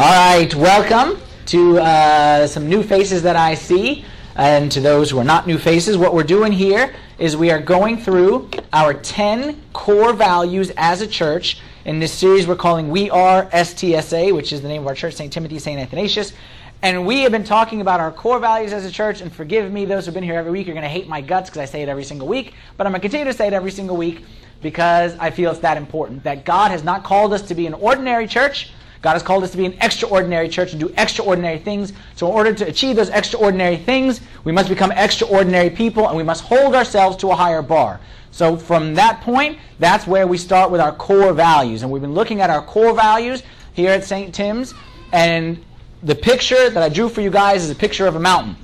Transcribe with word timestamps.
All 0.00 0.06
right, 0.06 0.54
welcome 0.54 1.20
to 1.44 1.78
uh, 1.78 2.46
some 2.46 2.70
new 2.70 2.82
faces 2.82 3.22
that 3.24 3.36
I 3.36 3.52
see, 3.52 4.02
and 4.34 4.72
to 4.72 4.80
those 4.80 5.10
who 5.10 5.18
are 5.18 5.24
not 5.24 5.46
new 5.46 5.58
faces. 5.58 5.98
What 5.98 6.14
we're 6.14 6.22
doing 6.22 6.52
here 6.52 6.94
is 7.18 7.36
we 7.36 7.50
are 7.50 7.60
going 7.60 7.98
through 7.98 8.48
our 8.72 8.94
10 8.94 9.60
core 9.74 10.14
values 10.14 10.72
as 10.78 11.02
a 11.02 11.06
church. 11.06 11.60
In 11.84 11.98
this 11.98 12.14
series, 12.14 12.46
we're 12.46 12.56
calling 12.56 12.88
We 12.88 13.10
Are 13.10 13.44
STSA, 13.50 14.34
which 14.34 14.54
is 14.54 14.62
the 14.62 14.68
name 14.68 14.80
of 14.80 14.88
our 14.88 14.94
church, 14.94 15.16
St. 15.16 15.30
Timothy, 15.30 15.58
St. 15.58 15.78
Athanasius. 15.78 16.32
And 16.80 17.04
we 17.04 17.20
have 17.20 17.32
been 17.32 17.44
talking 17.44 17.82
about 17.82 18.00
our 18.00 18.10
core 18.10 18.38
values 18.38 18.72
as 18.72 18.86
a 18.86 18.90
church, 18.90 19.20
and 19.20 19.30
forgive 19.30 19.70
me, 19.70 19.84
those 19.84 20.06
who've 20.06 20.14
been 20.14 20.24
here 20.24 20.36
every 20.36 20.50
week, 20.50 20.66
you're 20.66 20.72
going 20.72 20.82
to 20.82 20.88
hate 20.88 21.08
my 21.08 21.20
guts 21.20 21.50
because 21.50 21.60
I 21.60 21.66
say 21.66 21.82
it 21.82 21.90
every 21.90 22.04
single 22.04 22.26
week, 22.26 22.54
but 22.78 22.86
I'm 22.86 22.92
going 22.92 23.02
to 23.02 23.06
continue 23.06 23.30
to 23.30 23.36
say 23.36 23.48
it 23.48 23.52
every 23.52 23.70
single 23.70 23.98
week 23.98 24.24
because 24.62 25.14
I 25.18 25.30
feel 25.30 25.50
it's 25.50 25.60
that 25.60 25.76
important. 25.76 26.24
That 26.24 26.46
God 26.46 26.70
has 26.70 26.82
not 26.82 27.04
called 27.04 27.34
us 27.34 27.42
to 27.42 27.54
be 27.54 27.66
an 27.66 27.74
ordinary 27.74 28.26
church, 28.26 28.70
God 29.02 29.12
has 29.12 29.22
called 29.22 29.44
us 29.44 29.50
to 29.52 29.56
be 29.56 29.64
an 29.64 29.76
extraordinary 29.80 30.48
church 30.48 30.72
and 30.72 30.80
do 30.80 30.92
extraordinary 30.98 31.58
things. 31.58 31.92
So, 32.16 32.26
in 32.28 32.34
order 32.34 32.52
to 32.52 32.66
achieve 32.66 32.96
those 32.96 33.08
extraordinary 33.08 33.76
things, 33.76 34.20
we 34.44 34.52
must 34.52 34.68
become 34.68 34.92
extraordinary 34.92 35.70
people 35.70 36.08
and 36.08 36.16
we 36.16 36.22
must 36.22 36.44
hold 36.44 36.74
ourselves 36.74 37.16
to 37.18 37.30
a 37.30 37.34
higher 37.34 37.62
bar. 37.62 38.00
So, 38.30 38.56
from 38.56 38.94
that 38.94 39.22
point, 39.22 39.58
that's 39.78 40.06
where 40.06 40.26
we 40.26 40.36
start 40.36 40.70
with 40.70 40.80
our 40.80 40.92
core 40.92 41.32
values. 41.32 41.82
And 41.82 41.90
we've 41.90 42.02
been 42.02 42.14
looking 42.14 42.42
at 42.42 42.50
our 42.50 42.62
core 42.62 42.94
values 42.94 43.42
here 43.72 43.90
at 43.90 44.04
St. 44.04 44.34
Tim's. 44.34 44.74
And 45.12 45.64
the 46.02 46.14
picture 46.14 46.68
that 46.68 46.82
I 46.82 46.88
drew 46.90 47.08
for 47.08 47.22
you 47.22 47.30
guys 47.30 47.64
is 47.64 47.70
a 47.70 47.74
picture 47.74 48.06
of 48.06 48.16
a 48.16 48.20
mountain. 48.20 48.56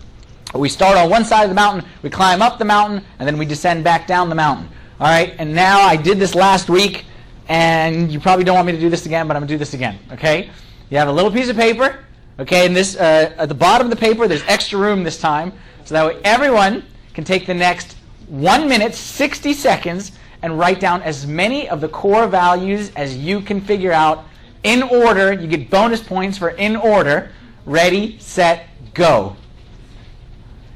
We 0.54 0.68
start 0.68 0.96
on 0.96 1.10
one 1.10 1.24
side 1.24 1.42
of 1.42 1.48
the 1.50 1.54
mountain, 1.54 1.88
we 2.02 2.08
climb 2.08 2.40
up 2.40 2.58
the 2.58 2.64
mountain, 2.64 3.04
and 3.18 3.26
then 3.26 3.36
we 3.36 3.44
descend 3.44 3.84
back 3.84 4.06
down 4.06 4.28
the 4.28 4.34
mountain. 4.34 4.68
All 4.98 5.06
right, 5.06 5.34
and 5.38 5.54
now 5.54 5.80
I 5.80 5.96
did 5.96 6.18
this 6.18 6.34
last 6.34 6.70
week 6.70 7.04
and 7.48 8.10
you 8.10 8.20
probably 8.20 8.44
don't 8.44 8.56
want 8.56 8.66
me 8.66 8.72
to 8.72 8.80
do 8.80 8.90
this 8.90 9.06
again, 9.06 9.28
but 9.28 9.36
I'm 9.36 9.42
going 9.42 9.48
to 9.48 9.54
do 9.54 9.58
this 9.58 9.74
again, 9.74 9.98
okay? 10.12 10.50
You 10.90 10.98
have 10.98 11.08
a 11.08 11.12
little 11.12 11.30
piece 11.30 11.48
of 11.48 11.56
paper, 11.56 11.98
okay, 12.38 12.66
and 12.66 12.74
this, 12.74 12.96
uh, 12.96 13.34
at 13.36 13.48
the 13.48 13.54
bottom 13.54 13.86
of 13.86 13.90
the 13.90 13.96
paper, 13.96 14.28
there's 14.28 14.44
extra 14.46 14.78
room 14.78 15.04
this 15.04 15.18
time, 15.18 15.52
so 15.84 15.94
that 15.94 16.06
way 16.06 16.20
everyone 16.24 16.84
can 17.14 17.24
take 17.24 17.46
the 17.46 17.54
next 17.54 17.96
1 18.28 18.68
minute, 18.68 18.94
60 18.94 19.52
seconds, 19.52 20.12
and 20.42 20.58
write 20.58 20.80
down 20.80 21.02
as 21.02 21.26
many 21.26 21.68
of 21.68 21.80
the 21.80 21.88
core 21.88 22.26
values 22.26 22.90
as 22.96 23.16
you 23.16 23.40
can 23.40 23.60
figure 23.60 23.92
out 23.92 24.24
in 24.62 24.82
order. 24.82 25.32
You 25.32 25.46
get 25.46 25.70
bonus 25.70 26.02
points 26.02 26.38
for 26.38 26.50
in 26.50 26.76
order. 26.76 27.30
Ready, 27.64 28.18
set, 28.18 28.68
go. 28.94 29.36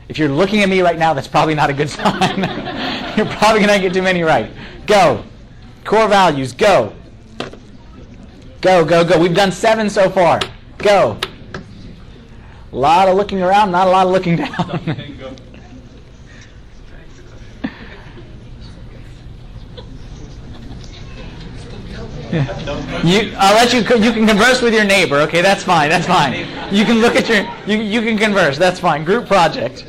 If 0.09 0.19
you're 0.19 0.29
looking 0.29 0.63
at 0.63 0.69
me 0.69 0.81
right 0.81 0.99
now, 0.99 1.15
that's 1.15 1.29
probably 1.29 1.55
not 1.55 1.71
a 1.71 1.73
good 1.73 1.91
sign. 1.91 2.39
you're 3.17 3.27
probably 3.27 3.65
going 3.65 3.69
to 3.69 3.81
get 3.81 3.93
too 3.93 4.03
many 4.03 4.23
right. 4.23 4.51
Go. 4.87 5.25
Core 5.85 6.09
values, 6.09 6.53
go. 6.53 6.93
Go, 8.61 8.85
go, 8.85 9.05
go. 9.05 9.19
We've 9.19 9.35
done 9.35 9.53
seven 9.53 9.89
so 9.89 10.11
far. 10.11 10.41
Go. 10.79 11.19
A 12.73 12.77
lot 12.77 13.09
of 13.09 13.17
looking 13.17 13.43
around, 13.43 13.71
not 13.73 13.89
a 13.89 13.91
lot 13.91 14.07
of 14.07 14.13
looking 14.13 14.37
down. 14.37 14.51
you, 23.05 23.35
I'll 23.39 23.55
let 23.55 23.73
you. 23.73 23.81
You 23.81 24.13
can 24.13 24.25
converse 24.25 24.63
with 24.63 24.73
your 24.73 24.85
neighbor. 24.85 25.17
Okay, 25.23 25.43
that's 25.43 25.65
fine. 25.65 25.91
That's 25.91 26.07
fine. 26.07 26.47
You 26.73 26.85
can 26.85 27.01
look 27.01 27.17
at 27.17 27.29
your. 27.29 27.49
You, 27.67 27.83
you 27.83 28.03
can 28.03 28.17
converse. 28.17 28.57
That's 28.57 28.79
fine. 28.79 29.05
Group 29.05 29.27
project. 29.27 29.85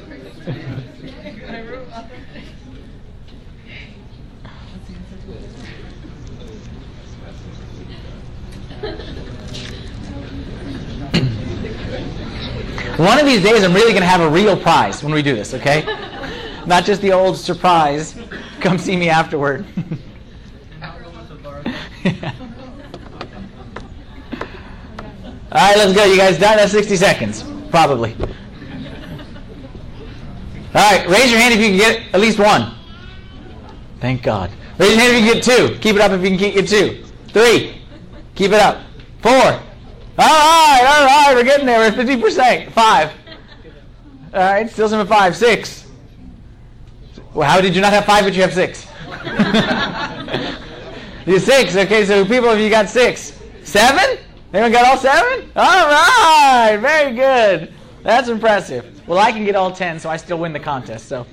One 13.02 13.20
of 13.20 13.26
these 13.26 13.42
days, 13.42 13.64
I'm 13.64 13.74
really 13.74 13.94
going 13.94 14.04
to 14.04 14.08
have 14.08 14.22
a 14.22 14.30
real 14.30 14.56
prize 14.56 15.04
when 15.04 15.12
we 15.12 15.24
do 15.24 15.36
this, 15.36 15.56
okay? 15.56 15.84
Not 16.68 16.86
just 16.86 17.02
the 17.02 17.12
old 17.12 17.36
surprise. 17.36 18.16
Come 18.60 18.78
see 18.78 18.96
me 18.96 19.10
afterward. 19.10 19.66
yeah. 22.04 22.36
All 25.52 25.68
right, 25.68 25.78
let's 25.78 25.94
go. 25.94 26.06
You 26.06 26.16
guys 26.16 26.38
done? 26.38 26.58
That's 26.58 26.74
60 26.74 26.96
seconds, 26.96 27.44
probably. 27.72 28.16
All 30.76 30.92
right, 30.92 31.08
raise 31.08 31.32
your 31.32 31.40
hand 31.40 31.56
if 31.56 31.60
you 31.60 31.70
can 31.70 31.78
get 31.78 32.14
at 32.14 32.22
least 32.22 32.38
one. 32.38 32.76
Thank 34.00 34.22
God. 34.22 34.52
Raise 34.78 34.92
your 34.92 35.00
hand 35.00 35.14
if 35.14 35.24
you 35.24 35.26
can 35.26 35.34
get 35.34 35.44
two. 35.44 35.80
Keep 35.80 35.96
it 35.96 36.02
up 36.02 36.12
if 36.12 36.22
you 36.22 36.38
can 36.38 36.38
get 36.38 36.68
two. 36.68 37.04
Three. 37.30 37.82
Keep 38.36 38.52
it 38.52 38.60
up. 38.62 38.84
Four. 39.24 39.60
All 40.22 40.28
right, 40.28 40.84
all 40.86 41.06
right, 41.06 41.34
we're 41.36 41.44
getting 41.44 41.66
there. 41.66 41.80
We're 41.80 42.00
at 42.00 42.08
50%. 42.08 42.72
Five. 42.74 43.12
All 44.34 44.40
right, 44.40 44.70
still 44.70 44.88
some 44.88 45.08
five. 45.08 45.36
Six. 45.36 45.88
Well, 47.34 47.50
how 47.50 47.60
did 47.60 47.74
you 47.74 47.82
not 47.82 47.92
have 47.92 48.06
five, 48.06 48.24
but 48.24 48.36
you 48.36 48.44
have 48.44 48.54
six? 48.54 48.86
you 51.26 51.40
six. 51.40 51.76
Okay, 51.76 52.06
so 52.06 52.24
people, 52.24 52.50
have 52.50 52.60
you 52.60 52.70
got 52.70 52.88
six. 52.88 53.40
Seven? 53.64 54.20
Anyone 54.54 54.72
got 54.72 54.86
all 54.86 54.98
seven? 54.98 55.50
All 55.56 55.88
right, 55.88 56.78
very 56.80 57.16
good. 57.16 57.74
That's 58.04 58.30
impressive. 58.30 59.02
Well, 59.08 59.18
I 59.18 59.32
can 59.32 59.44
get 59.44 59.56
all 59.56 59.72
ten, 59.72 60.00
so 60.00 60.08
I 60.08 60.18
still 60.18 60.38
win 60.38 60.54
the 60.54 60.60
contest. 60.60 61.08
So, 61.08 61.26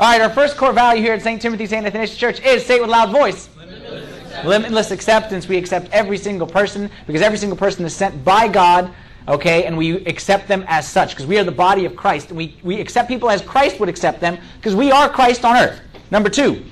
all 0.00 0.10
right, 0.10 0.22
our 0.22 0.30
first 0.30 0.56
core 0.56 0.72
value 0.72 1.02
here 1.02 1.12
at 1.12 1.20
St. 1.20 1.42
Timothy 1.42 1.66
St. 1.66 1.84
Athanasius 1.84 2.16
Church 2.16 2.40
is 2.40 2.64
say 2.64 2.76
it 2.76 2.80
with 2.80 2.88
loud 2.88 3.10
voice. 3.10 3.50
Limitless 4.44 4.90
acceptance. 4.90 5.48
We 5.48 5.56
accept 5.56 5.90
every 5.92 6.18
single 6.18 6.46
person 6.46 6.90
because 7.06 7.22
every 7.22 7.38
single 7.38 7.56
person 7.56 7.84
is 7.84 7.94
sent 7.94 8.24
by 8.24 8.48
God, 8.48 8.92
okay, 9.28 9.64
and 9.64 9.76
we 9.76 10.04
accept 10.06 10.48
them 10.48 10.64
as 10.68 10.88
such 10.88 11.10
because 11.10 11.26
we 11.26 11.38
are 11.38 11.44
the 11.44 11.52
body 11.52 11.84
of 11.84 11.96
Christ. 11.96 12.32
We, 12.32 12.56
we 12.62 12.80
accept 12.80 13.08
people 13.08 13.30
as 13.30 13.42
Christ 13.42 13.80
would 13.80 13.88
accept 13.88 14.20
them 14.20 14.38
because 14.56 14.74
we 14.74 14.90
are 14.90 15.08
Christ 15.08 15.44
on 15.44 15.56
earth. 15.56 15.80
Number 16.10 16.28
two. 16.28 16.64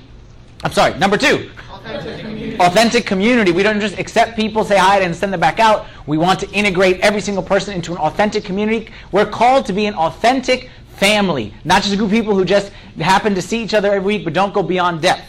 I'm 0.63 0.71
sorry, 0.71 0.97
number 0.97 1.17
two. 1.17 1.51
Authentic 1.69 2.19
community. 2.21 2.59
Authentic 2.59 3.05
community. 3.05 3.51
We 3.51 3.61
don't 3.61 3.79
just 3.79 3.99
accept 3.99 4.35
people, 4.35 4.63
say 4.63 4.77
hi, 4.77 5.01
and 5.01 5.15
send 5.15 5.31
them 5.31 5.39
back 5.39 5.59
out. 5.59 5.85
We 6.07 6.17
want 6.17 6.39
to 6.39 6.49
integrate 6.51 6.99
every 7.01 7.21
single 7.21 7.43
person 7.43 7.75
into 7.75 7.91
an 7.91 7.99
authentic 7.99 8.43
community. 8.43 8.89
We're 9.11 9.25
called 9.29 9.65
to 9.67 9.73
be 9.73 9.85
an 9.85 9.93
authentic 9.93 10.69
family, 10.95 11.53
not 11.65 11.83
just 11.83 11.93
a 11.93 11.97
group 11.97 12.07
of 12.07 12.13
people 12.13 12.35
who 12.35 12.45
just 12.45 12.71
happen 12.99 13.35
to 13.35 13.41
see 13.41 13.61
each 13.61 13.73
other 13.73 13.93
every 13.93 13.99
week 13.99 14.23
but 14.23 14.33
don't 14.33 14.53
go 14.53 14.63
beyond 14.63 15.01
depth. 15.01 15.23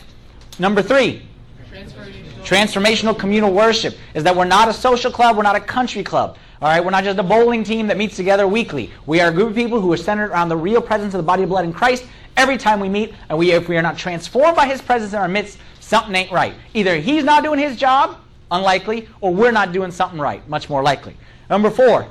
Number 0.59 0.83
three. 0.83 1.23
Transformational 2.47 3.19
communal 3.19 3.53
worship 3.53 3.97
is 4.15 4.23
that 4.23 4.37
we're 4.37 4.45
not 4.45 4.69
a 4.69 4.73
social 4.73 5.11
club, 5.11 5.37
we're 5.37 5.43
not 5.43 5.57
a 5.57 5.61
country 5.61 6.05
club. 6.05 6.39
All 6.63 6.69
right, 6.69 6.83
we're 6.83 6.93
not 6.93 7.03
just 7.03 7.19
a 7.19 7.23
bowling 7.25 7.65
team 7.65 7.89
that 7.89 7.97
meets 7.97 8.15
together 8.15 8.47
weekly. 8.47 8.93
We 9.05 9.21
are 9.21 9.31
a 9.31 9.35
group 9.35 9.51
of 9.51 9.57
people 9.57 9.81
who 9.81 9.93
are 9.93 9.97
centered 9.97 10.31
around 10.31 10.49
the 10.49 10.57
real 10.57 10.81
presence 10.81 11.13
of 11.13 11.19
the 11.19 11.25
body 11.25 11.43
of 11.43 11.49
blood 11.49 11.65
in 11.65 11.73
Christ 11.73 12.05
every 12.37 12.57
time 12.57 12.79
we 12.79 12.89
meet. 12.89 13.15
And 13.29 13.37
we, 13.37 13.51
if 13.51 13.69
we 13.69 13.77
are 13.77 13.83
not 13.83 13.99
transformed 13.99 14.55
by 14.55 14.67
His 14.67 14.81
presence 14.81 15.13
in 15.13 15.19
our 15.19 15.27
midst, 15.27 15.59
something 15.81 16.15
ain't 16.15 16.31
right. 16.31 16.55
Either 16.73 16.99
He's 16.99 17.25
not 17.25 17.43
doing 17.43 17.59
His 17.59 17.77
job, 17.77 18.17
unlikely, 18.53 19.09
or 19.21 19.35
we're 19.35 19.51
not 19.51 19.73
doing 19.73 19.91
something 19.91 20.21
right, 20.21 20.49
much 20.49 20.71
more 20.71 20.85
likely. 20.85 21.17
Number 21.51 21.69
four, 21.69 22.07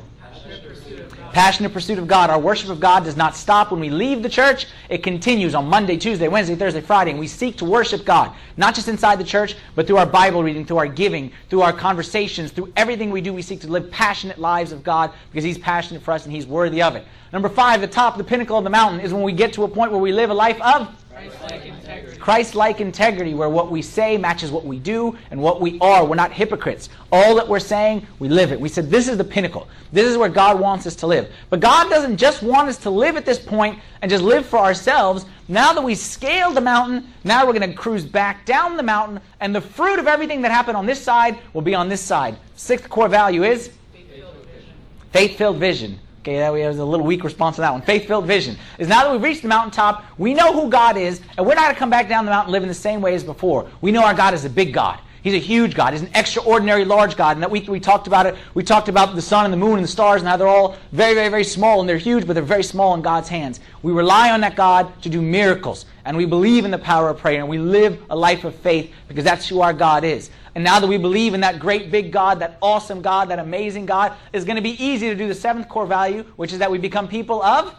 passionate 1.35 1.73
pursuit 1.73 2.00
of 2.00 2.07
God. 2.07 2.29
Our 2.29 2.40
worship 2.40 2.69
of 2.69 2.79
God 2.79 3.03
does 3.03 3.18
not 3.18 3.35
stop 3.35 3.69
when 3.69 3.81
we 3.81 3.90
leave 3.90 4.23
the 4.23 4.29
church. 4.29 4.68
It 4.88 5.03
continues 5.03 5.53
on 5.53 5.68
Monday, 5.68 5.97
Tuesday, 5.97 6.29
Wednesday, 6.29 6.56
Thursday, 6.56 6.79
Friday, 6.79 7.12
and 7.12 7.19
we 7.19 7.28
seek 7.28 7.57
to 7.57 7.66
worship 7.66 8.06
God, 8.06 8.31
not 8.56 8.73
just 8.73 8.88
inside 8.88 9.19
the 9.19 9.25
church, 9.25 9.57
but 9.75 9.85
through 9.85 9.97
our 9.97 10.06
Bible 10.06 10.44
reading, 10.44 10.66
through 10.66 10.78
our 10.78 10.88
giving, 10.88 11.34
through 11.50 11.62
our 11.62 11.74
conversations, 11.74 12.53
through 12.53 12.72
everything 12.78 13.12
we 13.12 13.19
do. 13.19 13.34
We 13.34 13.41
seek 13.41 13.59
to 13.62 13.68
live 13.68 13.91
passionate 13.91 14.40
lives 14.40 14.72
of 14.72 14.81
God 14.81 15.12
because 15.29 15.44
He's 15.44 15.57
passionate 15.57 16.03
for 16.03 16.13
us 16.13 16.24
and 16.24 16.34
He's 16.34 16.47
worthy 16.47 16.81
of 16.81 16.95
it. 16.95 17.06
Number 17.34 17.50
five, 17.50 17.81
the 17.81 17.88
top, 17.88 18.16
the 18.16 18.24
pinnacle 18.24 18.57
of 18.57 18.63
the 18.63 18.69
mountain, 18.69 19.01
is 19.01 19.13
when 19.13 19.24
we 19.24 19.34
get 19.34 19.51
to 19.53 19.66
a 19.66 19.68
point 19.68 19.91
where 19.91 20.00
we 20.00 20.13
live 20.13 20.29
a 20.29 20.34
life 20.34 20.62
of 20.62 20.88
Christ-like 21.16 21.66
integrity. 21.66 22.20
Christ-like 22.20 22.81
integrity, 22.81 23.34
where 23.34 23.48
what 23.48 23.72
we 23.72 23.81
say 23.81 24.18
matches 24.18 24.52
what 24.52 24.66
we 24.66 24.80
do 24.80 25.18
and 25.31 25.42
what 25.42 25.62
we 25.62 25.80
are. 25.80 26.03
We're 26.03 26.16
not 26.16 26.34
hypocrites. 26.34 26.90
All 27.09 27.36
that 27.36 27.48
we're 27.48 27.59
saying, 27.59 28.06
we 28.20 28.28
live 28.28 28.52
it. 28.52 28.59
We 28.59 28.68
said 28.68 28.90
this 28.90 29.08
is 29.08 29.18
the 29.18 29.24
pinnacle. 29.24 29.70
This 29.94 30.08
is 30.08 30.18
where 30.18 30.28
God 30.28 30.60
wants 30.60 30.86
us 30.86 30.95
to 30.98 31.07
live. 31.07 31.31
But 31.50 31.62
God 31.62 31.89
doesn't 31.89 32.18
just 32.18 32.44
want 32.44 32.68
us 32.68 32.78
to 32.80 32.89
live 32.89 33.16
at 33.16 33.25
this 33.25 33.39
point 33.39 33.80
and 34.01 34.12
just 34.12 34.25
live 34.25 34.45
for 34.45 34.60
ourselves. 34.60 35.25
Now 35.48 35.72
that 35.72 35.84
we 35.84 35.95
scaled 35.95 36.56
the 36.56 36.62
mountain, 36.62 37.07
now 37.24 37.45
we're 37.45 37.57
going 37.57 37.72
to 37.72 37.78
cruise 37.78 38.04
back 38.04 38.45
down 38.45 38.75
the 38.75 38.84
mountain, 38.84 39.22
and 39.39 39.56
the 39.56 39.62
fruit 39.62 40.00
of 40.00 40.07
everything 40.07 40.42
that 40.42 40.51
happened 40.51 40.75
on 40.75 40.86
this 40.86 41.01
side 41.01 41.39
will 41.54 41.62
be 41.62 41.75
on 41.75 41.88
this 41.88 42.01
side. 42.01 42.36
Sixth 42.57 42.89
core 42.89 43.07
value 43.07 43.44
is 43.44 43.72
faith-filled 45.13 45.57
vision. 45.57 45.98
Okay, 46.25 46.39
that 46.39 46.51
was 46.51 46.80
a 46.80 46.83
little 46.83 47.06
weak 47.06 47.24
response 47.24 47.57
to 47.57 47.62
that 47.62 47.72
one. 47.72 47.83
Faith-filled 47.83 48.25
vision 48.25 48.57
is 48.80 48.88
now 48.88 49.04
that 49.04 49.12
we've 49.12 49.22
reached 49.22 49.44
the 49.44 49.48
mountaintop, 49.48 50.04
we 50.18 50.33
know 50.33 50.60
who 50.60 50.72
God 50.72 50.98
is, 50.98 51.22
and 51.38 51.45
we're 51.45 51.54
not 51.54 51.66
going 51.66 51.75
to 51.75 51.77
come 51.77 51.92
back 51.92 52.10
down 52.10 52.25
the 52.25 52.31
mountain 52.31 52.51
living 52.51 52.68
the 52.68 52.74
same 52.74 53.00
way 53.00 53.13
as 53.13 53.24
before. 53.24 53.69
We 53.80 53.92
know 53.92 54.04
our 54.04 54.16
God 54.16 54.33
is 54.33 54.44
a 54.44 54.50
big 54.50 54.74
God. 54.74 55.00
He's 55.22 55.36
a 55.36 55.39
huge 55.39 55.75
God. 55.75 55.94
He's 55.94 56.01
an 56.01 56.10
extraordinary 56.16 56.83
large 56.83 57.16
God. 57.16 57.38
And 57.38 57.44
that 57.44 57.51
week 57.51 57.68
we 57.68 57.80
talked 57.80 58.07
about 58.07 58.25
it. 58.25 58.36
We 58.56 58.63
talked 58.63 58.89
about 58.89 59.13
the 59.13 59.22
sun 59.22 59.45
and 59.45 59.54
the 59.54 59.57
moon 59.57 59.75
and 59.75 59.83
the 59.83 59.88
stars 59.88 60.24
and 60.24 60.27
how 60.27 60.36
they're 60.36 60.48
all 60.48 60.77
very, 60.92 61.13
very, 61.13 61.30
very 61.30 61.44
small 61.44 61.80
and 61.80 61.88
they're 61.88 61.98
huge, 61.98 62.25
but 62.25 62.33
they're 62.33 62.42
very 62.42 62.63
small 62.63 62.95
in 62.95 63.04
God's 63.04 63.30
hands. 63.30 63.60
We 63.83 63.92
rely 63.92 64.31
on 64.31 64.42
that 64.42 64.56
God 64.56 65.00
to 65.04 65.10
do 65.10 65.22
miracles. 65.22 65.86
And 66.06 66.18
we 66.18 66.25
believe 66.25 66.66
in 66.66 66.72
the 66.72 66.80
power 66.80 67.10
of 67.10 67.19
prayer. 67.19 67.39
And 67.39 67.50
we 67.50 67.60
live 67.60 68.04
a 68.10 68.16
life 68.16 68.45
of 68.45 68.56
faith 68.56 68.92
because 69.07 69.24
that's 69.24 69.48
who 69.48 69.62
our 69.62 69.74
God 69.74 70.04
is. 70.04 70.31
And 70.56 70.63
now 70.63 70.80
that 70.80 70.88
we 70.88 70.98
believe 70.98 71.34
in 71.34 71.42
that 71.42 71.60
great 71.60 71.92
big 71.92 72.12
God, 72.12 72.40
that 72.40 72.57
awesome 72.62 73.02
God, 73.02 73.30
that 73.30 73.40
amazing 73.40 73.86
God, 73.86 74.13
it's 74.31 74.46
going 74.46 74.56
to 74.56 74.62
be 74.62 74.81
easy 74.84 75.10
to 75.10 75.16
do 75.16 75.28
the 75.28 75.36
seventh 75.36 75.68
core 75.68 75.86
value, 75.86 76.24
which 76.38 76.54
is 76.54 76.60
that 76.60 76.72
we 76.72 76.78
become 76.78 77.07
people 77.07 77.44
of 77.44 77.75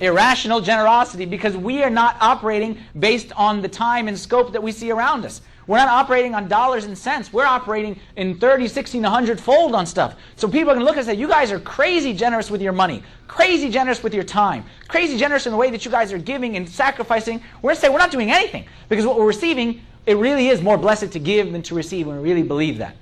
irrational 0.00 0.60
generosity 0.60 1.24
because 1.24 1.56
we 1.56 1.82
are 1.82 1.90
not 1.90 2.16
operating 2.20 2.78
based 2.98 3.32
on 3.32 3.62
the 3.62 3.68
time 3.68 4.08
and 4.08 4.18
scope 4.18 4.52
that 4.52 4.62
we 4.62 4.72
see 4.72 4.90
around 4.90 5.24
us. 5.24 5.40
We're 5.66 5.78
not 5.78 5.88
operating 5.88 6.34
on 6.34 6.46
dollars 6.46 6.84
and 6.84 6.96
cents. 6.96 7.32
We're 7.32 7.46
operating 7.46 7.98
in 8.16 8.38
30, 8.38 8.68
60, 8.68 9.00
100 9.00 9.40
fold 9.40 9.74
on 9.74 9.86
stuff. 9.86 10.16
So 10.36 10.46
people 10.46 10.70
are 10.70 10.74
going 10.74 10.80
to 10.80 10.84
look 10.84 10.98
and 10.98 11.06
say, 11.06 11.14
you 11.14 11.28
guys 11.28 11.50
are 11.50 11.60
crazy 11.60 12.12
generous 12.12 12.50
with 12.50 12.60
your 12.60 12.72
money, 12.72 13.02
crazy 13.28 13.70
generous 13.70 14.02
with 14.02 14.12
your 14.12 14.24
time, 14.24 14.64
crazy 14.88 15.16
generous 15.16 15.46
in 15.46 15.52
the 15.52 15.56
way 15.56 15.70
that 15.70 15.84
you 15.84 15.90
guys 15.90 16.12
are 16.12 16.18
giving 16.18 16.56
and 16.56 16.68
sacrificing. 16.68 17.42
We're 17.62 17.68
going 17.68 17.76
to 17.76 17.80
say 17.80 17.88
we're 17.88 17.98
not 17.98 18.10
doing 18.10 18.30
anything 18.30 18.66
because 18.90 19.06
what 19.06 19.18
we're 19.18 19.26
receiving, 19.26 19.80
it 20.06 20.16
really 20.16 20.48
is 20.48 20.62
more 20.62 20.76
blessed 20.76 21.12
to 21.12 21.18
give 21.18 21.52
than 21.52 21.62
to 21.62 21.74
receive 21.74 22.06
when 22.06 22.16
we 22.16 22.22
really 22.22 22.42
believe 22.42 22.78
that. 22.78 22.96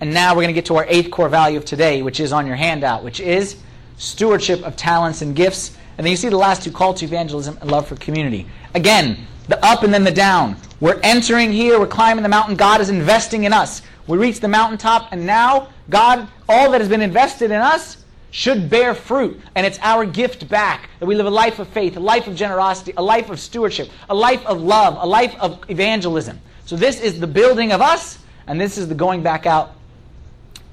And 0.00 0.12
now 0.12 0.34
we're 0.34 0.42
going 0.42 0.48
to 0.48 0.54
get 0.54 0.66
to 0.66 0.76
our 0.76 0.86
eighth 0.88 1.10
core 1.10 1.28
value 1.28 1.58
of 1.58 1.64
today, 1.64 2.02
which 2.02 2.18
is 2.18 2.32
on 2.32 2.46
your 2.46 2.56
handout, 2.56 3.04
which 3.04 3.20
is 3.20 3.56
stewardship 3.98 4.62
of 4.62 4.76
talents 4.76 5.22
and 5.22 5.36
gifts. 5.36 5.76
And 5.96 6.04
then 6.04 6.10
you 6.10 6.16
see 6.16 6.28
the 6.28 6.36
last 6.36 6.62
two 6.62 6.72
call 6.72 6.94
to 6.94 7.04
evangelism 7.04 7.56
and 7.60 7.70
love 7.70 7.86
for 7.86 7.96
community. 7.96 8.46
Again, 8.74 9.26
the 9.48 9.64
up 9.64 9.82
and 9.82 9.92
then 9.92 10.02
the 10.02 10.10
down. 10.10 10.56
We're 10.80 10.98
entering 11.02 11.52
here, 11.52 11.78
we're 11.78 11.86
climbing 11.86 12.22
the 12.22 12.28
mountain. 12.28 12.56
God 12.56 12.80
is 12.80 12.90
investing 12.90 13.44
in 13.44 13.52
us. 13.52 13.82
We 14.08 14.18
reach 14.18 14.40
the 14.40 14.48
mountaintop, 14.48 15.12
and 15.12 15.24
now 15.24 15.68
God, 15.88 16.26
all 16.48 16.72
that 16.72 16.80
has 16.80 16.88
been 16.88 17.02
invested 17.02 17.52
in 17.52 17.60
us, 17.60 18.01
should 18.32 18.68
bear 18.68 18.94
fruit. 18.94 19.40
And 19.54 19.64
it's 19.64 19.78
our 19.80 20.04
gift 20.04 20.48
back 20.48 20.90
that 20.98 21.06
we 21.06 21.14
live 21.14 21.26
a 21.26 21.30
life 21.30 21.60
of 21.60 21.68
faith, 21.68 21.96
a 21.96 22.00
life 22.00 22.26
of 22.26 22.34
generosity, 22.34 22.92
a 22.96 23.02
life 23.02 23.30
of 23.30 23.38
stewardship, 23.38 23.88
a 24.10 24.14
life 24.14 24.44
of 24.46 24.60
love, 24.60 24.96
a 24.98 25.06
life 25.06 25.36
of 25.38 25.62
evangelism. 25.68 26.40
So 26.64 26.74
this 26.74 27.00
is 27.00 27.20
the 27.20 27.26
building 27.28 27.70
of 27.70 27.80
us, 27.80 28.18
and 28.48 28.60
this 28.60 28.78
is 28.78 28.88
the 28.88 28.94
going 28.94 29.22
back 29.22 29.46
out 29.46 29.76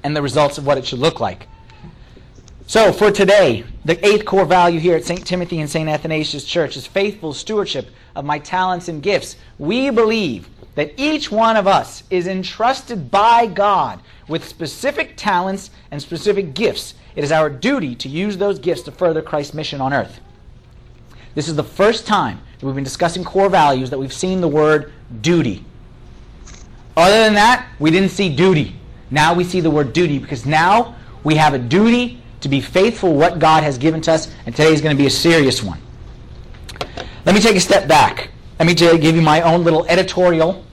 and 0.03 0.15
the 0.15 0.21
results 0.21 0.57
of 0.57 0.65
what 0.65 0.77
it 0.77 0.87
should 0.87 0.99
look 0.99 1.19
like. 1.19 1.47
So 2.65 2.93
for 2.93 3.11
today, 3.11 3.65
the 3.83 4.03
eighth 4.05 4.25
core 4.25 4.45
value 4.45 4.79
here 4.79 4.95
at 4.95 5.03
St. 5.03 5.25
Timothy 5.25 5.59
and 5.59 5.69
St. 5.69 5.89
Athanasius 5.89 6.45
Church 6.45 6.77
is 6.77 6.87
faithful 6.87 7.33
stewardship 7.33 7.89
of 8.15 8.25
my 8.25 8.39
talents 8.39 8.87
and 8.87 9.03
gifts. 9.03 9.35
We 9.57 9.89
believe 9.89 10.47
that 10.75 10.93
each 10.95 11.31
one 11.31 11.57
of 11.57 11.67
us 11.67 12.03
is 12.09 12.27
entrusted 12.27 13.11
by 13.11 13.47
God 13.47 13.99
with 14.27 14.47
specific 14.47 15.13
talents 15.17 15.71
and 15.91 16.01
specific 16.01 16.53
gifts. 16.53 16.93
It 17.15 17.23
is 17.23 17.31
our 17.31 17.49
duty 17.49 17.95
to 17.95 18.09
use 18.09 18.37
those 18.37 18.59
gifts 18.59 18.83
to 18.83 18.91
further 18.91 19.21
Christ's 19.21 19.53
mission 19.53 19.81
on 19.81 19.93
earth. 19.93 20.19
This 21.35 21.47
is 21.47 21.55
the 21.55 21.63
first 21.63 22.07
time 22.07 22.39
that 22.59 22.65
we've 22.65 22.75
been 22.75 22.83
discussing 22.83 23.23
core 23.23 23.49
values 23.49 23.89
that 23.89 23.97
we've 23.97 24.13
seen 24.13 24.41
the 24.41 24.47
word 24.47 24.91
duty. 25.21 25.63
Other 26.97 27.23
than 27.23 27.33
that, 27.35 27.67
we 27.79 27.91
didn't 27.91 28.09
see 28.09 28.33
duty. 28.35 28.75
Now 29.11 29.33
we 29.33 29.43
see 29.43 29.61
the 29.61 29.71
word 29.71 29.93
duty 29.93 30.19
because 30.19 30.45
now 30.45 30.95
we 31.23 31.35
have 31.35 31.53
a 31.53 31.59
duty 31.59 32.21
to 32.41 32.49
be 32.49 32.61
faithful 32.61 33.13
what 33.13 33.39
God 33.39 33.63
has 33.63 33.77
given 33.77 34.01
to 34.01 34.13
us, 34.13 34.33
and 34.45 34.55
today 34.55 34.73
is 34.73 34.81
going 34.81 34.95
to 34.95 35.01
be 35.01 35.07
a 35.07 35.11
serious 35.11 35.63
one. 35.63 35.79
Let 37.25 37.35
me 37.35 37.41
take 37.41 37.55
a 37.55 37.59
step 37.59 37.87
back. 37.87 38.29
Let 38.59 38.65
me 38.65 38.73
give 38.73 39.15
you 39.15 39.21
my 39.21 39.41
own 39.41 39.63
little 39.63 39.85
editorial, 39.87 40.65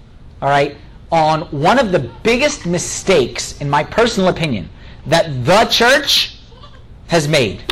all 0.42 0.48
right, 0.48 0.76
on 1.10 1.42
one 1.42 1.78
of 1.78 1.92
the 1.92 2.00
biggest 2.22 2.66
mistakes, 2.66 3.60
in 3.60 3.70
my 3.70 3.84
personal 3.84 4.28
opinion, 4.28 4.68
that 5.06 5.44
the 5.44 5.64
church 5.66 6.38
has 7.08 7.28
made. 7.28 7.62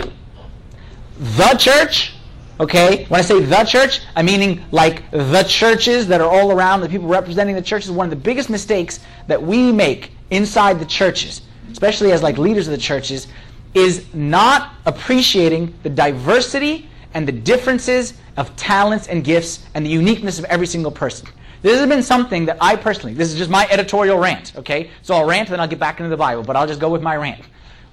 The 1.19 1.57
church, 1.59 2.15
okay, 2.61 3.05
when 3.07 3.19
I 3.19 3.23
say 3.23 3.41
the 3.41 3.65
church, 3.65 4.01
I'm 4.17 4.27
meaning 4.27 4.65
like 4.71 5.11
the 5.11 5.45
churches 5.45 6.07
that 6.09 6.21
are 6.21 6.29
all 6.29 6.53
around, 6.53 6.81
the 6.81 6.89
people 6.89 7.09
representing 7.09 7.55
the 7.55 7.63
churches, 7.63 7.91
one 7.91 8.07
of 8.07 8.11
the 8.11 8.17
biggest 8.17 8.51
mistakes 8.51 9.01
that 9.27 9.43
we 9.43 9.73
make 9.73 10.13
inside 10.31 10.79
the 10.79 10.87
churches, 10.87 11.43
especially 11.71 12.13
as 12.13 12.23
like 12.23 12.39
leaders 12.39 12.67
of 12.67 12.73
the 12.73 12.79
churches, 12.79 13.27
is 13.75 14.13
not 14.15 14.75
appreciating 14.87 15.75
the 15.83 15.91
diversity 15.91 16.89
and 17.15 17.27
the 17.27 17.33
differences 17.33 18.15
of 18.37 18.55
talents 18.57 19.09
and 19.09 19.25
gifts 19.25 19.65
and 19.75 19.85
the 19.85 19.91
uniqueness 19.91 20.39
of 20.39 20.45
every 20.47 20.67
single 20.67 20.91
person. 20.91 21.29
This 21.65 21.81
has 21.81 21.89
been 21.89 22.03
something 22.03 22.45
that 22.45 22.59
I 22.61 22.77
personally, 22.77 23.15
this 23.15 23.33
is 23.33 23.39
just 23.39 23.49
my 23.49 23.67
editorial 23.71 24.19
rant, 24.19 24.55
okay? 24.55 24.91
So 25.01 25.15
I'll 25.15 25.25
rant, 25.25 25.49
and 25.49 25.55
then 25.55 25.61
I'll 25.61 25.67
get 25.67 25.79
back 25.79 25.99
into 25.99 26.11
the 26.11 26.17
Bible, 26.19 26.43
but 26.43 26.57
I'll 26.57 26.67
just 26.67 26.79
go 26.79 26.91
with 26.91 27.01
my 27.01 27.17
rant. 27.17 27.41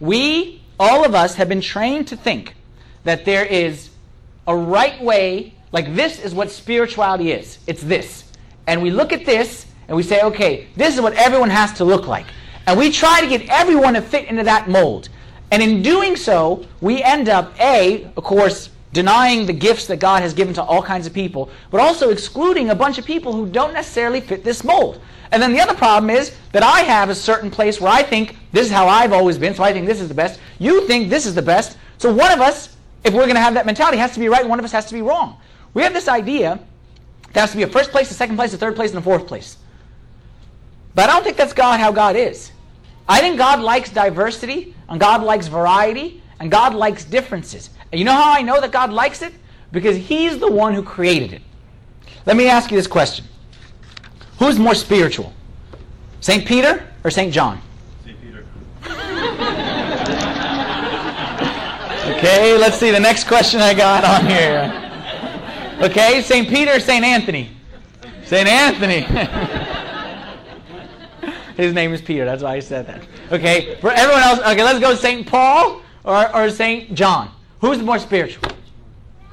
We, 0.01 0.61
all 0.77 1.05
of 1.05 1.15
us, 1.15 1.35
have 1.35 1.47
been 1.47 1.61
trained 1.61 2.09
to 2.09 2.17
think 2.17 2.53
that 3.05 3.23
there 3.23 3.45
is 3.45 3.89
a 4.45 4.53
right 4.53 5.01
way, 5.01 5.53
like 5.71 5.95
this 5.95 6.19
is 6.19 6.33
what 6.33 6.51
spirituality 6.51 7.31
is. 7.31 7.59
It's 7.65 7.81
this. 7.81 8.25
And 8.67 8.81
we 8.81 8.91
look 8.91 9.13
at 9.13 9.25
this 9.25 9.65
and 9.87 9.95
we 9.95 10.03
say, 10.03 10.21
okay, 10.21 10.67
this 10.75 10.93
is 10.93 10.99
what 10.99 11.13
everyone 11.13 11.49
has 11.49 11.71
to 11.75 11.85
look 11.85 12.07
like. 12.07 12.25
And 12.67 12.77
we 12.77 12.91
try 12.91 13.21
to 13.21 13.27
get 13.27 13.47
everyone 13.47 13.93
to 13.93 14.01
fit 14.01 14.25
into 14.25 14.43
that 14.43 14.67
mold. 14.67 15.07
And 15.49 15.63
in 15.63 15.81
doing 15.81 16.17
so, 16.17 16.67
we 16.81 17.01
end 17.01 17.29
up, 17.29 17.57
A, 17.57 18.11
of 18.17 18.23
course, 18.25 18.69
denying 18.93 19.45
the 19.45 19.53
gifts 19.53 19.87
that 19.87 19.97
God 19.97 20.21
has 20.21 20.33
given 20.33 20.53
to 20.55 20.63
all 20.63 20.81
kinds 20.81 21.07
of 21.07 21.13
people, 21.13 21.49
but 21.69 21.79
also 21.79 22.09
excluding 22.09 22.69
a 22.69 22.75
bunch 22.75 22.97
of 22.97 23.05
people 23.05 23.33
who 23.33 23.47
don't 23.47 23.73
necessarily 23.73 24.21
fit 24.21 24.43
this 24.43 24.63
mold. 24.63 25.01
And 25.31 25.41
then 25.41 25.53
the 25.53 25.61
other 25.61 25.73
problem 25.73 26.09
is 26.09 26.35
that 26.51 26.63
I 26.63 26.81
have 26.81 27.09
a 27.09 27.15
certain 27.15 27.49
place 27.49 27.79
where 27.79 27.91
I 27.91 28.03
think 28.03 28.37
this 28.51 28.65
is 28.67 28.71
how 28.71 28.87
I've 28.87 29.13
always 29.13 29.37
been, 29.37 29.55
so 29.55 29.63
I 29.63 29.71
think 29.71 29.87
this 29.87 30.01
is 30.01 30.09
the 30.09 30.13
best. 30.13 30.39
You 30.59 30.85
think 30.87 31.09
this 31.09 31.25
is 31.25 31.35
the 31.35 31.41
best. 31.41 31.77
So 31.97 32.13
one 32.13 32.31
of 32.31 32.41
us, 32.41 32.75
if 33.03 33.13
we're 33.13 33.23
going 33.23 33.35
to 33.35 33.41
have 33.41 33.53
that 33.53 33.65
mentality, 33.65 33.97
has 33.97 34.13
to 34.13 34.19
be 34.19 34.27
right, 34.27 34.47
one 34.47 34.59
of 34.59 34.65
us 34.65 34.73
has 34.73 34.85
to 34.87 34.93
be 34.93 35.01
wrong. 35.01 35.37
We 35.73 35.83
have 35.83 35.93
this 35.93 36.09
idea 36.09 36.59
there 37.33 37.41
has 37.41 37.51
to 37.51 37.57
be 37.57 37.63
a 37.63 37.67
first 37.67 37.91
place, 37.91 38.11
a 38.11 38.13
second 38.13 38.35
place, 38.35 38.53
a 38.53 38.57
third 38.57 38.75
place, 38.75 38.91
and 38.91 38.99
a 38.99 39.01
fourth 39.01 39.27
place. 39.27 39.57
But 40.95 41.09
I 41.09 41.13
don't 41.13 41.23
think 41.23 41.37
that's 41.37 41.53
God 41.53 41.79
how 41.79 41.91
God 41.91 42.15
is. 42.15 42.51
I 43.07 43.19
think 43.21 43.37
God 43.37 43.61
likes 43.61 43.89
diversity, 43.89 44.75
and 44.89 44.99
God 44.99 45.23
likes 45.23 45.47
variety, 45.47 46.21
and 46.39 46.51
God 46.51 46.73
likes 46.75 47.05
differences. 47.05 47.69
And 47.91 47.99
you 47.99 48.05
know 48.05 48.13
how 48.13 48.31
I 48.31 48.41
know 48.41 48.61
that 48.61 48.71
God 48.71 48.91
likes 48.91 49.21
it? 49.21 49.33
Because 49.71 49.97
He's 49.97 50.37
the 50.37 50.49
one 50.49 50.73
who 50.73 50.83
created 50.83 51.33
it. 51.33 51.41
Let 52.25 52.37
me 52.37 52.47
ask 52.47 52.71
you 52.71 52.77
this 52.77 52.87
question 52.87 53.25
Who's 54.39 54.57
more 54.57 54.75
spiritual? 54.75 55.33
St. 56.19 56.45
Peter 56.45 56.87
or 57.03 57.11
St. 57.11 57.33
John? 57.33 57.59
St. 58.03 58.21
Peter. 58.21 58.45
okay, 62.17 62.57
let's 62.57 62.77
see 62.77 62.91
the 62.91 62.99
next 62.99 63.27
question 63.27 63.59
I 63.59 63.73
got 63.73 64.03
on 64.03 64.27
here. 64.27 64.71
Okay, 65.81 66.21
St. 66.21 66.47
Peter 66.47 66.75
or 66.75 66.79
St. 66.79 67.03
Anthony? 67.03 67.49
St. 68.23 68.47
Anthony. 68.47 69.01
His 71.57 71.73
name 71.73 71.93
is 71.93 72.01
Peter. 72.01 72.25
That's 72.25 72.43
why 72.43 72.55
I 72.55 72.59
said 72.59 72.87
that. 72.87 73.01
Okay. 73.31 73.75
For 73.81 73.91
everyone 73.91 74.23
else, 74.23 74.39
okay, 74.39 74.63
let's 74.63 74.79
go 74.79 74.95
St. 74.95 75.27
Paul 75.27 75.81
or, 76.03 76.35
or 76.35 76.49
St. 76.49 76.93
John. 76.93 77.29
Who's 77.61 77.81
more 77.81 77.99
spiritual? 77.99 78.51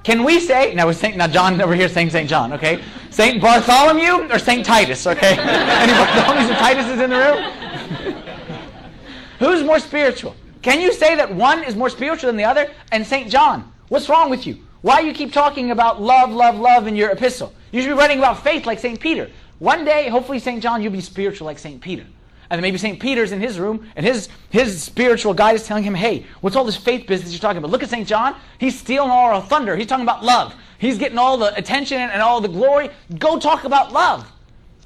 Can 0.05 0.23
we 0.23 0.39
say, 0.39 0.75
now, 0.75 0.91
Saint, 0.93 1.17
now 1.17 1.27
John 1.27 1.61
over 1.61 1.75
here 1.75 1.89
saying 1.89 2.11
St. 2.11 2.29
John, 2.29 2.53
okay? 2.53 2.83
St. 3.11 3.43
Bartholomew 3.43 4.33
or 4.33 4.39
St. 4.39 4.65
Titus, 4.65 5.07
okay? 5.07 5.37
Any 5.39 5.93
Bartholomew's 5.93 6.49
and 6.49 6.59
Titus 6.59 6.87
is 6.87 7.01
in 7.01 7.11
the 7.11 7.17
room? 7.17 8.23
Who's 9.39 9.65
more 9.65 9.79
spiritual? 9.79 10.37
Can 10.63 10.81
you 10.81 10.93
say 10.93 11.15
that 11.17 11.35
one 11.35 11.65
is 11.65 11.77
more 11.77 11.89
spiritual 11.89 12.29
than 12.29 12.37
the 12.37 12.45
other? 12.45 12.71
And 12.93 13.07
St. 13.07 13.31
John, 13.31 13.73
what's 13.89 14.09
wrong 14.09 14.31
with 14.31 14.47
you? 14.47 14.59
Why 14.83 15.01
you 15.01 15.13
keep 15.13 15.33
talking 15.33 15.71
about 15.71 16.01
love, 16.01 16.31
love, 16.31 16.57
love 16.57 16.87
in 16.87 16.97
your 16.97 17.11
epistle? 17.11 17.53
You 17.73 17.83
should 17.83 17.89
be 17.89 17.95
writing 17.95 18.19
about 18.19 18.43
faith 18.43 18.67
like 18.67 18.79
St. 18.79 19.01
Peter. 19.01 19.31
One 19.59 19.85
day, 19.85 20.09
hopefully, 20.09 20.39
St. 20.39 20.63
John, 20.63 20.83
you'll 20.83 20.93
be 20.93 21.01
spiritual 21.01 21.47
like 21.47 21.59
St. 21.59 21.81
Peter. 21.81 22.07
And 22.51 22.59
then 22.59 22.63
maybe 22.63 22.79
St. 22.79 22.99
Peter's 22.99 23.33
in 23.33 23.41
his 23.41 23.59
room, 23.59 23.87
and 23.95 24.07
his, 24.07 24.29
his 24.49 24.83
spiritual 24.83 25.35
guide 25.35 25.55
is 25.55 25.67
telling 25.67 25.85
him, 25.85 25.95
hey, 25.95 26.25
what's 26.41 26.57
all 26.57 26.65
this 26.65 26.77
faith 26.77 27.07
business 27.07 27.31
you're 27.33 27.41
talking 27.41 27.59
about? 27.59 27.71
Look 27.71 27.83
at 27.83 27.91
St. 27.91 28.09
John. 28.09 28.35
He's 28.59 28.79
stealing 28.79 29.11
all 29.11 29.35
our 29.35 29.43
thunder. 29.43 29.77
He's 29.77 29.87
talking 29.87 30.05
about 30.05 30.25
love. 30.25 30.55
He's 30.79 30.97
getting 30.97 31.19
all 31.19 31.37
the 31.37 31.55
attention 31.57 31.99
and 31.99 32.23
all 32.23 32.41
the 32.41 32.49
glory. 32.49 32.89
Go 33.19 33.39
talk 33.39 33.65
about 33.65 33.93
love. 33.93 34.31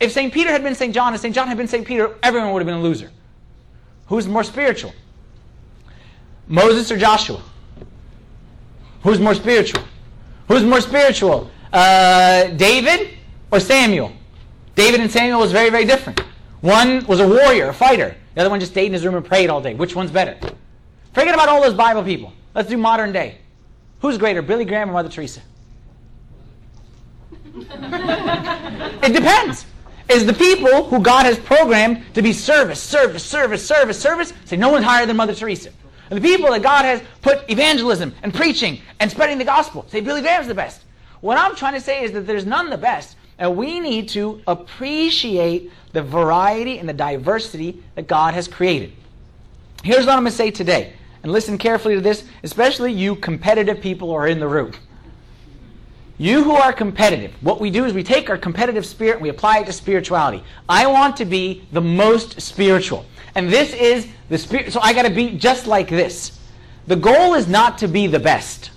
If 0.00 0.10
St. 0.10 0.32
Peter 0.32 0.50
had 0.50 0.64
been 0.64 0.74
St. 0.74 0.92
John 0.92 1.12
and 1.12 1.20
St. 1.20 1.32
John 1.32 1.46
had 1.46 1.56
been 1.56 1.68
St. 1.68 1.86
Peter, 1.86 2.16
everyone 2.22 2.52
would 2.52 2.60
have 2.60 2.66
been 2.66 2.78
a 2.78 2.82
loser. 2.82 3.10
Who's 4.06 4.26
more 4.26 4.42
spiritual? 4.42 4.92
Moses 6.48 6.90
or 6.90 6.96
Joshua? 6.96 7.40
Who's 9.04 9.20
more 9.20 9.34
spiritual? 9.34 9.84
Who's 10.48 10.64
more 10.64 10.80
spiritual? 10.80 11.50
Uh, 11.72 12.48
David 12.48 13.10
or 13.50 13.60
Samuel? 13.60 14.12
David 14.74 15.00
and 15.00 15.10
Samuel 15.10 15.38
was 15.38 15.52
very, 15.52 15.70
very 15.70 15.84
different. 15.84 16.20
One 16.62 17.04
was 17.06 17.20
a 17.20 17.28
warrior, 17.28 17.68
a 17.68 17.74
fighter. 17.74 18.16
The 18.34 18.40
other 18.40 18.48
one 18.48 18.60
just 18.60 18.72
stayed 18.72 18.86
in 18.86 18.92
his 18.92 19.04
room 19.04 19.16
and 19.16 19.24
prayed 19.24 19.50
all 19.50 19.60
day. 19.60 19.74
Which 19.74 19.94
one's 19.94 20.12
better? 20.12 20.38
Forget 21.12 21.34
about 21.34 21.48
all 21.48 21.60
those 21.60 21.74
Bible 21.74 22.02
people. 22.04 22.32
Let's 22.54 22.68
do 22.68 22.78
modern 22.78 23.12
day. 23.12 23.38
Who's 24.00 24.16
greater, 24.16 24.42
Billy 24.42 24.64
Graham 24.64 24.88
or 24.88 24.94
Mother 24.94 25.08
Teresa? 25.08 25.40
it 27.54 29.12
depends. 29.12 29.66
is 30.08 30.24
the 30.24 30.32
people 30.32 30.84
who 30.84 31.00
God 31.00 31.26
has 31.26 31.38
programmed 31.38 32.14
to 32.14 32.22
be 32.22 32.32
service, 32.32 32.80
service, 32.80 33.24
service, 33.24 33.66
service, 33.66 34.00
service. 34.00 34.32
Say, 34.44 34.56
no 34.56 34.70
one's 34.70 34.84
higher 34.84 35.04
than 35.04 35.16
Mother 35.16 35.34
Teresa. 35.34 35.70
And 36.10 36.22
the 36.22 36.28
people 36.28 36.50
that 36.50 36.62
God 36.62 36.84
has 36.84 37.02
put 37.22 37.50
evangelism 37.50 38.14
and 38.22 38.32
preaching 38.32 38.80
and 39.00 39.10
spreading 39.10 39.38
the 39.38 39.44
gospel. 39.44 39.84
Say, 39.88 40.00
Billy 40.00 40.20
Graham's 40.20 40.46
the 40.46 40.54
best. 40.54 40.82
What 41.22 41.38
I'm 41.38 41.56
trying 41.56 41.74
to 41.74 41.80
say 41.80 42.04
is 42.04 42.12
that 42.12 42.26
there's 42.26 42.46
none 42.46 42.70
the 42.70 42.78
best. 42.78 43.16
And 43.38 43.56
we 43.56 43.80
need 43.80 44.08
to 44.10 44.40
appreciate 44.46 45.70
the 45.92 46.02
variety 46.02 46.78
and 46.78 46.88
the 46.88 46.92
diversity 46.92 47.82
that 47.94 48.06
God 48.06 48.34
has 48.34 48.48
created. 48.48 48.92
Here's 49.82 50.06
what 50.06 50.12
I'm 50.12 50.22
going 50.22 50.30
to 50.30 50.36
say 50.36 50.50
today. 50.50 50.92
And 51.22 51.32
listen 51.32 51.58
carefully 51.58 51.94
to 51.94 52.00
this, 52.00 52.24
especially 52.42 52.92
you 52.92 53.16
competitive 53.16 53.80
people 53.80 54.08
who 54.08 54.14
are 54.14 54.26
in 54.26 54.40
the 54.40 54.48
room. 54.48 54.72
You 56.18 56.44
who 56.44 56.52
are 56.52 56.72
competitive, 56.72 57.32
what 57.40 57.60
we 57.60 57.70
do 57.70 57.84
is 57.84 57.94
we 57.94 58.04
take 58.04 58.30
our 58.30 58.38
competitive 58.38 58.86
spirit 58.86 59.14
and 59.14 59.22
we 59.22 59.28
apply 59.28 59.58
it 59.58 59.66
to 59.66 59.72
spirituality. 59.72 60.44
I 60.68 60.86
want 60.86 61.16
to 61.16 61.24
be 61.24 61.66
the 61.72 61.80
most 61.80 62.40
spiritual. 62.40 63.06
And 63.34 63.48
this 63.48 63.72
is 63.72 64.06
the 64.28 64.38
spirit. 64.38 64.72
So 64.72 64.80
I 64.80 64.92
got 64.92 65.02
to 65.02 65.10
be 65.10 65.36
just 65.36 65.66
like 65.66 65.88
this. 65.88 66.38
The 66.86 66.96
goal 66.96 67.34
is 67.34 67.48
not 67.48 67.78
to 67.78 67.88
be 67.88 68.06
the 68.06 68.20
best. 68.20 68.70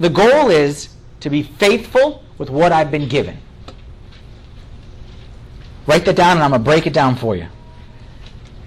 The 0.00 0.10
goal 0.10 0.50
is 0.50 0.88
to 1.20 1.30
be 1.30 1.44
faithful 1.44 2.23
with 2.38 2.50
what 2.50 2.72
I've 2.72 2.90
been 2.90 3.08
given. 3.08 3.38
Write 5.86 6.04
that 6.06 6.16
down 6.16 6.36
and 6.36 6.44
I'm 6.44 6.50
going 6.50 6.62
to 6.62 6.64
break 6.64 6.86
it 6.86 6.92
down 6.92 7.16
for 7.16 7.36
you. 7.36 7.46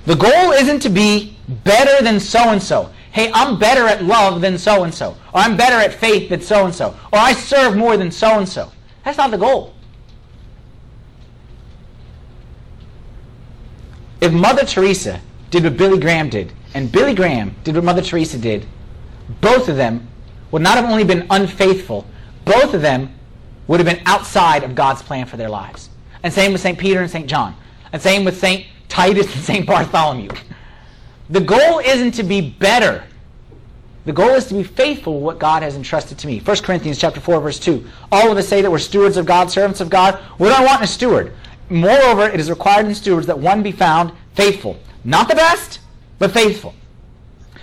The 0.06 0.16
goal 0.16 0.52
isn't 0.52 0.80
to 0.82 0.90
be 0.90 1.38
better 1.64 2.04
than 2.04 2.20
so 2.20 2.40
and 2.50 2.62
so 2.62 2.92
hey, 3.18 3.32
I'm 3.34 3.58
better 3.58 3.88
at 3.88 4.04
love 4.04 4.42
than 4.42 4.60
so 4.60 4.84
and 4.84 4.94
so, 4.94 5.18
or 5.34 5.42
I'm 5.42 5.58
better 5.58 5.76
at 5.76 5.92
faith 5.92 6.30
than 6.30 6.40
so 6.40 6.66
and 6.66 6.76
so, 6.76 6.90
or 7.12 7.18
I 7.18 7.34
serve 7.34 7.76
more 7.76 7.98
than 7.98 8.12
so 8.12 8.38
and 8.38 8.48
so. 8.48 8.72
That's 9.04 9.18
not 9.18 9.32
the 9.32 9.40
goal. 9.40 9.74
If 14.22 14.32
Mother 14.32 14.66
Teresa 14.66 15.20
did 15.50 15.64
what 15.64 15.78
Billy 15.78 15.98
Graham 15.98 16.30
did, 16.30 16.54
and 16.76 16.92
Billy 16.92 17.16
Graham 17.16 17.56
did 17.64 17.74
what 17.74 17.84
Mother 17.84 18.04
Teresa 18.04 18.38
did, 18.38 18.68
both 19.42 19.68
of 19.68 19.78
them 19.78 20.08
would 20.52 20.62
not 20.62 20.76
have 20.78 20.86
only 20.86 21.04
been 21.04 21.26
unfaithful, 21.32 22.06
both 22.46 22.76
of 22.76 22.84
them 22.84 23.17
would 23.68 23.80
have 23.80 23.88
been 23.88 24.04
outside 24.06 24.64
of 24.64 24.76
God's 24.76 25.02
plan 25.02 25.26
for 25.26 25.38
their 25.38 25.50
lives. 25.50 25.90
And 26.24 26.34
same 26.34 26.52
with 26.52 26.62
St. 26.62 26.78
Peter 26.78 27.02
and 27.02 27.10
St. 27.10 27.28
John. 27.28 27.56
And 27.92 28.02
same 28.02 28.26
with 28.26 28.38
St. 28.38 28.66
Titus 28.88 29.34
and 29.34 29.44
St. 29.44 29.66
Bartholomew. 29.66 30.30
The 31.30 31.42
goal 31.42 31.80
isn't 31.80 32.12
to 32.12 32.24
be 32.24 32.42
better. 32.42 33.04
The 34.06 34.14
goal 34.14 34.30
is 34.30 34.46
to 34.46 34.54
be 34.54 34.64
faithful 34.64 35.14
to 35.14 35.20
what 35.20 35.40
God 35.40 35.64
has 35.64 35.76
entrusted 35.76 36.18
to 36.20 36.28
me. 36.28 36.40
1 36.40 36.58
Corinthians 36.58 36.98
chapter 36.98 37.20
4, 37.20 37.42
verse 37.42 37.60
2. 37.60 37.86
All 38.10 38.32
of 38.32 38.38
us 38.38 38.48
say 38.48 38.62
that 38.62 38.72
we're 38.72 38.80
stewards 38.80 39.18
of 39.18 39.26
God, 39.26 39.52
servants 39.52 39.82
of 39.82 39.90
God. 39.90 40.16
What 40.38 40.48
do 40.48 40.54
I 40.54 40.66
want 40.66 40.80
in 40.80 40.86
a 40.86 40.88
steward? 40.88 41.34
Moreover, 41.70 42.30
it 42.30 42.40
is 42.40 42.50
required 42.50 42.86
in 42.86 42.96
stewards 42.96 43.28
that 43.28 43.38
one 43.38 43.62
be 43.62 43.74
found 43.74 44.14
faithful. 44.34 44.80
Not 45.04 45.28
the 45.28 45.36
best, 45.36 45.82
but 46.20 46.32
faithful. 46.32 46.74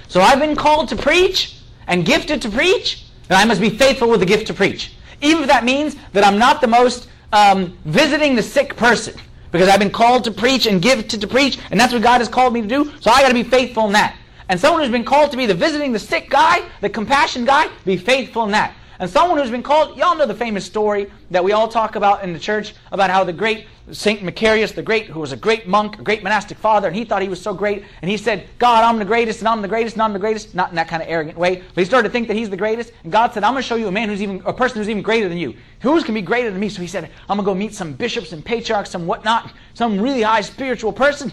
So 0.09 0.21
I've 0.21 0.39
been 0.39 0.55
called 0.55 0.89
to 0.91 0.97
preach 0.97 1.61
and 1.87 2.05
gifted 2.05 2.43
to 2.43 2.51
preach, 2.51 3.07
and 3.31 3.39
I 3.39 3.45
must 3.47 3.61
be 3.61 3.71
faithful 3.71 4.11
with 4.11 4.21
the 4.21 4.27
gift 4.27 4.47
to 4.49 4.55
preach. 4.55 4.93
Even 5.21 5.43
if 5.43 5.49
that 5.49 5.65
means 5.65 5.97
that 6.13 6.25
I'm 6.25 6.39
not 6.39 6.61
the 6.61 6.67
most 6.67 7.09
um, 7.33 7.77
visiting 7.85 8.37
the 8.37 8.43
sick 8.43 8.77
person 8.77 9.15
because 9.51 9.69
I've 9.69 9.79
been 9.79 9.91
called 9.91 10.25
to 10.25 10.31
preach 10.31 10.67
and 10.67 10.83
give 10.83 11.07
to, 11.09 11.19
to 11.19 11.27
preach, 11.27 11.59
and 11.71 11.79
that's 11.79 11.93
what 11.93 12.03
God 12.03 12.19
has 12.19 12.29
called 12.29 12.53
me 12.53 12.63
to 12.63 12.69
do. 12.69 12.93
So 13.01 13.11
I 13.11 13.23
got 13.23 13.29
to 13.29 13.35
be 13.35 13.45
faithful 13.45 13.87
in 13.87 13.93
that. 13.93 14.17
And 14.49 14.61
someone 14.61 14.83
who's 14.83 14.91
been 14.91 15.05
called 15.05 15.31
to 15.31 15.37
be 15.37 15.47
the 15.47 15.55
visiting 15.55 15.93
the 15.93 15.99
sick 15.99 16.29
guy, 16.29 16.69
the 16.81 16.91
compassion 16.91 17.45
guy, 17.45 17.69
be 17.85 17.97
faithful 17.97 18.45
in 18.45 18.51
that. 18.51 18.75
And 18.99 19.11
someone 19.11 19.39
who's 19.39 19.51
been 19.51 19.63
called, 19.63 19.97
y'all 19.97 20.17
know 20.17 20.27
the 20.27 20.35
famous 20.35 20.65
story 20.65 21.11
that 21.31 21.43
we 21.43 21.53
all 21.53 21.69
talk 21.69 21.97
about 21.97 22.23
in 22.23 22.33
the 22.33 22.39
church 22.39 22.75
about 22.93 23.11
how 23.11 23.25
the 23.25 23.33
great 23.33 23.67
Saint 23.93 24.23
Macarius, 24.23 24.75
the 24.75 24.83
great, 24.83 25.07
who 25.07 25.21
was 25.21 25.33
a 25.33 25.37
great 25.37 25.67
monk, 25.67 25.99
a 25.99 26.03
great 26.03 26.23
monastic 26.23 26.57
father, 26.57 26.89
and 26.89 26.97
he 26.97 27.05
thought 27.05 27.21
he 27.21 27.29
was 27.29 27.41
so 27.41 27.53
great, 27.53 27.85
and 28.01 28.11
he 28.11 28.17
said, 28.17 28.49
God, 28.59 28.83
I'm 28.83 28.99
the 28.99 29.05
greatest, 29.05 29.41
and 29.41 29.49
I'm 29.49 29.61
the 29.61 29.69
greatest, 29.69 29.97
and 29.97 30.03
I'm 30.03 30.15
the 30.15 30.19
greatest, 30.19 30.55
not 30.55 30.71
in 30.71 30.77
that 30.77 30.89
kind 30.89 31.03
of 31.03 31.09
arrogant 31.09 31.37
way, 31.37 31.57
but 31.57 31.83
he 31.83 31.85
started 31.85 32.09
to 32.09 32.13
think 32.13 32.29
that 32.29 32.37
he's 32.37 32.49
the 32.49 32.57
greatest, 32.57 32.93
and 33.03 33.13
God 33.13 33.35
said, 33.35 33.45
I'm 33.45 33.53
going 33.53 33.63
to 33.63 33.69
show 33.69 33.75
you 33.75 33.89
a 33.89 33.93
man 33.93 34.09
who's 34.09 34.23
even, 34.23 34.43
a 34.47 34.55
person 34.55 34.79
who's 34.79 34.89
even 34.89 35.03
greater 35.03 35.29
than 35.29 35.37
you. 35.37 35.55
Who's 35.83 36.03
can 36.03 36.15
be 36.15 36.23
greater 36.23 36.51
than 36.51 36.61
me? 36.61 36.71
So 36.71 36.81
he 36.81 36.89
said, 36.89 37.11
I'm 37.29 37.37
going 37.37 37.45
to 37.45 37.45
go 37.45 37.55
meet 37.55 37.75
some 37.75 37.93
bishops 37.93 38.33
and 38.33 38.43
patriarchs, 38.43 38.91
some 38.91 39.07
whatnot, 39.07 39.53
some 39.75 40.01
really 40.01 40.23
high 40.23 40.41
spiritual 40.41 40.93
person. 40.93 41.31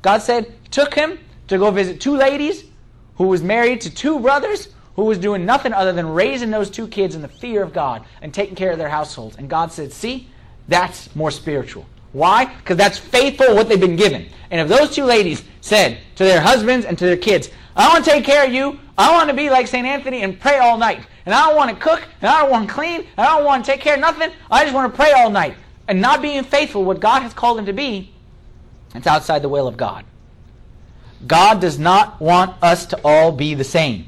God 0.00 0.22
said, 0.22 0.54
took 0.70 0.94
him 0.94 1.18
to 1.48 1.58
go 1.58 1.70
visit 1.70 2.00
two 2.00 2.16
ladies 2.16 2.64
who 3.16 3.24
was 3.24 3.42
married 3.42 3.82
to 3.82 3.94
two 3.94 4.20
brothers 4.20 4.68
who 4.96 5.04
was 5.04 5.18
doing 5.18 5.46
nothing 5.46 5.72
other 5.72 5.92
than 5.92 6.08
raising 6.08 6.50
those 6.50 6.70
two 6.70 6.88
kids 6.88 7.14
in 7.14 7.22
the 7.22 7.28
fear 7.28 7.62
of 7.62 7.72
God 7.72 8.04
and 8.22 8.32
taking 8.32 8.54
care 8.54 8.72
of 8.72 8.78
their 8.78 8.88
households. 8.88 9.36
And 9.36 9.48
God 9.48 9.72
said, 9.72 9.92
See, 9.92 10.28
that's 10.68 11.14
more 11.16 11.30
spiritual. 11.30 11.86
Why? 12.12 12.46
Because 12.46 12.76
that's 12.76 12.98
faithful 12.98 13.54
what 13.54 13.68
they've 13.68 13.80
been 13.80 13.96
given. 13.96 14.26
And 14.50 14.60
if 14.60 14.68
those 14.68 14.94
two 14.94 15.04
ladies 15.04 15.44
said 15.60 15.98
to 16.16 16.24
their 16.24 16.40
husbands 16.40 16.84
and 16.86 16.98
to 16.98 17.06
their 17.06 17.16
kids, 17.16 17.50
I 17.76 17.88
want 17.88 18.04
to 18.04 18.10
take 18.10 18.24
care 18.24 18.44
of 18.44 18.52
you, 18.52 18.78
I 18.98 19.12
want 19.12 19.30
to 19.30 19.36
be 19.36 19.48
like 19.48 19.66
St. 19.66 19.86
Anthony 19.86 20.22
and 20.22 20.38
pray 20.38 20.58
all 20.58 20.76
night. 20.76 21.06
And 21.24 21.34
I 21.34 21.46
don't 21.46 21.56
want 21.56 21.70
to 21.70 21.76
cook, 21.82 22.06
and 22.20 22.28
I 22.28 22.40
don't 22.40 22.50
want 22.50 22.68
to 22.68 22.74
clean, 22.74 23.00
and 23.16 23.26
I 23.26 23.36
don't 23.36 23.44
want 23.44 23.64
to 23.64 23.70
take 23.70 23.80
care 23.80 23.94
of 23.94 24.00
nothing. 24.00 24.30
I 24.50 24.64
just 24.64 24.74
want 24.74 24.92
to 24.92 24.96
pray 24.96 25.12
all 25.12 25.30
night. 25.30 25.56
And 25.86 26.00
not 26.00 26.22
being 26.22 26.42
faithful 26.42 26.84
what 26.84 27.00
God 27.00 27.22
has 27.22 27.32
called 27.32 27.58
them 27.58 27.66
to 27.66 27.72
be, 27.72 28.12
it's 28.94 29.06
outside 29.06 29.42
the 29.42 29.48
will 29.48 29.68
of 29.68 29.76
God. 29.76 30.04
God 31.26 31.60
does 31.60 31.78
not 31.78 32.20
want 32.20 32.60
us 32.62 32.86
to 32.86 33.00
all 33.04 33.32
be 33.32 33.54
the 33.54 33.64
same. 33.64 34.06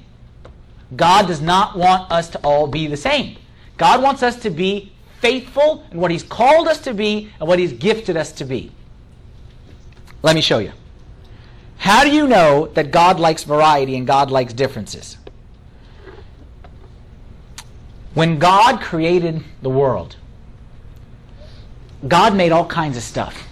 God 0.96 1.26
does 1.26 1.40
not 1.40 1.76
want 1.76 2.10
us 2.10 2.28
to 2.30 2.38
all 2.40 2.66
be 2.66 2.86
the 2.86 2.96
same. 2.96 3.36
God 3.78 4.02
wants 4.02 4.22
us 4.22 4.36
to 4.42 4.50
be 4.50 4.92
faithful 5.20 5.84
in 5.90 5.98
what 5.98 6.10
He's 6.10 6.22
called 6.22 6.68
us 6.68 6.80
to 6.82 6.94
be 6.94 7.30
and 7.40 7.48
what 7.48 7.58
He's 7.58 7.72
gifted 7.72 8.16
us 8.16 8.32
to 8.32 8.44
be. 8.44 8.70
Let 10.22 10.34
me 10.34 10.40
show 10.40 10.58
you. 10.58 10.72
How 11.78 12.04
do 12.04 12.10
you 12.10 12.28
know 12.28 12.66
that 12.74 12.90
God 12.90 13.18
likes 13.18 13.42
variety 13.44 13.96
and 13.96 14.06
God 14.06 14.30
likes 14.30 14.52
differences? 14.52 15.16
When 18.14 18.38
God 18.38 18.80
created 18.80 19.42
the 19.62 19.70
world, 19.70 20.16
God 22.06 22.36
made 22.36 22.52
all 22.52 22.66
kinds 22.66 22.96
of 22.96 23.02
stuff. 23.02 23.48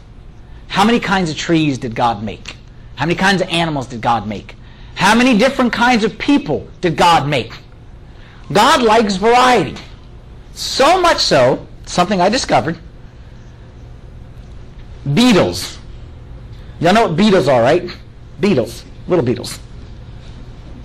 How 0.68 0.84
many 0.84 1.00
kinds 1.00 1.30
of 1.30 1.36
trees 1.36 1.78
did 1.78 1.94
God 1.94 2.22
make? 2.22 2.56
How 2.96 3.06
many 3.06 3.16
kinds 3.16 3.40
of 3.40 3.48
animals 3.48 3.86
did 3.86 4.00
God 4.00 4.28
make? 4.28 4.54
How 5.00 5.14
many 5.14 5.38
different 5.38 5.72
kinds 5.72 6.04
of 6.04 6.18
people 6.18 6.68
did 6.82 6.94
God 6.94 7.26
make? 7.26 7.54
God 8.52 8.82
likes 8.82 9.16
variety. 9.16 9.74
So 10.52 11.00
much 11.00 11.20
so, 11.20 11.66
something 11.86 12.20
I 12.20 12.28
discovered, 12.28 12.78
beetles. 15.14 15.78
Y'all 16.80 16.92
know 16.92 17.06
what 17.08 17.16
beetles 17.16 17.48
are, 17.48 17.62
right? 17.62 17.90
Beetles, 18.40 18.84
little 19.08 19.24
beetles. 19.24 19.58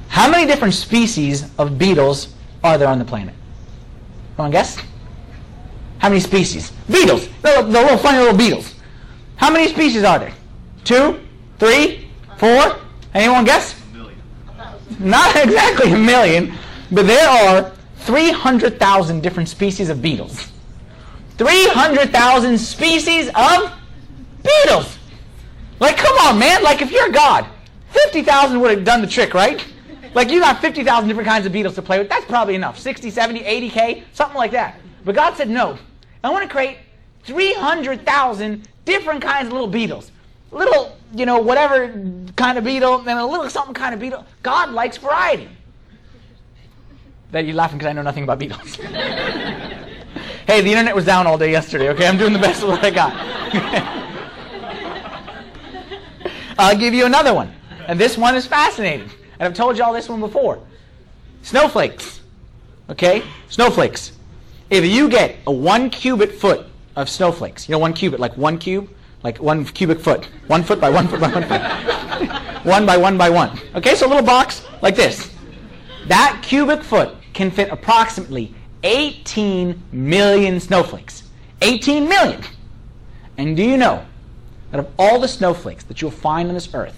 How 0.08 0.32
many 0.32 0.48
different 0.48 0.76
species 0.76 1.52
of 1.58 1.78
beetles 1.78 2.34
are 2.64 2.78
there 2.78 2.88
on 2.88 3.00
the 3.00 3.06
planet? 3.06 3.36
Want 4.38 4.54
to 4.54 4.58
guess? 4.58 4.78
How 5.98 6.08
many 6.08 6.22
species? 6.22 6.72
Beetles. 6.90 7.28
The, 7.42 7.64
the 7.64 7.82
little 7.82 7.98
funny 7.98 8.20
little 8.20 8.38
beetles. 8.38 8.76
How 9.36 9.52
many 9.52 9.68
species 9.68 10.06
are 10.06 10.20
there? 10.20 10.34
Two? 10.86 11.20
Three? 11.60 12.10
Four? 12.38 12.78
Anyone 13.14 13.44
guess? 13.44 13.82
Not 15.00 15.36
exactly 15.44 15.92
a 15.92 15.98
million, 15.98 16.54
but 16.92 17.08
there 17.08 17.30
are 17.30 17.72
300,000 18.00 19.22
different 19.22 19.50
species 19.50 19.90
of 19.90 20.02
beetles. 20.02 20.52
300,000 21.38 22.58
species 22.58 23.30
of 23.36 23.74
beetles. 24.44 24.98
Like, 25.80 25.98
come 25.98 26.16
on, 26.20 26.40
man. 26.40 26.64
Like, 26.64 26.82
if 26.82 26.92
you're 26.92 27.10
God, 27.10 27.48
50,000 27.90 28.60
would 28.60 28.72
have 28.72 28.86
done 28.86 29.02
the 29.02 29.08
trick, 29.08 29.34
right? 29.34 29.66
Like, 30.14 30.30
you 30.30 30.40
got 30.40 30.62
50,000 30.62 31.08
different 31.08 31.28
kinds 31.28 31.46
of 31.46 31.52
beetles 31.52 31.76
to 31.76 31.82
play 31.82 32.00
with. 32.00 32.08
That's 32.08 32.26
probably 32.26 32.56
enough. 32.56 32.80
60, 32.80 33.10
70, 33.10 33.42
80K, 33.42 34.04
something 34.14 34.38
like 34.38 34.52
that. 34.52 34.80
But 35.04 35.16
God 35.16 35.36
said, 35.36 35.50
no. 35.50 35.78
I 36.24 36.30
want 36.30 36.44
to 36.44 36.50
create 36.50 36.78
300,000 37.24 38.68
different 38.86 39.22
kinds 39.22 39.48
of 39.48 39.54
little 39.54 39.68
beetles 39.68 40.12
little, 40.56 40.98
you 41.14 41.26
know, 41.26 41.40
whatever 41.40 41.94
kind 42.36 42.58
of 42.58 42.64
beetle, 42.64 43.00
and 43.00 43.20
a 43.20 43.26
little 43.26 43.50
something 43.50 43.74
kind 43.74 43.94
of 43.94 44.00
beetle. 44.00 44.26
God 44.42 44.72
likes 44.72 44.98
variety. 44.98 45.50
That 47.32 47.46
you're 47.46 47.56
laughing 47.56 47.78
because 47.78 47.90
I 47.90 47.94
know 47.94 48.02
nothing 48.02 48.24
about 48.24 48.40
beetles. 48.40 48.76
hey, 48.76 50.62
the 50.62 50.70
internet 50.70 50.96
was 50.96 51.06
down 51.06 51.28
all 51.28 51.38
day 51.38 51.52
yesterday, 51.52 51.90
okay? 51.90 52.08
I'm 52.08 52.18
doing 52.18 52.34
the 52.34 52.40
best 52.40 52.64
of 52.64 52.70
what 52.70 52.84
I 52.84 52.90
got. 52.90 53.14
I'll 56.58 56.78
give 56.78 56.94
you 56.94 57.06
another 57.06 57.34
one. 57.34 57.54
And 57.88 58.00
this 58.00 58.18
one 58.18 58.36
is 58.36 58.46
fascinating. 58.46 59.10
And 59.40 59.48
I've 59.48 59.54
told 59.54 59.78
you 59.78 59.84
all 59.84 59.92
this 59.92 60.08
one 60.08 60.22
before. 60.22 60.60
Snowflakes. 61.42 62.22
Okay? 62.90 63.24
Snowflakes. 63.50 64.14
If 64.70 64.86
you 64.86 65.10
get 65.10 65.36
a 65.46 65.52
one 65.52 65.90
cubit 65.90 66.32
foot 66.32 66.66
of 66.96 67.10
snowflakes, 67.10 67.68
you 67.68 67.74
know, 67.74 67.80
one 67.80 67.94
cubit, 67.94 68.22
like 68.22 68.38
one 68.38 68.58
cube, 68.58 68.90
like 69.26 69.40
one 69.42 69.66
cubic 69.66 70.00
foot, 70.00 70.26
one 70.46 70.62
foot 70.62 70.80
by 70.80 70.88
one 70.88 71.08
foot 71.08 71.20
by 71.20 71.32
one 71.32 71.42
foot, 71.46 71.60
one 72.64 72.86
by 72.86 72.96
one 72.96 73.18
by 73.18 73.28
one. 73.28 73.60
Okay, 73.74 73.96
so 73.96 74.06
a 74.06 74.08
little 74.08 74.24
box 74.24 74.64
like 74.84 74.96
this. 74.96 75.34
That 76.06 76.42
cubic 76.44 76.84
foot 76.84 77.16
can 77.34 77.50
fit 77.50 77.70
approximately 77.72 78.54
18 78.84 79.82
million 79.92 80.60
snowflakes. 80.60 81.24
18 81.64 82.08
million. 82.08 82.40
And 83.40 83.58
do 83.58 83.64
you 83.64 83.78
know 83.78 84.06
that 84.70 84.80
of 84.80 84.88
all 85.00 85.20
the 85.20 85.28
snowflakes 85.28 85.86
that 85.86 86.04
you'll 86.04 86.12
find 86.12 86.48
on 86.48 86.54
this 86.54 86.72
earth, 86.76 86.96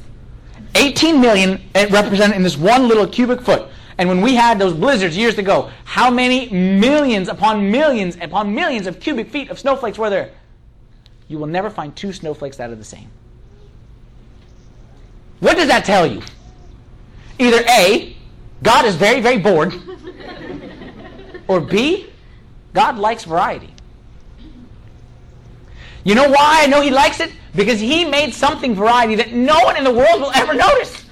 18 0.75 1.21
million 1.21 1.61
eh, 1.75 1.87
represented 1.89 2.35
in 2.35 2.43
this 2.43 2.57
one 2.57 2.89
little 2.89 3.07
cubic 3.07 3.39
foot. 3.41 3.69
And 3.99 4.09
when 4.09 4.19
we 4.19 4.35
had 4.35 4.59
those 4.59 4.73
blizzards 4.73 5.15
years 5.15 5.37
ago, 5.37 5.71
how 5.85 6.11
many 6.11 6.49
millions 6.49 7.29
upon 7.29 7.71
millions 7.71 8.17
upon 8.19 8.53
millions 8.53 8.85
of 8.85 8.99
cubic 8.99 9.29
feet 9.29 9.49
of 9.49 9.57
snowflakes 9.57 9.97
were 9.97 10.09
there? 10.09 10.33
You 11.27 11.37
will 11.37 11.47
never 11.47 11.69
find 11.69 11.95
two 11.95 12.13
snowflakes 12.13 12.57
that 12.57 12.69
are 12.69 12.75
the 12.75 12.83
same. 12.83 13.09
What 15.39 15.57
does 15.57 15.67
that 15.67 15.85
tell 15.85 16.05
you? 16.07 16.21
Either 17.39 17.63
A, 17.69 18.15
God 18.63 18.85
is 18.85 18.95
very, 18.95 19.21
very 19.21 19.37
bored, 19.37 19.73
or 21.47 21.59
B, 21.59 22.09
God 22.73 22.97
likes 22.97 23.23
variety. 23.23 23.73
You 26.03 26.15
know 26.15 26.29
why 26.29 26.61
I 26.63 26.67
know 26.67 26.81
He 26.81 26.89
likes 26.89 27.19
it? 27.19 27.31
Because 27.53 27.79
He 27.79 28.05
made 28.05 28.33
something 28.33 28.73
variety 28.73 29.15
that 29.15 29.33
no 29.33 29.59
one 29.63 29.77
in 29.77 29.83
the 29.83 29.91
world 29.91 30.21
will 30.21 30.31
ever 30.33 30.53
notice. 30.53 31.05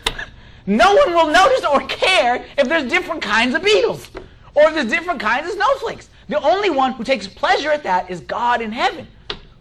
No 0.65 0.95
one 0.95 1.13
will 1.13 1.31
notice 1.31 1.63
or 1.65 1.81
care 1.81 2.43
if 2.57 2.67
there's 2.67 2.89
different 2.89 3.22
kinds 3.22 3.53
of 3.53 3.63
beetles 3.63 4.10
or 4.55 4.63
if 4.63 4.74
there's 4.74 4.89
different 4.89 5.19
kinds 5.19 5.48
of 5.48 5.53
snowflakes. 5.53 6.10
The 6.27 6.41
only 6.41 6.69
one 6.72 6.93
who 6.93 7.03
takes 7.03 7.27
pleasure 7.27 7.69
at 7.69 7.84
that 7.84 8.10
is 8.10 8.22
God 8.22 8.62
in 8.62 8.72
heaven, 8.72 9.07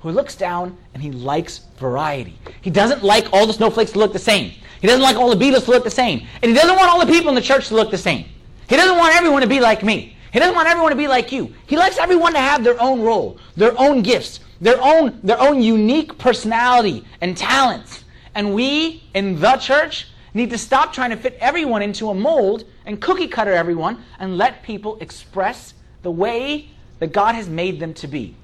who 0.04 0.10
looks 0.10 0.36
down 0.36 0.76
and 0.92 1.02
he 1.02 1.10
likes 1.10 1.62
variety. 1.78 2.38
He 2.60 2.68
doesn't 2.68 3.02
like 3.02 3.32
all 3.32 3.46
the 3.46 3.54
snowflakes 3.54 3.92
to 3.92 3.98
look 3.98 4.12
the 4.12 4.18
same. 4.18 4.52
He 4.82 4.86
doesn't 4.86 5.00
like 5.00 5.16
all 5.16 5.30
the 5.30 5.36
beetles 5.36 5.64
to 5.64 5.70
look 5.70 5.82
the 5.82 5.90
same. 5.90 6.26
And 6.42 6.50
he 6.50 6.54
doesn't 6.54 6.76
want 6.76 6.90
all 6.90 7.00
the 7.00 7.10
people 7.10 7.30
in 7.30 7.34
the 7.34 7.40
church 7.40 7.68
to 7.68 7.74
look 7.74 7.90
the 7.90 7.96
same. 7.96 8.26
He 8.68 8.76
doesn't 8.76 8.98
want 8.98 9.16
everyone 9.16 9.40
to 9.40 9.48
be 9.48 9.60
like 9.60 9.82
me. 9.82 10.14
He 10.30 10.38
doesn't 10.38 10.54
want 10.54 10.68
everyone 10.68 10.90
to 10.90 10.96
be 10.96 11.08
like 11.08 11.32
you. 11.32 11.54
He 11.66 11.78
likes 11.78 11.96
everyone 11.96 12.34
to 12.34 12.38
have 12.38 12.62
their 12.62 12.78
own 12.82 13.00
role, 13.00 13.38
their 13.56 13.72
own 13.80 14.02
gifts, 14.02 14.40
their 14.60 14.76
own, 14.82 15.18
their 15.22 15.40
own 15.40 15.62
unique 15.62 16.18
personality 16.18 17.02
and 17.22 17.34
talents. 17.34 18.04
And 18.34 18.54
we 18.54 19.04
in 19.14 19.40
the 19.40 19.56
church 19.56 20.08
need 20.34 20.50
to 20.50 20.58
stop 20.58 20.92
trying 20.92 21.10
to 21.10 21.16
fit 21.16 21.38
everyone 21.40 21.80
into 21.80 22.10
a 22.10 22.14
mold 22.14 22.64
and 22.84 23.00
cookie 23.00 23.28
cutter 23.28 23.54
everyone 23.54 24.04
and 24.18 24.36
let 24.36 24.62
people 24.62 24.98
express 25.00 25.72
the 26.02 26.10
way 26.10 26.68
that 26.98 27.14
God 27.14 27.34
has 27.34 27.48
made 27.48 27.80
them 27.80 27.94
to 27.94 28.06
be. 28.06 28.36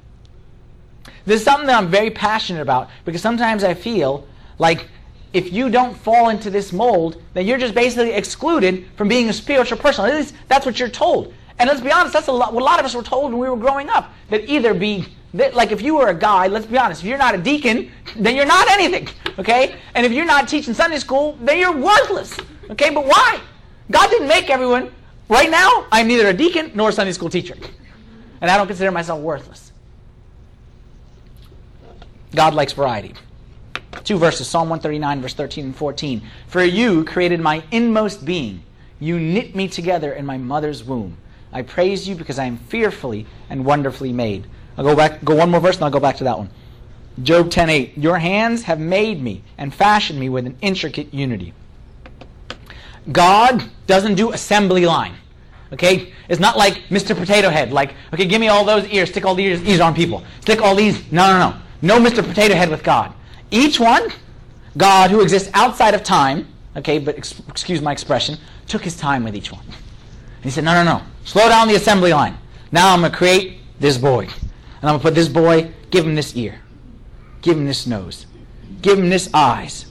This 1.31 1.43
is 1.43 1.45
something 1.45 1.69
that 1.69 1.79
I'm 1.79 1.87
very 1.87 2.11
passionate 2.11 2.61
about 2.61 2.91
because 3.05 3.23
sometimes 3.23 3.63
I 3.63 3.73
feel 3.73 4.27
like 4.59 4.89
if 5.33 5.53
you 5.53 5.71
don't 5.71 5.97
fall 5.97 6.29
into 6.29 6.51
this 6.51 6.73
mold, 6.73 7.23
then 7.35 7.47
you're 7.47 7.57
just 7.57 7.73
basically 7.73 8.11
excluded 8.11 8.89
from 8.97 9.07
being 9.07 9.29
a 9.29 9.33
spiritual 9.33 9.79
person. 9.79 10.07
At 10.07 10.17
least 10.17 10.35
that's 10.49 10.67
what 10.67 10.81
you're 10.81 10.89
told. 10.89 11.33
And 11.61 11.69
let's 11.69 11.81
be 11.81 11.93
honest, 11.93 12.15
that's 12.15 12.27
a 12.27 12.33
lot, 12.33 12.53
what 12.53 12.63
a 12.63 12.65
lot 12.65 12.81
of 12.81 12.85
us 12.85 12.97
were 12.97 13.05
told 13.05 13.31
when 13.31 13.41
we 13.41 13.49
were 13.49 13.57
growing 13.57 13.89
up. 13.89 14.13
That 14.31 14.51
either 14.51 14.75
be, 14.75 15.07
that, 15.35 15.55
like 15.55 15.71
if 15.71 15.83
you 15.83 15.95
were 15.95 16.09
a 16.09 16.15
guy, 16.15 16.49
let's 16.49 16.67
be 16.67 16.77
honest, 16.77 17.03
if 17.03 17.07
you're 17.09 17.17
not 17.17 17.37
a 17.37 17.39
deacon, 17.39 17.93
then 18.17 18.35
you're 18.35 18.45
not 18.45 18.69
anything, 18.69 19.09
okay? 19.39 19.77
And 19.95 20.05
if 20.05 20.11
you're 20.11 20.25
not 20.25 20.49
teaching 20.49 20.75
Sunday 20.75 20.99
school, 20.99 21.39
then 21.43 21.59
you're 21.59 21.77
worthless, 21.77 22.37
okay? 22.71 22.93
But 22.93 23.07
why? 23.07 23.41
God 23.89 24.11
didn't 24.11 24.27
make 24.27 24.51
everyone. 24.51 24.91
Right 25.29 25.49
now, 25.49 25.87
I'm 25.93 26.09
neither 26.09 26.27
a 26.27 26.35
deacon 26.35 26.73
nor 26.75 26.89
a 26.89 26.93
Sunday 26.93 27.13
school 27.13 27.31
teacher. 27.31 27.55
And 28.41 28.51
I 28.51 28.57
don't 28.57 28.67
consider 28.67 28.91
myself 28.91 29.21
worthless. 29.21 29.70
God 32.35 32.55
likes 32.55 32.73
variety. 32.73 33.15
Two 34.05 34.19
verses 34.19 34.49
Psalm 34.49 34.69
139, 34.69 35.23
verse 35.23 35.35
13 35.35 35.65
and 35.67 35.77
14. 35.77 36.23
For 36.47 36.63
you 36.63 37.05
created 37.05 37.41
my 37.41 37.63
inmost 37.71 38.25
being. 38.25 38.63
You 38.99 39.19
knit 39.19 39.57
me 39.57 39.69
together 39.69 40.13
in 40.13 40.27
my 40.27 40.39
mother's 40.39 40.85
womb. 40.85 41.17
I 41.53 41.63
praise 41.63 42.09
you 42.09 42.15
because 42.15 42.39
I 42.39 42.45
am 42.45 42.59
fearfully 42.59 43.27
and 43.49 43.65
wonderfully 43.65 44.13
made. 44.13 44.47
I'll 44.77 44.85
go 44.85 44.95
back, 44.95 45.25
go 45.25 45.35
one 45.35 45.51
more 45.51 45.61
verse, 45.61 45.77
and 45.77 45.85
I'll 45.85 45.91
go 45.91 46.01
back 46.01 46.17
to 46.19 46.25
that 46.25 46.39
one. 46.39 46.51
Job 47.23 47.51
10:8. 47.51 47.97
Your 47.97 48.19
hands 48.19 48.63
have 48.63 48.79
made 48.79 49.23
me 49.23 49.43
and 49.59 49.75
fashioned 49.75 50.21
me 50.21 50.29
with 50.29 50.47
an 50.47 50.57
intricate 50.61 51.13
unity. 51.13 51.53
God 53.11 53.65
doesn't 53.87 54.15
do 54.15 54.33
assembly 54.33 54.87
line. 54.87 55.15
Okay? 55.73 56.13
It's 56.29 56.41
not 56.41 56.57
like 56.57 56.75
Mr. 56.91 57.17
Potato 57.17 57.49
Head, 57.49 57.73
like, 57.73 57.95
okay, 58.13 58.27
give 58.27 58.41
me 58.41 58.49
all 58.49 58.65
those 58.65 58.87
ears, 58.89 59.11
stick 59.11 59.25
all 59.25 59.35
these 59.35 59.63
ears 59.63 59.81
on 59.81 59.95
people. 59.95 60.23
Stick 60.41 60.61
all 60.61 60.75
these. 60.75 61.11
No, 61.13 61.27
no, 61.27 61.51
no. 61.51 61.57
No 61.83 61.99
Mr. 61.99 62.27
Potato 62.27 62.55
Head 62.55 62.71
with 62.71 62.83
God. 62.83 63.13
Each 63.51 63.81
one, 63.81 64.11
God, 64.77 65.11
who 65.11 65.21
exists 65.21 65.51
outside 65.55 65.95
of 65.95 66.03
time, 66.03 66.47
okay, 66.77 66.99
but 66.99 67.17
ex- 67.17 67.41
excuse 67.49 67.81
my 67.81 67.93
expression, 67.93 68.39
took 68.67 68.83
his 68.83 68.97
time 68.97 69.25
with 69.25 69.35
each 69.35 69.51
one. 69.51 69.65
And 69.65 70.45
he 70.45 70.51
said, 70.51 70.65
no, 70.65 70.73
no, 70.73 70.85
no. 70.85 71.03
Slow 71.25 71.49
down 71.49 71.69
the 71.69 71.75
assembly 71.75 72.13
line. 72.13 72.37
Now 72.73 72.93
I'm 72.93 73.01
going 73.01 73.13
to 73.13 73.17
create 73.17 73.59
this 73.79 73.99
boy. 73.99 74.25
And 74.25 74.89
I'm 74.89 74.91
going 74.91 75.01
to 75.01 75.03
put 75.03 75.15
this 75.15 75.29
boy, 75.29 75.71
give 75.91 76.07
him 76.07 76.15
this 76.15 76.37
ear. 76.37 76.61
Give 77.43 77.57
him 77.57 77.67
this 77.67 77.87
nose. 77.87 78.27
Give 78.83 78.99
him 78.99 79.09
this 79.09 79.29
eyes. 79.35 79.87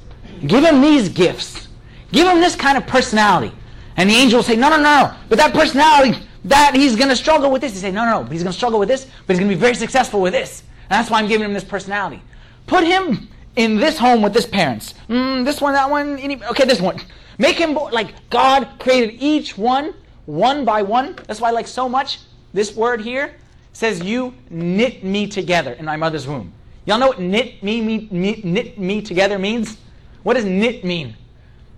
Give 0.47 0.63
him 0.63 0.82
these 0.82 1.10
gifts. 1.10 1.67
Give 2.12 2.28
him 2.28 2.39
this 2.39 2.56
kind 2.56 2.78
of 2.78 2.88
personality. 2.88 3.54
And 3.97 4.10
the 4.10 4.13
angel 4.13 4.38
will 4.38 4.43
say, 4.43 4.56
no, 4.56 4.69
no, 4.69 4.82
no. 4.82 5.13
But 5.28 5.38
that 5.38 5.54
personality, 5.54 6.19
that 6.45 6.73
he's 6.73 6.95
going 6.95 7.10
to 7.10 7.15
struggle 7.15 7.52
with 7.52 7.62
this. 7.62 7.73
He 7.73 7.80
say, 7.80 7.91
no, 7.91 8.06
no, 8.06 8.23
no. 8.23 8.30
He's 8.30 8.43
going 8.43 8.52
to 8.52 8.58
struggle 8.58 8.80
with 8.80 8.88
this, 8.88 9.06
but 9.28 9.34
he's 9.34 9.39
going 9.39 9.49
to 9.49 9.56
be 9.56 9.60
very 9.60 9.75
successful 9.75 10.21
with 10.21 10.34
this. 10.34 10.63
And 10.89 10.99
that's 10.99 11.10
why 11.10 11.19
I'm 11.19 11.28
giving 11.28 11.45
him 11.45 11.54
this 11.54 11.63
personality. 11.63 12.21
Put 12.67 12.84
him 12.84 13.30
in 13.56 13.78
this 13.78 13.97
home 13.97 14.21
with 14.21 14.34
this 14.34 14.45
parents. 14.45 14.93
Mm, 15.08 15.45
this 15.45 15.62
one, 15.62 15.73
that 15.73 15.89
one, 15.89 16.17
any, 16.19 16.43
okay, 16.45 16.65
this 16.65 16.82
one. 16.82 16.99
Make 17.38 17.58
him 17.58 17.73
like 17.73 18.30
God 18.30 18.67
created 18.80 19.21
each 19.21 19.58
one 19.58 19.93
one 20.30 20.63
by 20.63 20.84
one. 20.84 21.15
That's 21.25 21.41
why 21.41 21.49
I 21.49 21.52
like 21.52 21.67
so 21.67 21.89
much 21.89 22.19
this 22.54 22.75
word 22.75 23.02
here 23.02 23.36
says 23.73 24.02
you 24.02 24.34
knit 24.49 25.04
me 25.04 25.28
together 25.28 25.73
in 25.73 25.86
my 25.86 25.95
mother's 25.95 26.28
womb. 26.28 26.54
Y'all 26.86 26.99
know 26.99 27.08
what 27.08 27.19
knit 27.19 27.63
me, 27.63 27.82
me, 27.82 28.08
me 28.12 28.41
knit 28.43 28.78
me 28.78 29.02
together 29.02 29.39
means? 29.39 29.78
What 30.23 30.36
does 30.36 30.45
knit 30.45 30.84
mean? 30.84 31.15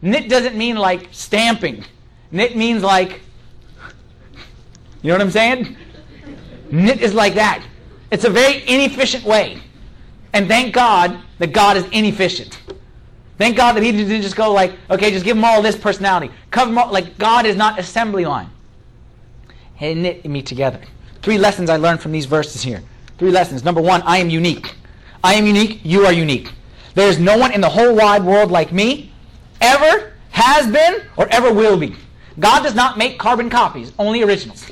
Knit 0.02 0.30
doesn't 0.30 0.56
mean 0.56 0.76
like 0.76 1.08
stamping. 1.12 1.86
Knit 2.32 2.58
means 2.58 2.84
like 2.84 3.22
you 5.02 5.08
know 5.10 5.16
what 5.16 5.22
I'm 5.22 5.32
saying? 5.32 5.78
Knit 6.70 7.02
is 7.02 7.14
like 7.14 7.36
that. 7.36 7.64
It's 8.12 8.26
a 8.26 8.30
very 8.30 8.68
inefficient 8.68 9.24
way. 9.24 9.62
And 10.34 10.48
thank 10.48 10.74
God 10.74 11.18
that 11.40 11.54
God 11.54 11.78
is 11.78 11.86
inefficient. 11.92 12.62
Thank 13.38 13.58
God 13.58 13.74
that 13.74 13.84
He 13.84 13.92
didn't 13.92 14.22
just 14.22 14.36
go 14.36 14.54
like, 14.54 14.74
okay, 14.90 15.10
just 15.10 15.26
give 15.26 15.36
them 15.36 15.44
all 15.44 15.62
this 15.62 15.76
personality. 15.76 16.32
Cover 16.52 16.78
all. 16.78 16.92
Like, 16.92 17.18
God 17.18 17.46
is 17.46 17.56
not 17.56 17.80
assembly 17.80 18.26
line. 18.26 18.50
He 19.76 19.96
knit 19.96 20.26
me 20.26 20.42
together. 20.42 20.80
Three 21.22 21.38
lessons 21.38 21.70
I 21.70 21.78
learned 21.78 22.02
from 22.02 22.12
these 22.12 22.26
verses 22.26 22.62
here. 22.62 22.84
Three 23.18 23.32
lessons. 23.32 23.64
Number 23.64 23.82
one, 23.82 24.02
I 24.04 24.18
am 24.18 24.30
unique. 24.30 24.76
I 25.24 25.36
am 25.36 25.48
unique. 25.48 25.80
You 25.84 26.06
are 26.06 26.14
unique. 26.14 26.52
There 26.94 27.08
is 27.08 27.20
no 27.20 27.38
one 27.38 27.52
in 27.52 27.62
the 27.62 27.70
whole 27.70 27.96
wide 27.96 28.24
world 28.24 28.52
like 28.52 28.72
me, 28.72 29.12
ever 29.60 30.14
has 30.32 30.72
been, 30.72 31.02
or 31.18 31.28
ever 31.30 31.52
will 31.52 31.78
be. 31.78 31.96
God 32.40 32.64
does 32.64 32.76
not 32.76 32.98
make 32.98 33.18
carbon 33.18 33.50
copies, 33.50 33.92
only 33.98 34.24
originals. 34.24 34.72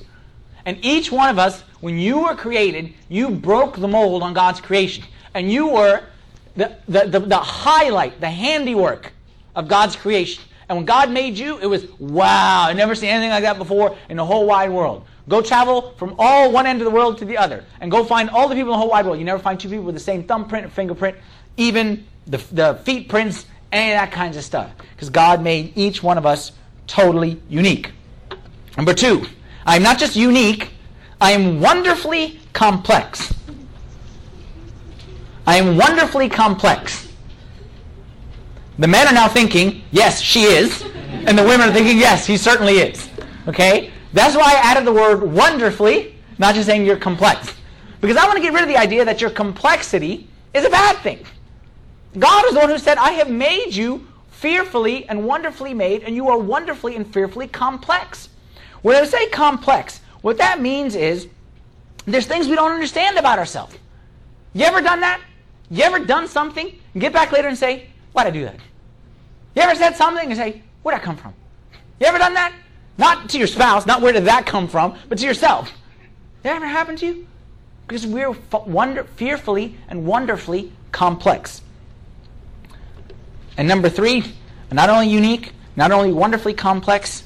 And 0.69 0.77
each 0.85 1.11
one 1.11 1.29
of 1.31 1.39
us, 1.39 1.61
when 1.81 1.97
you 1.97 2.19
were 2.19 2.35
created, 2.35 2.93
you 3.07 3.31
broke 3.31 3.77
the 3.77 3.87
mold 3.87 4.21
on 4.21 4.35
God's 4.35 4.61
creation 4.61 5.03
and 5.33 5.51
you 5.51 5.69
were 5.69 6.03
the, 6.55 6.77
the, 6.87 7.05
the, 7.07 7.19
the 7.21 7.39
highlight, 7.39 8.21
the 8.21 8.29
handiwork 8.29 9.11
of 9.55 9.67
God's 9.67 9.95
creation. 9.95 10.43
And 10.69 10.77
when 10.77 10.85
God 10.85 11.09
made 11.09 11.39
you, 11.39 11.57
it 11.57 11.65
was 11.65 11.87
wow, 11.97 12.65
I've 12.67 12.77
never 12.77 12.93
seen 12.93 13.09
anything 13.09 13.31
like 13.31 13.41
that 13.41 13.57
before 13.57 13.97
in 14.09 14.17
the 14.17 14.25
whole 14.27 14.45
wide 14.45 14.69
world. 14.69 15.07
Go 15.27 15.41
travel 15.41 15.95
from 15.97 16.13
all 16.19 16.51
one 16.51 16.67
end 16.67 16.81
of 16.81 16.85
the 16.85 16.91
world 16.91 17.17
to 17.17 17.25
the 17.25 17.39
other 17.39 17.65
and 17.81 17.89
go 17.89 18.05
find 18.05 18.29
all 18.29 18.47
the 18.47 18.53
people 18.53 18.71
in 18.71 18.77
the 18.77 18.77
whole 18.77 18.91
wide 18.91 19.07
world. 19.07 19.17
You 19.17 19.25
never 19.25 19.41
find 19.41 19.59
two 19.59 19.69
people 19.69 19.85
with 19.85 19.95
the 19.95 19.99
same 19.99 20.23
thumbprint 20.23 20.67
or 20.67 20.69
fingerprint, 20.69 21.17
even 21.57 22.05
the, 22.27 22.37
the 22.51 22.75
feet 22.83 23.09
prints, 23.09 23.47
any 23.71 23.93
of 23.93 23.97
that 23.97 24.11
kinds 24.11 24.37
of 24.37 24.43
stuff. 24.43 24.71
Because 24.93 25.09
God 25.09 25.41
made 25.41 25.75
each 25.75 26.03
one 26.03 26.19
of 26.19 26.27
us 26.27 26.51
totally 26.85 27.41
unique. 27.49 27.91
Number 28.77 28.93
two, 28.93 29.25
I'm 29.65 29.83
not 29.83 29.99
just 29.99 30.15
unique, 30.15 30.71
I 31.21 31.31
am 31.31 31.59
wonderfully 31.59 32.39
complex. 32.53 33.33
I 35.45 35.57
am 35.57 35.77
wonderfully 35.77 36.29
complex. 36.29 37.07
The 38.77 38.87
men 38.87 39.07
are 39.07 39.13
now 39.13 39.27
thinking, 39.27 39.81
yes, 39.91 40.21
she 40.21 40.43
is. 40.43 40.83
And 41.09 41.37
the 41.37 41.43
women 41.43 41.69
are 41.69 41.73
thinking, 41.73 41.97
yes, 41.97 42.25
he 42.25 42.37
certainly 42.37 42.77
is. 42.77 43.09
Okay? 43.47 43.91
That's 44.13 44.35
why 44.35 44.53
I 44.53 44.71
added 44.71 44.85
the 44.85 44.93
word 44.93 45.21
wonderfully, 45.21 46.15
not 46.37 46.55
just 46.55 46.67
saying 46.67 46.85
you're 46.85 46.95
complex. 46.95 47.53
Because 47.99 48.15
I 48.15 48.25
want 48.25 48.37
to 48.37 48.41
get 48.41 48.53
rid 48.53 48.63
of 48.63 48.69
the 48.69 48.77
idea 48.77 49.03
that 49.03 49.19
your 49.19 49.29
complexity 49.29 50.27
is 50.53 50.65
a 50.65 50.69
bad 50.69 50.97
thing. 50.97 51.25
God 52.17 52.45
is 52.45 52.53
the 52.53 52.59
one 52.59 52.69
who 52.69 52.77
said, 52.77 52.97
I 52.97 53.11
have 53.11 53.29
made 53.29 53.75
you 53.75 54.07
fearfully 54.29 55.07
and 55.09 55.25
wonderfully 55.25 55.73
made, 55.73 56.03
and 56.03 56.15
you 56.15 56.29
are 56.29 56.37
wonderfully 56.37 56.95
and 56.95 57.11
fearfully 57.11 57.47
complex. 57.47 58.28
When 58.81 58.95
I 58.95 59.05
say 59.05 59.27
complex, 59.29 60.01
what 60.21 60.37
that 60.37 60.61
means 60.61 60.95
is 60.95 61.27
there's 62.05 62.25
things 62.25 62.47
we 62.47 62.55
don't 62.55 62.71
understand 62.71 63.17
about 63.17 63.39
ourselves. 63.39 63.77
You 64.53 64.65
ever 64.65 64.81
done 64.81 65.01
that? 65.01 65.21
You 65.69 65.83
ever 65.83 65.99
done 65.99 66.27
something 66.27 66.73
and 66.93 67.01
get 67.01 67.13
back 67.13 67.31
later 67.31 67.47
and 67.47 67.57
say, 67.57 67.87
why'd 68.13 68.27
I 68.27 68.31
do 68.31 68.43
that? 68.45 68.55
You 69.55 69.61
ever 69.61 69.75
said 69.75 69.95
something 69.95 70.27
and 70.27 70.37
say, 70.37 70.63
where'd 70.81 70.97
that 70.97 71.03
come 71.03 71.17
from? 71.17 71.33
You 71.99 72.07
ever 72.07 72.17
done 72.17 72.33
that? 72.33 72.53
Not 72.97 73.29
to 73.29 73.37
your 73.37 73.47
spouse, 73.47 73.85
not 73.85 74.01
where 74.01 74.13
did 74.13 74.25
that 74.25 74.45
come 74.45 74.67
from, 74.67 74.97
but 75.07 75.17
to 75.19 75.25
yourself. 75.25 75.71
That 76.43 76.55
ever 76.55 76.67
happened 76.67 76.97
to 76.99 77.05
you? 77.05 77.27
Because 77.87 78.05
we're 78.05 78.31
wonder, 78.65 79.03
fearfully 79.03 79.75
and 79.87 80.05
wonderfully 80.05 80.71
complex. 80.91 81.61
And 83.57 83.67
number 83.67 83.89
three, 83.89 84.23
not 84.71 84.89
only 84.89 85.09
unique, 85.09 85.53
not 85.75 85.91
only 85.91 86.11
wonderfully 86.11 86.53
complex, 86.53 87.23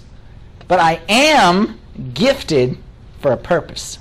but 0.67 0.79
I 0.79 1.01
am 1.09 1.79
gifted 2.13 2.77
for 3.19 3.31
a 3.31 3.37
purpose. 3.37 3.99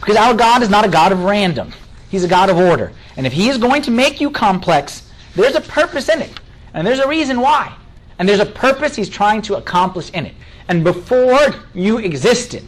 Because 0.00 0.16
our 0.16 0.34
God 0.34 0.62
is 0.62 0.68
not 0.68 0.84
a 0.84 0.88
God 0.88 1.12
of 1.12 1.24
random. 1.24 1.72
He's 2.10 2.24
a 2.24 2.28
God 2.28 2.50
of 2.50 2.58
order. 2.58 2.92
And 3.16 3.26
if 3.26 3.32
He 3.32 3.48
is 3.48 3.58
going 3.58 3.82
to 3.82 3.90
make 3.90 4.20
you 4.20 4.30
complex, 4.30 5.08
there's 5.34 5.54
a 5.54 5.60
purpose 5.60 6.08
in 6.08 6.20
it. 6.20 6.40
And 6.74 6.86
there's 6.86 6.98
a 6.98 7.08
reason 7.08 7.40
why. 7.40 7.74
And 8.18 8.28
there's 8.28 8.40
a 8.40 8.46
purpose 8.46 8.96
He's 8.96 9.08
trying 9.08 9.42
to 9.42 9.56
accomplish 9.56 10.10
in 10.10 10.26
it. 10.26 10.34
And 10.68 10.82
before 10.82 11.38
you 11.74 11.98
existed, 11.98 12.64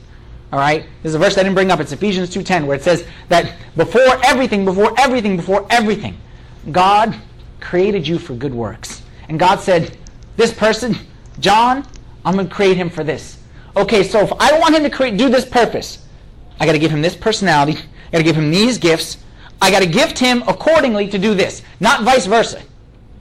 all 0.53 0.61
right, 0.61 0.87
this 1.03 1.11
is 1.11 1.14
a 1.16 1.18
verse 1.18 1.37
I 1.37 1.42
didn't 1.42 1.55
bring 1.57 1.70
up. 1.70 1.81
It's 1.81 1.90
Ephesians 1.90 2.35
2.10 2.35 2.66
where 2.66 2.77
it 2.77 2.83
says 2.83 3.05
that 3.29 3.57
before 3.77 4.25
everything, 4.25 4.64
before 4.64 4.94
everything, 5.01 5.37
before 5.37 5.66
everything, 5.70 6.16
God 6.70 7.16
created 7.61 8.07
you 8.07 8.18
for 8.18 8.35
good 8.35 8.55
works. 8.55 9.03
And 9.29 9.38
God 9.38 9.59
said, 9.59 9.97
this 10.37 10.53
person, 10.53 10.97
John, 11.40 11.85
I'm 12.24 12.34
going 12.34 12.48
to 12.48 12.54
create 12.54 12.76
him 12.76 12.90
for 12.90 13.04
this. 13.04 13.38
Okay, 13.76 14.02
so 14.02 14.20
if 14.20 14.32
I 14.38 14.58
want 14.58 14.74
him 14.74 14.82
to 14.82 14.90
create, 14.90 15.16
do 15.16 15.28
this 15.28 15.44
purpose, 15.44 16.06
I 16.60 16.66
got 16.66 16.72
to 16.72 16.78
give 16.78 16.90
him 16.90 17.02
this 17.02 17.16
personality. 17.16 17.78
I 18.08 18.12
got 18.12 18.18
to 18.18 18.24
give 18.24 18.37
him 18.37 18.50
these 18.50 18.78
gifts. 18.78 19.18
I 19.60 19.70
got 19.70 19.80
to 19.80 19.88
gift 19.88 20.18
him 20.18 20.42
accordingly 20.46 21.08
to 21.08 21.18
do 21.18 21.34
this, 21.34 21.62
not 21.80 22.02
vice 22.02 22.26
versa. 22.26 22.62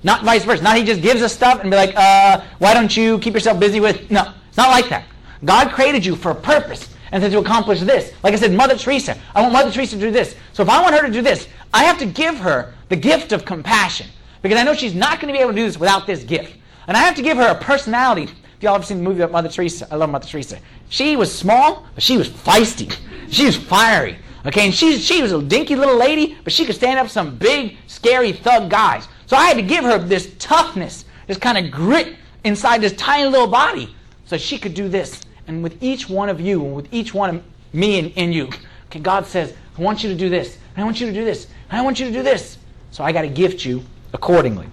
Not 0.03 0.23
vice 0.23 0.43
versa. 0.43 0.61
Not 0.61 0.77
he 0.77 0.83
just 0.83 1.01
gives 1.01 1.21
us 1.21 1.33
stuff 1.33 1.61
and 1.61 1.71
be 1.71 1.77
like, 1.77 1.93
uh, 1.95 2.41
why 2.59 2.73
don't 2.73 2.95
you 2.95 3.19
keep 3.19 3.33
yourself 3.33 3.59
busy 3.59 3.79
with? 3.79 4.11
No, 4.11 4.33
it's 4.49 4.57
not 4.57 4.69
like 4.69 4.89
that. 4.89 5.05
God 5.45 5.71
created 5.71 6.05
you 6.05 6.15
for 6.15 6.31
a 6.31 6.35
purpose 6.35 6.93
and 7.11 7.21
said 7.21 7.31
to 7.31 7.39
accomplish 7.39 7.79
this. 7.81 8.11
Like 8.23 8.33
I 8.33 8.37
said, 8.37 8.53
Mother 8.53 8.75
Teresa. 8.75 9.17
I 9.33 9.41
want 9.41 9.53
Mother 9.53 9.71
Teresa 9.71 9.95
to 9.95 10.01
do 10.01 10.11
this. 10.11 10.35
So 10.51 10.63
if 10.63 10.69
I 10.69 10.81
want 10.81 10.95
her 10.95 11.05
to 11.05 11.11
do 11.11 11.21
this, 11.21 11.47
I 11.73 11.83
have 11.85 11.97
to 11.99 12.05
give 12.05 12.37
her 12.37 12.73
the 12.89 12.95
gift 12.95 13.31
of 13.31 13.45
compassion 13.45 14.07
because 14.41 14.57
I 14.57 14.63
know 14.63 14.73
she's 14.73 14.95
not 14.95 15.19
going 15.19 15.33
to 15.33 15.37
be 15.37 15.41
able 15.41 15.51
to 15.51 15.57
do 15.57 15.65
this 15.65 15.79
without 15.79 16.05
this 16.05 16.23
gift. 16.23 16.57
And 16.87 16.97
I 16.97 17.01
have 17.01 17.15
to 17.15 17.21
give 17.21 17.37
her 17.37 17.47
a 17.47 17.55
personality. 17.55 18.29
Y'all 18.63 18.75
ever 18.75 18.85
seen 18.85 18.99
the 18.99 19.03
movie 19.03 19.19
about 19.21 19.33
Mother 19.33 19.49
Teresa, 19.49 19.85
I 19.91 19.97
love 19.97 20.09
Mother 20.09 20.25
Teresa. 20.25 20.57
She 20.87 21.17
was 21.17 21.37
small, 21.37 21.85
but 21.95 22.01
she 22.01 22.15
was 22.15 22.29
feisty. 22.29 22.95
She 23.29 23.45
was 23.45 23.57
fiery. 23.57 24.17
Okay, 24.45 24.63
and 24.63 24.73
she, 24.73 24.97
she 24.99 25.21
was 25.21 25.33
a 25.33 25.41
dinky 25.41 25.75
little 25.75 25.97
lady, 25.97 26.37
but 26.45 26.53
she 26.53 26.65
could 26.65 26.75
stand 26.75 26.97
up 26.97 27.09
some 27.09 27.35
big, 27.35 27.75
scary 27.87 28.31
thug 28.31 28.69
guys. 28.69 29.09
So 29.25 29.35
I 29.35 29.47
had 29.47 29.57
to 29.57 29.63
give 29.63 29.83
her 29.83 29.97
this 29.97 30.33
toughness, 30.39 31.03
this 31.27 31.37
kind 31.37 31.57
of 31.57 31.71
grit 31.73 32.15
inside 32.45 32.79
this 32.79 32.93
tiny 32.93 33.27
little 33.27 33.47
body 33.47 33.93
so 34.25 34.37
she 34.37 34.57
could 34.57 34.73
do 34.73 34.87
this. 34.87 35.19
And 35.47 35.61
with 35.61 35.83
each 35.83 36.07
one 36.07 36.29
of 36.29 36.39
you, 36.39 36.63
and 36.63 36.73
with 36.73 36.87
each 36.93 37.13
one 37.13 37.35
of 37.35 37.43
me 37.73 37.99
and, 37.99 38.13
and 38.15 38.33
you, 38.33 38.49
okay, 38.85 38.99
God 38.99 39.25
says, 39.25 39.53
I 39.77 39.81
want 39.81 40.03
you 40.05 40.09
to 40.09 40.15
do 40.15 40.29
this. 40.29 40.57
and 40.75 40.83
I 40.83 40.85
want 40.85 41.01
you 41.01 41.07
to 41.07 41.13
do 41.13 41.25
this. 41.25 41.47
and 41.69 41.77
I 41.77 41.81
want 41.81 41.99
you 41.99 42.05
to 42.05 42.13
do 42.13 42.23
this. 42.23 42.57
So 42.91 43.03
I 43.03 43.11
got 43.11 43.23
to 43.23 43.29
gift 43.29 43.65
you 43.65 43.83
accordingly. 44.13 44.67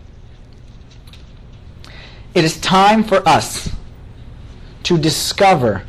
It 2.34 2.44
is 2.44 2.60
time 2.60 3.02
for 3.02 3.28
us 3.28 3.68
to 4.84 4.98
discover 4.98 5.84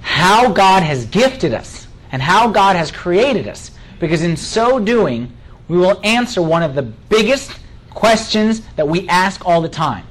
how 0.00 0.52
God 0.52 0.82
has 0.82 1.06
gifted 1.06 1.54
us 1.54 1.86
and 2.10 2.20
how 2.20 2.50
God 2.50 2.76
has 2.76 2.90
created 2.90 3.48
us. 3.48 3.70
Because 3.98 4.22
in 4.22 4.36
so 4.36 4.78
doing, 4.78 5.32
we 5.68 5.78
will 5.78 6.00
answer 6.04 6.42
one 6.42 6.62
of 6.62 6.74
the 6.74 6.82
biggest 6.82 7.58
questions 7.90 8.62
that 8.76 8.86
we 8.86 9.08
ask 9.08 9.46
all 9.46 9.60
the 9.60 9.68
time. 9.68 10.04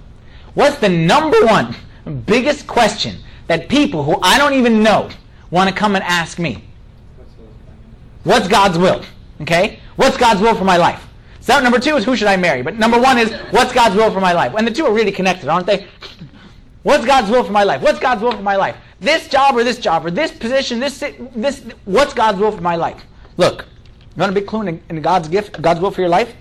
What's 0.54 0.77
the 0.77 0.89
number 0.89 1.45
one 1.45 1.75
biggest 2.25 2.67
question 2.67 3.17
that 3.47 3.69
people 3.69 4.04
who 4.04 4.17
I 4.21 4.38
don't 4.38 4.54
even 4.54 4.82
know 4.82 5.10
want 5.49 5.69
to 5.69 5.75
come 5.75 5.95
and 5.95 6.04
ask 6.04 6.39
me? 6.39 6.63
What's 8.23 8.47
God's 8.47 8.77
will? 8.77 9.04
Okay? 9.41 9.80
What's 9.95 10.17
God's 10.17 10.41
will 10.41 10.56
for 10.56 10.63
my 10.63 10.77
life? 10.77 11.08
So 11.41 11.60
number 11.60 11.80
two 11.80 11.95
is 11.97 12.06
who 12.06 12.15
should 12.15 12.27
I 12.27 12.38
marry? 12.38 12.62
But 12.62 12.77
number 12.77 12.99
one 12.99 13.17
is 13.17 13.32
what's 13.51 13.73
God's 13.73 13.95
will 13.95 14.12
for 14.12 14.21
my 14.21 14.34
life? 14.34 14.54
And 14.56 14.65
the 14.65 14.71
two 14.71 14.86
are 14.86 14.93
really 14.93 15.12
connected, 15.12 15.49
aren't 15.49 15.65
they? 15.65 15.88
What's 16.84 17.06
God's 17.06 17.30
will 17.30 17.44
for 17.44 17.52
my 17.52 17.63
life? 17.63 17.82
What's 17.82 18.00
God's 18.00 18.22
will 18.22 18.32
for 18.32 18.41
my 18.41 18.56
life? 18.56 18.76
This 19.00 19.28
job 19.28 19.56
or 19.56 19.63
this 19.63 19.78
job 19.78 20.06
or 20.06 20.12
this 20.12 20.32
position, 20.32 20.80
this 20.80 21.04
this 21.36 21.63
what's 21.86 22.13
God's 22.13 22.39
will 22.39 22.52
for 22.52 22.62
my 22.62 22.76
life? 22.76 23.04
Look, 23.38 23.67
you 24.15 24.20
want 24.20 24.32
a 24.32 24.36
big 24.36 24.48
clue 24.48 24.67
in, 24.67 24.82
in 24.89 25.02
God's 25.02 25.28
gift, 25.28 25.62
God's 25.62 25.80
will 25.80 25.91
for 25.91 26.02
your 26.02 26.10
life? 26.10 26.36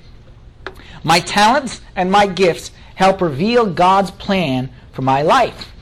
My 1.05 1.21
talents 1.21 1.81
and 1.95 2.11
my 2.11 2.27
gifts 2.27 2.73
help 2.95 3.21
reveal 3.21 3.67
God's 3.67 4.11
plan 4.11 4.71
for 4.93 5.03
my 5.03 5.23
life. 5.23 5.73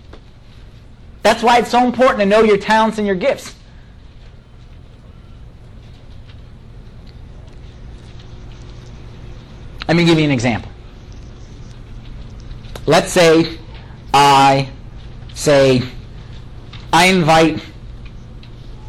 That's 1.22 1.42
why 1.42 1.58
it's 1.58 1.70
so 1.70 1.84
important 1.84 2.20
to 2.20 2.26
know 2.26 2.42
your 2.42 2.58
talents 2.58 2.98
and 2.98 3.06
your 3.06 3.16
gifts. 3.16 3.54
Let 9.86 9.96
me 9.96 10.04
give 10.04 10.18
you 10.18 10.24
an 10.24 10.30
example. 10.30 10.70
Let's 12.86 13.10
say 13.10 13.57
I 14.20 14.68
say, 15.34 15.80
I 16.92 17.06
invite, 17.06 17.64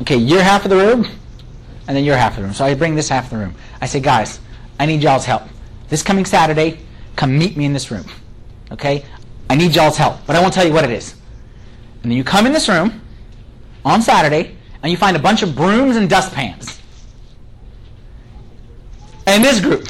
okay, 0.01 0.15
your 0.15 0.41
half 0.41 0.65
of 0.65 0.71
the 0.71 0.75
room, 0.75 1.05
and 1.87 1.95
then 1.95 2.03
your 2.03 2.17
half 2.17 2.31
of 2.31 2.37
the 2.37 2.43
room. 2.45 2.53
So 2.55 2.65
I 2.65 2.73
bring 2.73 2.95
this 2.95 3.09
half 3.09 3.25
of 3.25 3.29
the 3.29 3.37
room. 3.37 3.53
I 3.79 3.85
say, 3.85 3.99
guys, 3.99 4.39
I 4.79 4.87
need 4.87 5.03
y'all's 5.03 5.25
help. 5.25 5.43
This 5.87 6.01
coming 6.01 6.25
Saturday, 6.25 6.79
come 7.15 7.37
meet 7.37 7.55
me 7.55 7.65
in 7.65 7.73
this 7.73 7.91
room. 7.91 8.05
Okay? 8.71 9.05
I 9.51 9.55
need 9.55 9.75
y'all's 9.75 9.97
help, 9.97 10.17
but 10.25 10.35
I 10.35 10.41
won't 10.41 10.51
tell 10.51 10.65
you 10.65 10.73
what 10.73 10.83
it 10.83 10.89
is. 10.89 11.13
And 12.01 12.11
then 12.11 12.17
you 12.17 12.23
come 12.23 12.47
in 12.47 12.51
this 12.51 12.67
room 12.67 12.99
on 13.85 14.01
Saturday, 14.01 14.57
and 14.81 14.91
you 14.91 14.97
find 14.97 15.15
a 15.15 15.19
bunch 15.19 15.43
of 15.43 15.55
brooms 15.55 15.95
and 15.95 16.09
dustpans. 16.09 16.81
And 19.27 19.43
this 19.43 19.59
group, 19.59 19.87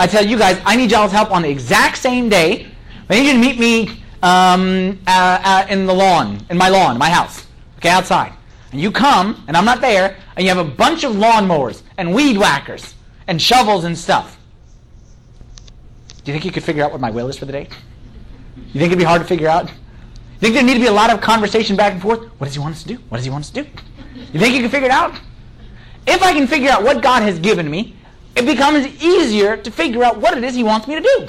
I 0.00 0.08
tell 0.08 0.26
you 0.26 0.36
guys, 0.36 0.60
I 0.64 0.74
need 0.74 0.90
y'all's 0.90 1.12
help 1.12 1.30
on 1.30 1.42
the 1.42 1.50
exact 1.50 1.98
same 1.98 2.28
day. 2.28 2.66
I 3.08 3.14
need 3.20 3.26
you 3.26 3.32
to 3.34 3.38
meet 3.38 3.60
me 3.60 4.01
um, 4.22 4.98
uh, 5.06 5.40
uh, 5.44 5.66
in 5.68 5.86
the 5.86 5.92
lawn, 5.92 6.38
in 6.48 6.56
my 6.56 6.68
lawn, 6.68 6.98
my 6.98 7.10
house, 7.10 7.46
okay, 7.78 7.88
outside. 7.88 8.32
And 8.70 8.80
you 8.80 8.90
come, 8.90 9.44
and 9.48 9.56
I'm 9.56 9.64
not 9.64 9.80
there, 9.80 10.16
and 10.36 10.44
you 10.44 10.54
have 10.54 10.64
a 10.64 10.70
bunch 10.70 11.04
of 11.04 11.12
lawnmowers 11.12 11.82
and 11.98 12.14
weed 12.14 12.38
whackers 12.38 12.94
and 13.26 13.40
shovels 13.40 13.84
and 13.84 13.96
stuff. 13.96 14.38
Do 16.24 16.30
you 16.30 16.34
think 16.34 16.44
you 16.44 16.52
could 16.52 16.62
figure 16.62 16.84
out 16.84 16.92
what 16.92 17.00
my 17.00 17.10
will 17.10 17.28
is 17.28 17.36
for 17.36 17.44
the 17.44 17.52
day? 17.52 17.68
You 18.56 18.80
think 18.80 18.86
it'd 18.86 18.98
be 18.98 19.04
hard 19.04 19.20
to 19.20 19.28
figure 19.28 19.48
out? 19.48 19.68
You 19.68 20.38
think 20.40 20.54
there 20.54 20.62
need 20.62 20.74
to 20.74 20.80
be 20.80 20.86
a 20.86 20.92
lot 20.92 21.10
of 21.10 21.20
conversation 21.20 21.76
back 21.76 21.92
and 21.92 22.00
forth? 22.00 22.20
What 22.38 22.46
does 22.46 22.54
he 22.54 22.60
want 22.60 22.74
us 22.74 22.82
to 22.82 22.88
do? 22.88 22.94
What 23.08 23.18
does 23.18 23.24
he 23.24 23.30
want 23.30 23.44
us 23.44 23.50
to 23.50 23.62
do? 23.62 23.70
You 24.32 24.40
think 24.40 24.54
you 24.54 24.60
can 24.60 24.70
figure 24.70 24.88
it 24.88 24.92
out? 24.92 25.14
If 26.06 26.22
I 26.22 26.32
can 26.32 26.46
figure 26.46 26.70
out 26.70 26.82
what 26.82 27.02
God 27.02 27.22
has 27.22 27.38
given 27.38 27.70
me, 27.70 27.96
it 28.34 28.46
becomes 28.46 28.86
easier 29.02 29.56
to 29.56 29.70
figure 29.70 30.02
out 30.02 30.18
what 30.18 30.36
it 30.36 30.42
is 30.44 30.54
he 30.54 30.64
wants 30.64 30.88
me 30.88 30.94
to 30.94 31.00
do. 31.00 31.28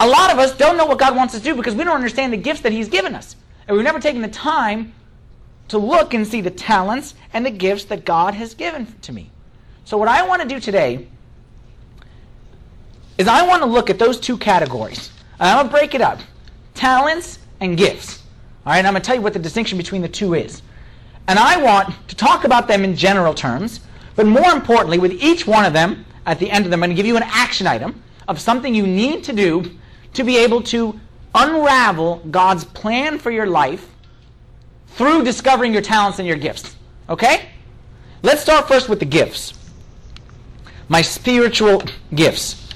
A 0.00 0.06
lot 0.06 0.32
of 0.32 0.38
us 0.38 0.56
don't 0.56 0.76
know 0.76 0.86
what 0.86 0.98
God 0.98 1.16
wants 1.16 1.34
us 1.34 1.40
to 1.40 1.44
do 1.44 1.54
because 1.54 1.74
we 1.74 1.84
don't 1.84 1.94
understand 1.94 2.32
the 2.32 2.36
gifts 2.36 2.60
that 2.60 2.72
he's 2.72 2.88
given 2.88 3.14
us. 3.14 3.36
And 3.66 3.76
we've 3.76 3.84
never 3.84 4.00
taken 4.00 4.22
the 4.22 4.28
time 4.28 4.92
to 5.68 5.78
look 5.78 6.14
and 6.14 6.26
see 6.26 6.40
the 6.40 6.50
talents 6.50 7.14
and 7.32 7.44
the 7.44 7.50
gifts 7.50 7.84
that 7.86 8.04
God 8.04 8.34
has 8.34 8.54
given 8.54 8.86
to 9.02 9.12
me. 9.12 9.30
So 9.84 9.96
what 9.96 10.08
I 10.08 10.26
want 10.26 10.42
to 10.42 10.48
do 10.48 10.60
today 10.60 11.06
is 13.18 13.26
I 13.26 13.46
want 13.46 13.62
to 13.62 13.68
look 13.68 13.90
at 13.90 13.98
those 13.98 14.20
two 14.20 14.38
categories. 14.38 15.10
And 15.40 15.48
I'm 15.48 15.56
going 15.56 15.68
to 15.68 15.72
break 15.72 15.94
it 15.94 16.00
up. 16.00 16.20
Talents 16.74 17.38
and 17.60 17.76
gifts. 17.76 18.22
All 18.64 18.72
right, 18.72 18.78
and 18.78 18.86
I'm 18.86 18.92
going 18.92 19.02
to 19.02 19.06
tell 19.06 19.16
you 19.16 19.22
what 19.22 19.32
the 19.32 19.38
distinction 19.38 19.76
between 19.76 20.02
the 20.02 20.08
two 20.08 20.34
is. 20.34 20.62
And 21.26 21.38
I 21.38 21.60
want 21.60 21.94
to 22.08 22.16
talk 22.16 22.44
about 22.44 22.68
them 22.68 22.84
in 22.84 22.94
general 22.94 23.34
terms 23.34 23.80
but 24.18 24.26
more 24.26 24.50
importantly, 24.50 24.98
with 24.98 25.12
each 25.12 25.46
one 25.46 25.64
of 25.64 25.72
them, 25.72 26.04
at 26.26 26.40
the 26.40 26.50
end 26.50 26.64
of 26.64 26.72
them, 26.72 26.82
I'm 26.82 26.88
going 26.88 26.96
to 26.96 27.00
give 27.00 27.06
you 27.06 27.16
an 27.16 27.22
action 27.24 27.68
item 27.68 28.02
of 28.26 28.40
something 28.40 28.74
you 28.74 28.84
need 28.84 29.22
to 29.22 29.32
do 29.32 29.70
to 30.14 30.24
be 30.24 30.38
able 30.38 30.62
to 30.62 30.98
unravel 31.34 32.16
God's 32.30 32.64
plan 32.64 33.18
for 33.18 33.30
your 33.30 33.46
life 33.46 33.88
through 34.88 35.24
discovering 35.24 35.72
your 35.72 35.82
talents 35.82 36.18
and 36.18 36.26
your 36.26 36.36
gifts. 36.36 36.76
Okay? 37.08 37.50
Let's 38.22 38.42
start 38.42 38.66
first 38.66 38.88
with 38.88 38.98
the 38.98 39.06
gifts. 39.06 39.54
My 40.88 41.02
spiritual 41.02 41.82
gifts. 42.14 42.68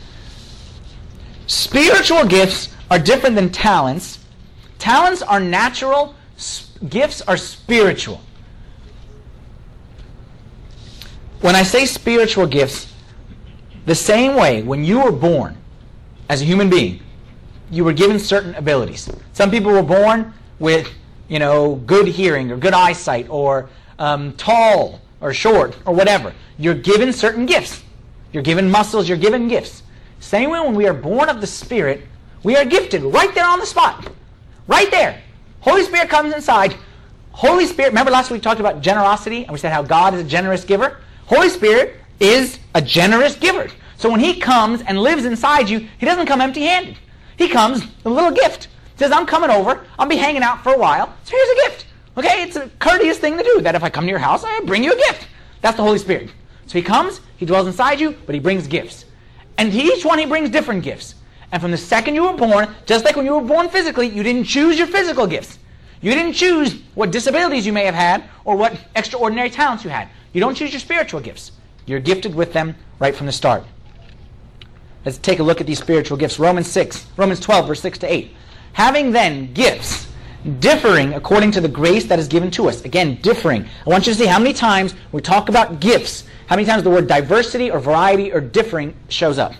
Spiritual 1.46 2.24
gifts 2.26 2.74
are 2.90 2.98
different 2.98 3.34
than 3.34 3.50
talents. 3.50 4.18
Talents 4.78 5.22
are 5.22 5.40
natural, 5.40 6.14
gifts 6.88 7.22
are 7.22 7.36
spiritual. 7.36 8.20
When 11.40 11.56
I 11.56 11.62
say 11.62 11.86
spiritual 11.86 12.46
gifts, 12.46 12.92
the 13.86 13.94
same 13.94 14.36
way 14.36 14.62
when 14.62 14.84
you 14.84 15.00
were 15.00 15.12
born 15.12 15.56
as 16.28 16.40
a 16.40 16.44
human 16.44 16.70
being, 16.70 17.00
you 17.72 17.84
were 17.84 17.94
given 17.94 18.18
certain 18.18 18.54
abilities. 18.54 19.10
Some 19.32 19.50
people 19.50 19.72
were 19.72 19.82
born 19.82 20.32
with, 20.58 20.88
you 21.28 21.38
know, 21.38 21.76
good 21.86 22.06
hearing 22.06 22.52
or 22.52 22.56
good 22.58 22.74
eyesight 22.74 23.28
or 23.30 23.70
um, 23.98 24.34
tall 24.34 25.00
or 25.22 25.32
short 25.32 25.76
or 25.86 25.94
whatever. 25.94 26.34
You're 26.58 26.74
given 26.74 27.12
certain 27.14 27.46
gifts. 27.46 27.82
You're 28.30 28.42
given 28.42 28.70
muscles, 28.70 29.08
you're 29.08 29.18
given 29.18 29.48
gifts. 29.48 29.82
Same 30.20 30.50
way 30.50 30.60
when 30.60 30.74
we 30.74 30.86
are 30.86 30.94
born 30.94 31.30
of 31.30 31.40
the 31.40 31.46
Spirit, 31.46 32.02
we 32.44 32.56
are 32.56 32.64
gifted 32.64 33.02
right 33.02 33.34
there 33.34 33.46
on 33.46 33.58
the 33.58 33.66
spot. 33.66 34.10
Right 34.66 34.90
there. 34.90 35.22
Holy 35.60 35.82
Spirit 35.82 36.10
comes 36.10 36.34
inside. 36.34 36.76
Holy 37.30 37.64
Spirit, 37.64 37.88
remember 37.88 38.10
last 38.10 38.30
week 38.30 38.40
we 38.40 38.42
talked 38.42 38.60
about 38.60 38.82
generosity 38.82 39.44
and 39.44 39.52
we 39.52 39.58
said 39.58 39.72
how 39.72 39.82
God 39.82 40.12
is 40.14 40.20
a 40.20 40.24
generous 40.24 40.64
giver? 40.64 40.98
Holy 41.26 41.48
Spirit 41.48 41.96
is 42.20 42.58
a 42.74 42.82
generous 42.82 43.34
giver. 43.34 43.68
So 43.96 44.10
when 44.10 44.20
he 44.20 44.38
comes 44.38 44.82
and 44.82 44.98
lives 44.98 45.24
inside 45.24 45.70
you, 45.70 45.88
he 45.98 46.04
doesn't 46.04 46.26
come 46.26 46.40
empty 46.40 46.62
handed. 46.62 46.98
He 47.42 47.48
comes 47.48 47.80
with 47.80 48.06
a 48.06 48.10
little 48.10 48.30
gift. 48.30 48.68
Says, 48.96 49.10
I'm 49.10 49.26
coming 49.26 49.50
over. 49.50 49.84
I'll 49.98 50.06
be 50.06 50.16
hanging 50.16 50.44
out 50.44 50.62
for 50.62 50.74
a 50.74 50.78
while. 50.78 51.12
So 51.24 51.36
here's 51.36 51.48
a 51.48 51.70
gift. 51.70 51.86
Okay? 52.16 52.42
It's 52.44 52.54
a 52.54 52.68
courteous 52.78 53.18
thing 53.18 53.36
to 53.36 53.42
do 53.42 53.60
that 53.62 53.74
if 53.74 53.82
I 53.82 53.90
come 53.90 54.04
to 54.04 54.10
your 54.10 54.20
house, 54.20 54.44
I 54.44 54.60
bring 54.60 54.84
you 54.84 54.92
a 54.92 54.96
gift. 54.96 55.26
That's 55.60 55.76
the 55.76 55.82
Holy 55.82 55.98
Spirit. 55.98 56.30
So 56.66 56.78
he 56.78 56.82
comes, 56.82 57.20
he 57.36 57.44
dwells 57.44 57.66
inside 57.66 57.98
you, 57.98 58.16
but 58.26 58.36
he 58.36 58.40
brings 58.40 58.68
gifts. 58.68 59.06
And 59.58 59.74
each 59.74 60.04
one 60.04 60.20
he 60.20 60.26
brings 60.26 60.50
different 60.50 60.84
gifts. 60.84 61.16
And 61.50 61.60
from 61.60 61.72
the 61.72 61.76
second 61.76 62.14
you 62.14 62.22
were 62.22 62.32
born, 62.32 62.72
just 62.86 63.04
like 63.04 63.16
when 63.16 63.26
you 63.26 63.34
were 63.34 63.46
born 63.46 63.68
physically, 63.68 64.06
you 64.06 64.22
didn't 64.22 64.44
choose 64.44 64.78
your 64.78 64.86
physical 64.86 65.26
gifts. 65.26 65.58
You 66.00 66.14
didn't 66.14 66.34
choose 66.34 66.80
what 66.94 67.10
disabilities 67.10 67.66
you 67.66 67.72
may 67.72 67.84
have 67.86 67.94
had 67.96 68.22
or 68.44 68.54
what 68.54 68.78
extraordinary 68.94 69.50
talents 69.50 69.82
you 69.82 69.90
had. 69.90 70.08
You 70.32 70.40
don't 70.40 70.54
choose 70.54 70.72
your 70.72 70.80
spiritual 70.80 71.20
gifts. 71.20 71.50
You're 71.86 71.98
gifted 71.98 72.36
with 72.36 72.52
them 72.52 72.76
right 73.00 73.16
from 73.16 73.26
the 73.26 73.32
start. 73.32 73.64
Let's 75.04 75.18
take 75.18 75.40
a 75.40 75.42
look 75.42 75.60
at 75.60 75.66
these 75.66 75.78
spiritual 75.78 76.16
gifts. 76.16 76.38
Romans 76.38 76.68
6, 76.68 77.06
Romans 77.16 77.40
12, 77.40 77.66
verse 77.66 77.80
6 77.80 77.98
to 77.98 78.12
8. 78.12 78.34
Having 78.74 79.12
then 79.12 79.52
gifts 79.52 80.08
differing 80.58 81.14
according 81.14 81.52
to 81.52 81.60
the 81.60 81.68
grace 81.68 82.04
that 82.04 82.18
is 82.18 82.28
given 82.28 82.50
to 82.52 82.68
us. 82.68 82.84
Again, 82.84 83.18
differing. 83.22 83.64
I 83.86 83.90
want 83.90 84.06
you 84.06 84.12
to 84.12 84.18
see 84.18 84.26
how 84.26 84.38
many 84.38 84.52
times 84.52 84.94
we 85.12 85.20
talk 85.20 85.48
about 85.48 85.80
gifts, 85.80 86.24
how 86.46 86.56
many 86.56 86.66
times 86.66 86.82
the 86.82 86.90
word 86.90 87.06
diversity 87.06 87.70
or 87.70 87.78
variety 87.78 88.32
or 88.32 88.40
differing 88.40 88.94
shows 89.08 89.38
up. 89.38 89.54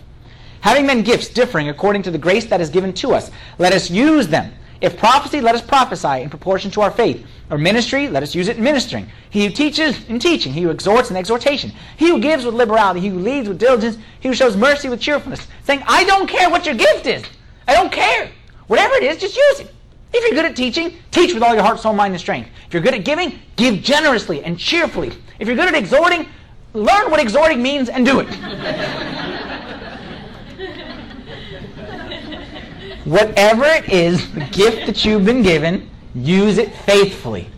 Having 0.61 0.87
then 0.87 1.01
gifts 1.03 1.27
differing 1.27 1.69
according 1.69 2.03
to 2.03 2.11
the 2.11 2.17
grace 2.17 2.45
that 2.45 2.61
is 2.61 2.69
given 2.69 2.93
to 2.93 3.13
us, 3.13 3.31
let 3.59 3.73
us 3.73 3.89
use 3.89 4.27
them. 4.27 4.53
If 4.83 4.97
prophecy, 4.97 5.39
let 5.39 5.55
us 5.55 5.61
prophesy 5.61 6.23
in 6.23 6.29
proportion 6.29 6.69
to 6.71 6.81
our 6.81 6.91
faith. 6.91 7.25
Or 7.49 7.57
ministry, 7.57 8.09
let 8.09 8.21
us 8.21 8.35
use 8.35 8.49
it 8.49 8.57
in 8.57 8.63
ministering. 8.65 9.09
He 9.29 9.45
who 9.45 9.49
teaches 9.49 10.03
in 10.09 10.19
teaching, 10.19 10.51
he 10.51 10.63
who 10.63 10.71
exhorts 10.71 11.09
in 11.09 11.15
exhortation. 11.15 11.71
He 11.95 12.09
who 12.09 12.19
gives 12.19 12.43
with 12.43 12.53
liberality, 12.53 12.99
he 12.99 13.07
who 13.07 13.19
leads 13.19 13.47
with 13.47 13.59
diligence, 13.59 13.97
he 14.19 14.27
who 14.27 14.33
shows 14.33 14.57
mercy 14.57 14.89
with 14.89 14.99
cheerfulness. 14.99 15.47
Saying, 15.63 15.83
I 15.87 16.03
don't 16.03 16.27
care 16.27 16.49
what 16.49 16.65
your 16.65 16.75
gift 16.75 17.05
is. 17.05 17.23
I 17.65 17.75
don't 17.75 17.93
care. 17.93 18.29
Whatever 18.67 18.95
it 18.95 19.03
is, 19.03 19.21
just 19.21 19.37
use 19.37 19.61
it. 19.61 19.73
If 20.13 20.21
you're 20.25 20.35
good 20.41 20.51
at 20.51 20.57
teaching, 20.57 20.97
teach 21.11 21.33
with 21.33 21.43
all 21.43 21.53
your 21.53 21.63
heart, 21.63 21.79
soul, 21.79 21.93
mind, 21.93 22.13
and 22.13 22.19
strength. 22.19 22.49
If 22.67 22.73
you're 22.73 22.83
good 22.83 22.93
at 22.93 23.05
giving, 23.05 23.39
give 23.55 23.81
generously 23.81 24.43
and 24.43 24.59
cheerfully. 24.59 25.13
If 25.39 25.47
you're 25.47 25.55
good 25.55 25.69
at 25.69 25.75
exhorting, 25.75 26.27
learn 26.73 27.09
what 27.09 27.21
exhorting 27.21 27.63
means 27.63 27.87
and 27.87 28.05
do 28.05 28.19
it. 28.19 28.27
Whatever 33.05 33.65
it 33.65 33.89
is, 33.89 34.31
the 34.33 34.45
gift 34.51 34.85
that 34.85 35.03
you've 35.03 35.25
been 35.25 35.41
given, 35.41 35.89
use 36.15 36.57
it 36.57 36.73
faithfully. 36.73 37.49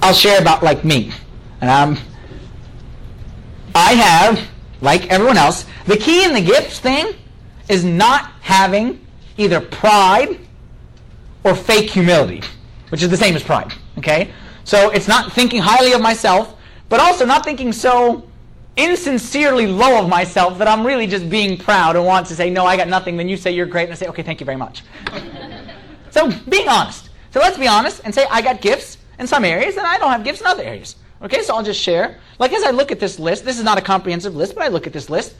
I'll 0.00 0.14
share 0.14 0.40
about 0.40 0.62
like 0.62 0.84
me. 0.84 1.12
And 1.60 1.70
I'm 1.70 1.98
I 3.74 3.94
have, 3.94 4.48
like 4.80 5.10
everyone 5.10 5.36
else, 5.36 5.66
the 5.86 5.96
key 5.96 6.24
in 6.24 6.32
the 6.32 6.40
gifts 6.40 6.78
thing 6.78 7.14
is 7.68 7.84
not 7.84 8.30
having 8.40 9.04
either 9.36 9.60
pride 9.60 10.38
or 11.42 11.54
fake 11.54 11.90
humility, 11.90 12.42
which 12.90 13.02
is 13.02 13.08
the 13.08 13.16
same 13.16 13.34
as 13.34 13.42
pride. 13.42 13.72
Okay? 13.98 14.30
So 14.62 14.90
it's 14.90 15.08
not 15.08 15.32
thinking 15.32 15.60
highly 15.60 15.92
of 15.92 16.00
myself, 16.00 16.56
but 16.88 17.00
also 17.00 17.24
not 17.24 17.44
thinking 17.44 17.72
so 17.72 18.28
insincerely 18.76 19.66
low 19.66 20.02
of 20.02 20.08
myself 20.08 20.58
that 20.58 20.68
I'm 20.68 20.86
really 20.86 21.06
just 21.06 21.30
being 21.30 21.56
proud 21.56 21.96
and 21.96 22.04
want 22.04 22.26
to 22.26 22.34
say, 22.34 22.50
no, 22.50 22.66
I 22.66 22.76
got 22.76 22.88
nothing. 22.88 23.16
Then 23.16 23.28
you 23.28 23.36
say 23.36 23.52
you're 23.52 23.66
great, 23.66 23.84
and 23.84 23.92
I 23.92 23.96
say, 23.96 24.08
okay, 24.08 24.22
thank 24.22 24.40
you 24.40 24.46
very 24.46 24.58
much. 24.58 24.82
so 26.10 26.30
being 26.48 26.68
honest. 26.68 27.10
So 27.30 27.40
let's 27.40 27.58
be 27.58 27.68
honest 27.68 28.00
and 28.04 28.14
say, 28.14 28.26
I 28.30 28.42
got 28.42 28.60
gifts 28.60 28.98
in 29.18 29.26
some 29.26 29.44
areas, 29.44 29.76
and 29.76 29.86
I 29.86 29.98
don't 29.98 30.10
have 30.10 30.24
gifts 30.24 30.40
in 30.40 30.46
other 30.46 30.62
areas. 30.62 30.96
Okay, 31.22 31.42
so 31.42 31.54
I'll 31.54 31.62
just 31.62 31.80
share. 31.80 32.18
Like 32.38 32.52
as 32.52 32.64
I 32.64 32.70
look 32.70 32.92
at 32.92 33.00
this 33.00 33.18
list, 33.18 33.44
this 33.44 33.58
is 33.58 33.64
not 33.64 33.78
a 33.78 33.80
comprehensive 33.80 34.34
list, 34.34 34.54
but 34.54 34.64
I 34.64 34.68
look 34.68 34.86
at 34.86 34.92
this 34.92 35.08
list. 35.08 35.34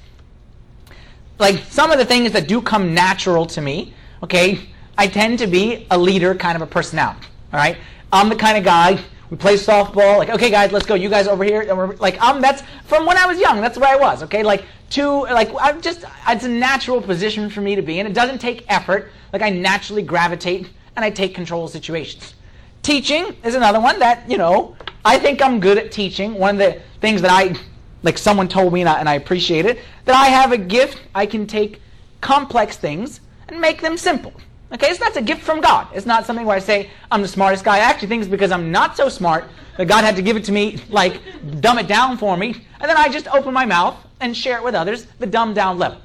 Like 1.38 1.58
some 1.68 1.90
of 1.90 1.98
the 1.98 2.04
things 2.04 2.32
that 2.32 2.46
do 2.46 2.62
come 2.62 2.94
natural 2.94 3.44
to 3.46 3.60
me, 3.60 3.92
okay, 4.22 4.60
I 4.96 5.08
tend 5.08 5.40
to 5.40 5.46
be 5.46 5.86
a 5.90 5.98
leader 5.98 6.34
kind 6.34 6.56
of 6.56 6.62
a 6.62 6.66
personality. 6.66 7.26
All 7.52 7.58
right, 7.58 7.76
I'm 8.12 8.28
the 8.28 8.36
kind 8.36 8.56
of 8.56 8.64
guy 8.64 8.98
we 9.30 9.36
play 9.36 9.54
softball. 9.54 10.18
Like, 10.18 10.30
okay, 10.30 10.50
guys, 10.50 10.72
let's 10.72 10.86
go. 10.86 10.94
You 10.94 11.08
guys 11.08 11.26
over 11.26 11.44
here. 11.44 11.74
We're, 11.74 11.96
like, 11.96 12.20
um, 12.22 12.40
that's 12.40 12.62
from 12.84 13.06
when 13.06 13.16
I 13.16 13.26
was 13.26 13.38
young. 13.38 13.60
That's 13.60 13.78
where 13.78 13.90
I 13.90 13.96
was. 13.96 14.22
Okay, 14.24 14.42
like 14.42 14.64
two, 14.90 15.22
like 15.22 15.50
I'm 15.60 15.80
just. 15.80 16.04
It's 16.28 16.44
a 16.44 16.48
natural 16.48 17.00
position 17.00 17.50
for 17.50 17.60
me 17.60 17.74
to 17.74 17.82
be 17.82 17.98
in. 17.98 18.06
It 18.06 18.14
doesn't 18.14 18.38
take 18.38 18.64
effort. 18.68 19.10
Like 19.32 19.42
I 19.42 19.50
naturally 19.50 20.02
gravitate 20.02 20.70
and 20.96 21.04
I 21.04 21.10
take 21.10 21.34
control 21.34 21.64
of 21.64 21.70
situations. 21.70 22.34
Teaching 22.82 23.34
is 23.42 23.54
another 23.54 23.80
one 23.80 23.98
that 23.98 24.30
you 24.30 24.38
know 24.38 24.76
I 25.04 25.18
think 25.18 25.42
I'm 25.42 25.60
good 25.60 25.78
at 25.78 25.90
teaching. 25.90 26.34
One 26.34 26.50
of 26.54 26.58
the 26.58 26.80
things 27.00 27.22
that 27.22 27.30
I 27.30 27.54
like 28.02 28.18
someone 28.18 28.48
told 28.48 28.72
me 28.72 28.80
and 28.80 28.88
I, 28.88 29.00
and 29.00 29.08
I 29.08 29.14
appreciate 29.14 29.66
it 29.66 29.80
that 30.04 30.14
I 30.14 30.26
have 30.26 30.52
a 30.52 30.58
gift. 30.58 31.00
I 31.14 31.26
can 31.26 31.46
take 31.46 31.80
complex 32.20 32.76
things 32.76 33.20
and 33.48 33.60
make 33.60 33.80
them 33.80 33.96
simple. 33.96 34.32
Okay, 34.74 34.92
so 34.92 34.98
that's 35.04 35.16
a 35.16 35.22
gift 35.22 35.42
from 35.42 35.60
God. 35.60 35.86
It's 35.94 36.04
not 36.04 36.26
something 36.26 36.44
where 36.44 36.56
I 36.56 36.60
say 36.60 36.90
I'm 37.08 37.22
the 37.22 37.28
smartest 37.28 37.64
guy. 37.64 37.76
I 37.76 37.80
actually 37.80 38.08
think 38.08 38.22
it's 38.22 38.30
because 38.30 38.50
I'm 38.50 38.72
not 38.72 38.96
so 38.96 39.08
smart 39.08 39.44
that 39.76 39.86
God 39.86 40.02
had 40.02 40.16
to 40.16 40.22
give 40.22 40.36
it 40.36 40.42
to 40.44 40.52
me, 40.52 40.78
like 40.88 41.20
dumb 41.60 41.78
it 41.78 41.86
down 41.86 42.18
for 42.18 42.36
me, 42.36 42.56
and 42.80 42.90
then 42.90 42.96
I 42.96 43.08
just 43.08 43.28
open 43.28 43.54
my 43.54 43.64
mouth 43.64 43.96
and 44.18 44.36
share 44.36 44.58
it 44.58 44.64
with 44.64 44.74
others, 44.74 45.06
the 45.20 45.26
dumbed 45.26 45.54
down 45.54 45.78
level. 45.78 46.00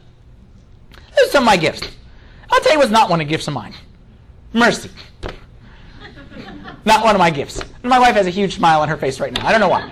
Those 1.17 1.29
are 1.29 1.32
some 1.32 1.43
of 1.43 1.47
my 1.47 1.58
gifts. 1.58 1.82
I'll 2.51 2.60
tell 2.62 2.73
you 2.73 2.79
what's 2.79 2.91
not 2.91 3.10
one 3.10 3.19
of 3.19 3.27
the 3.27 3.32
gifts 3.32 3.47
of 3.47 3.55
mine. 3.55 3.73
Mercy. 4.53 4.91
not 6.86 7.03
one 7.03 7.15
of 7.15 7.19
my 7.19 7.32
gifts. 7.32 7.62
My 7.82 7.97
wife 7.97 8.15
has 8.15 8.27
a 8.27 8.32
huge 8.32 8.55
smile 8.55 8.82
on 8.82 8.89
her 8.89 8.97
face 8.97 9.19
right 9.19 9.34
now. 9.34 9.47
I 9.47 9.51
don't 9.51 9.62
know 9.62 9.69
why. 9.69 9.88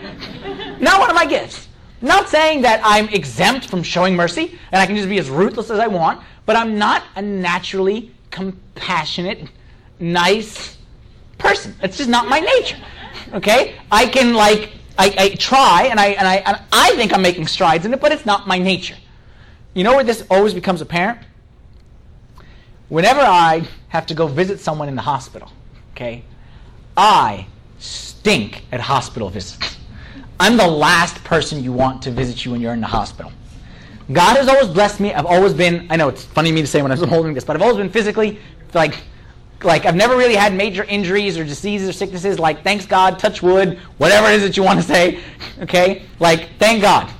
not 0.80 1.00
one 1.00 1.10
of 1.10 1.16
my 1.16 1.26
gifts. 1.26 1.68
Not 2.02 2.30
saying 2.30 2.62
that 2.62 2.80
I'm 2.84 3.10
exempt 3.10 3.70
from 3.70 3.82
showing 3.82 4.16
mercy 4.16 4.60
and 4.72 4.80
I 4.80 4.86
can 4.86 4.96
just 4.96 5.10
be 5.10 5.18
as 5.18 5.32
ruthless 5.32 5.72
as 5.72 5.80
I 5.80 5.88
want, 5.88 6.22
but 6.46 6.56
I'm 6.56 6.78
not 6.78 7.04
a 7.16 7.22
naturally 7.24 8.14
compassionate, 8.38 9.50
nice 10.00 10.78
person. 11.40 11.76
That's 11.82 11.98
just 11.98 12.10
not 12.10 12.28
my 12.30 12.40
nature. 12.40 12.78
Okay? 13.34 13.76
I 13.92 14.06
can 14.06 14.34
like 14.36 14.74
I, 14.98 15.14
I 15.18 15.30
try 15.36 15.88
and 15.90 16.00
I 16.00 16.08
and 16.10 16.28
I 16.28 16.36
and 16.38 16.60
I 16.72 16.92
think 16.96 17.14
I'm 17.14 17.22
making 17.22 17.48
strides 17.48 17.86
in 17.86 17.94
it, 17.94 18.00
but 18.00 18.12
it's 18.12 18.26
not 18.26 18.48
my 18.48 18.60
nature. 18.60 18.96
You 19.74 19.84
know 19.84 19.96
where 19.96 20.04
this 20.04 20.24
always 20.30 20.54
becomes 20.54 20.82
apparent? 20.82 21.20
Whenever 22.90 23.22
I 23.22 23.68
have 23.90 24.06
to 24.08 24.14
go 24.14 24.28
visit 24.28 24.60
someone 24.60 24.88
in 24.88 24.96
the 24.96 25.02
hospital, 25.02 25.52
okay, 25.92 26.24
I 26.96 27.48
stink 27.80 28.64
at 28.72 28.80
hospital 28.80 29.30
visits. 29.30 29.78
I'm 30.40 30.58
the 30.58 30.68
last 30.68 31.24
person 31.24 31.64
you 31.64 31.74
want 31.74 32.04
to 32.04 32.12
visit 32.12 32.46
you 32.46 32.52
when 32.52 32.62
you're 32.62 32.74
in 32.74 32.82
the 32.82 32.88
hospital. 32.88 33.32
God 34.12 34.38
has 34.38 34.48
always 34.48 34.70
blessed 34.70 35.00
me. 35.00 35.14
I've 35.14 35.26
always 35.26 35.54
been, 35.54 35.88
I 35.90 35.98
know 35.98 36.08
it's 36.08 36.24
funny 36.24 36.52
me 36.52 36.62
to 36.62 36.68
say 36.68 36.82
when 36.82 36.92
I'm 36.92 37.08
holding 37.08 37.34
this, 37.34 37.44
but 37.44 37.56
I've 37.56 37.62
always 37.62 37.78
been 37.78 37.90
physically, 37.90 38.40
like, 38.74 38.96
like 39.64 39.86
I've 39.86 39.96
never 39.96 40.16
really 40.16 40.36
had 40.36 40.54
major 40.54 40.84
injuries 40.86 41.38
or 41.38 41.44
diseases 41.44 41.90
or 41.90 41.94
sicknesses. 41.94 42.40
Like, 42.40 42.64
thanks 42.64 42.86
God, 42.86 43.20
touch 43.20 43.42
wood, 43.42 43.80
whatever 43.98 44.28
it 44.28 44.36
is 44.36 44.44
that 44.44 44.56
you 44.56 44.64
want 44.64 44.80
to 44.80 44.86
say. 44.86 45.22
Okay? 45.60 46.04
Like, 46.20 46.52
thank 46.60 46.84
God. 46.84 47.12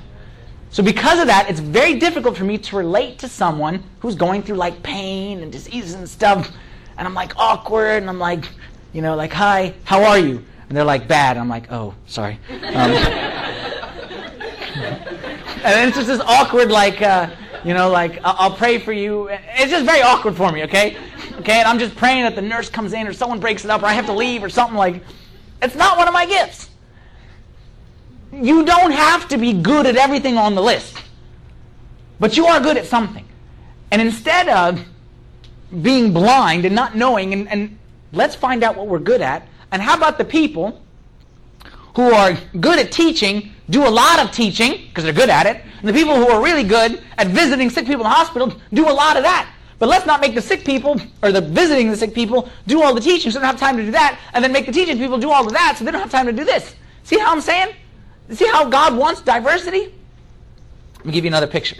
So 0.70 0.80
because 0.80 1.18
of 1.18 1.26
that, 1.26 1.50
it's 1.50 1.58
very 1.58 1.98
difficult 1.98 2.36
for 2.36 2.44
me 2.44 2.56
to 2.56 2.76
relate 2.76 3.18
to 3.18 3.28
someone 3.28 3.82
who's 3.98 4.14
going 4.14 4.44
through 4.44 4.58
like 4.58 4.80
pain 4.84 5.42
and 5.42 5.50
diseases 5.50 5.94
and 5.94 6.08
stuff. 6.08 6.52
And 6.96 7.08
I'm 7.08 7.14
like 7.14 7.36
awkward 7.36 8.02
and 8.02 8.08
I'm 8.08 8.20
like, 8.20 8.44
you 8.92 9.02
know, 9.02 9.16
like, 9.16 9.32
hi, 9.32 9.74
how 9.82 10.04
are 10.04 10.20
you? 10.20 10.44
And 10.68 10.76
they're 10.76 10.84
like, 10.84 11.08
bad. 11.08 11.32
And 11.32 11.40
I'm 11.40 11.48
like, 11.48 11.72
oh, 11.72 11.96
sorry. 12.06 12.38
Um, 12.48 12.92
and 15.64 15.88
it's 15.88 15.96
just 15.96 16.08
this 16.08 16.20
awkward, 16.20 16.70
like, 16.70 17.02
uh, 17.02 17.30
you 17.64 17.74
know, 17.74 17.90
like, 17.90 18.20
I'll 18.24 18.54
pray 18.54 18.78
for 18.78 18.92
you. 18.92 19.28
It's 19.28 19.70
just 19.70 19.84
very 19.84 20.02
awkward 20.02 20.36
for 20.36 20.52
me, 20.52 20.64
okay? 20.64 20.96
Okay, 21.38 21.58
and 21.58 21.68
I'm 21.68 21.78
just 21.78 21.96
praying 21.96 22.22
that 22.22 22.34
the 22.34 22.42
nurse 22.42 22.68
comes 22.68 22.92
in 22.92 23.06
or 23.06 23.12
someone 23.12 23.40
breaks 23.40 23.64
it 23.64 23.70
up 23.70 23.82
or 23.82 23.86
I 23.86 23.92
have 23.92 24.06
to 24.06 24.12
leave 24.12 24.42
or 24.42 24.48
something 24.48 24.76
like. 24.76 25.02
It's 25.60 25.74
not 25.74 25.98
one 25.98 26.06
of 26.06 26.14
my 26.14 26.26
gifts. 26.26 26.70
You 28.32 28.64
don't 28.64 28.92
have 28.92 29.28
to 29.28 29.38
be 29.38 29.52
good 29.52 29.86
at 29.86 29.96
everything 29.96 30.36
on 30.36 30.54
the 30.54 30.62
list, 30.62 30.96
but 32.20 32.36
you 32.36 32.46
are 32.46 32.60
good 32.60 32.76
at 32.76 32.86
something. 32.86 33.26
And 33.90 34.00
instead 34.00 34.48
of 34.48 34.84
being 35.82 36.12
blind 36.12 36.64
and 36.64 36.74
not 36.74 36.96
knowing, 36.96 37.32
and, 37.32 37.48
and 37.48 37.78
let's 38.12 38.34
find 38.34 38.62
out 38.62 38.76
what 38.76 38.86
we're 38.86 38.98
good 38.98 39.20
at. 39.20 39.46
And 39.70 39.82
how 39.82 39.96
about 39.96 40.18
the 40.18 40.24
people 40.24 40.80
who 41.98 42.12
are 42.12 42.38
good 42.60 42.78
at 42.78 42.92
teaching 42.92 43.50
do 43.70 43.84
a 43.84 43.90
lot 43.90 44.20
of 44.20 44.30
teaching 44.30 44.86
because 44.86 45.02
they're 45.02 45.12
good 45.12 45.28
at 45.28 45.46
it. 45.46 45.60
And 45.80 45.88
the 45.88 45.92
people 45.92 46.14
who 46.14 46.28
are 46.28 46.40
really 46.40 46.62
good 46.62 47.02
at 47.18 47.26
visiting 47.26 47.68
sick 47.70 47.86
people 47.86 48.02
in 48.02 48.10
the 48.10 48.14
hospital 48.14 48.54
do 48.72 48.88
a 48.88 48.92
lot 48.92 49.16
of 49.16 49.24
that. 49.24 49.52
But 49.80 49.88
let's 49.88 50.06
not 50.06 50.20
make 50.20 50.36
the 50.36 50.40
sick 50.40 50.64
people 50.64 51.00
or 51.24 51.32
the 51.32 51.40
visiting 51.40 51.90
the 51.90 51.96
sick 51.96 52.14
people 52.14 52.48
do 52.68 52.84
all 52.84 52.94
the 52.94 53.00
teaching 53.00 53.32
so 53.32 53.40
they 53.40 53.42
don't 53.42 53.50
have 53.50 53.58
time 53.58 53.76
to 53.78 53.84
do 53.84 53.90
that, 53.90 54.16
and 54.32 54.44
then 54.44 54.52
make 54.52 54.66
the 54.66 54.72
teaching 54.72 54.96
people 54.96 55.18
do 55.18 55.32
all 55.32 55.44
of 55.44 55.52
that 55.52 55.74
so 55.76 55.84
they 55.84 55.90
don't 55.90 56.00
have 56.00 56.10
time 56.12 56.26
to 56.26 56.32
do 56.32 56.44
this. 56.44 56.76
See 57.02 57.18
how 57.18 57.32
I'm 57.32 57.40
saying? 57.40 57.74
See 58.30 58.46
how 58.46 58.68
God 58.68 58.96
wants 58.96 59.20
diversity? 59.20 59.92
Let 60.98 61.06
me 61.06 61.12
give 61.12 61.24
you 61.24 61.30
another 61.30 61.48
picture, 61.48 61.76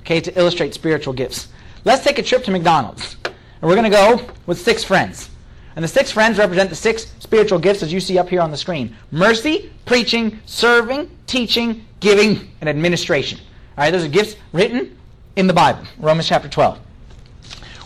okay, 0.00 0.20
to 0.20 0.38
illustrate 0.38 0.74
spiritual 0.74 1.14
gifts. 1.14 1.48
Let's 1.84 2.04
take 2.04 2.18
a 2.18 2.22
trip 2.22 2.44
to 2.44 2.50
McDonald's. 2.50 3.16
And 3.24 3.34
we're 3.62 3.76
going 3.76 3.90
to 3.90 3.96
go 3.96 4.30
with 4.44 4.60
six 4.60 4.84
friends. 4.84 5.30
And 5.76 5.82
the 5.82 5.88
six 5.88 6.10
friends 6.10 6.38
represent 6.38 6.70
the 6.70 6.76
six 6.76 7.12
spiritual 7.18 7.58
gifts 7.58 7.82
as 7.82 7.92
you 7.92 8.00
see 8.00 8.18
up 8.18 8.28
here 8.28 8.40
on 8.40 8.50
the 8.50 8.56
screen 8.56 8.94
mercy, 9.10 9.72
preaching, 9.86 10.38
serving, 10.46 11.10
teaching, 11.26 11.84
giving, 12.00 12.48
and 12.60 12.68
administration. 12.68 13.38
All 13.76 13.84
right, 13.84 13.90
those 13.90 14.04
are 14.04 14.08
gifts 14.08 14.36
written 14.52 14.96
in 15.36 15.46
the 15.46 15.52
Bible, 15.52 15.84
Romans 15.98 16.28
chapter 16.28 16.48
12. 16.48 16.78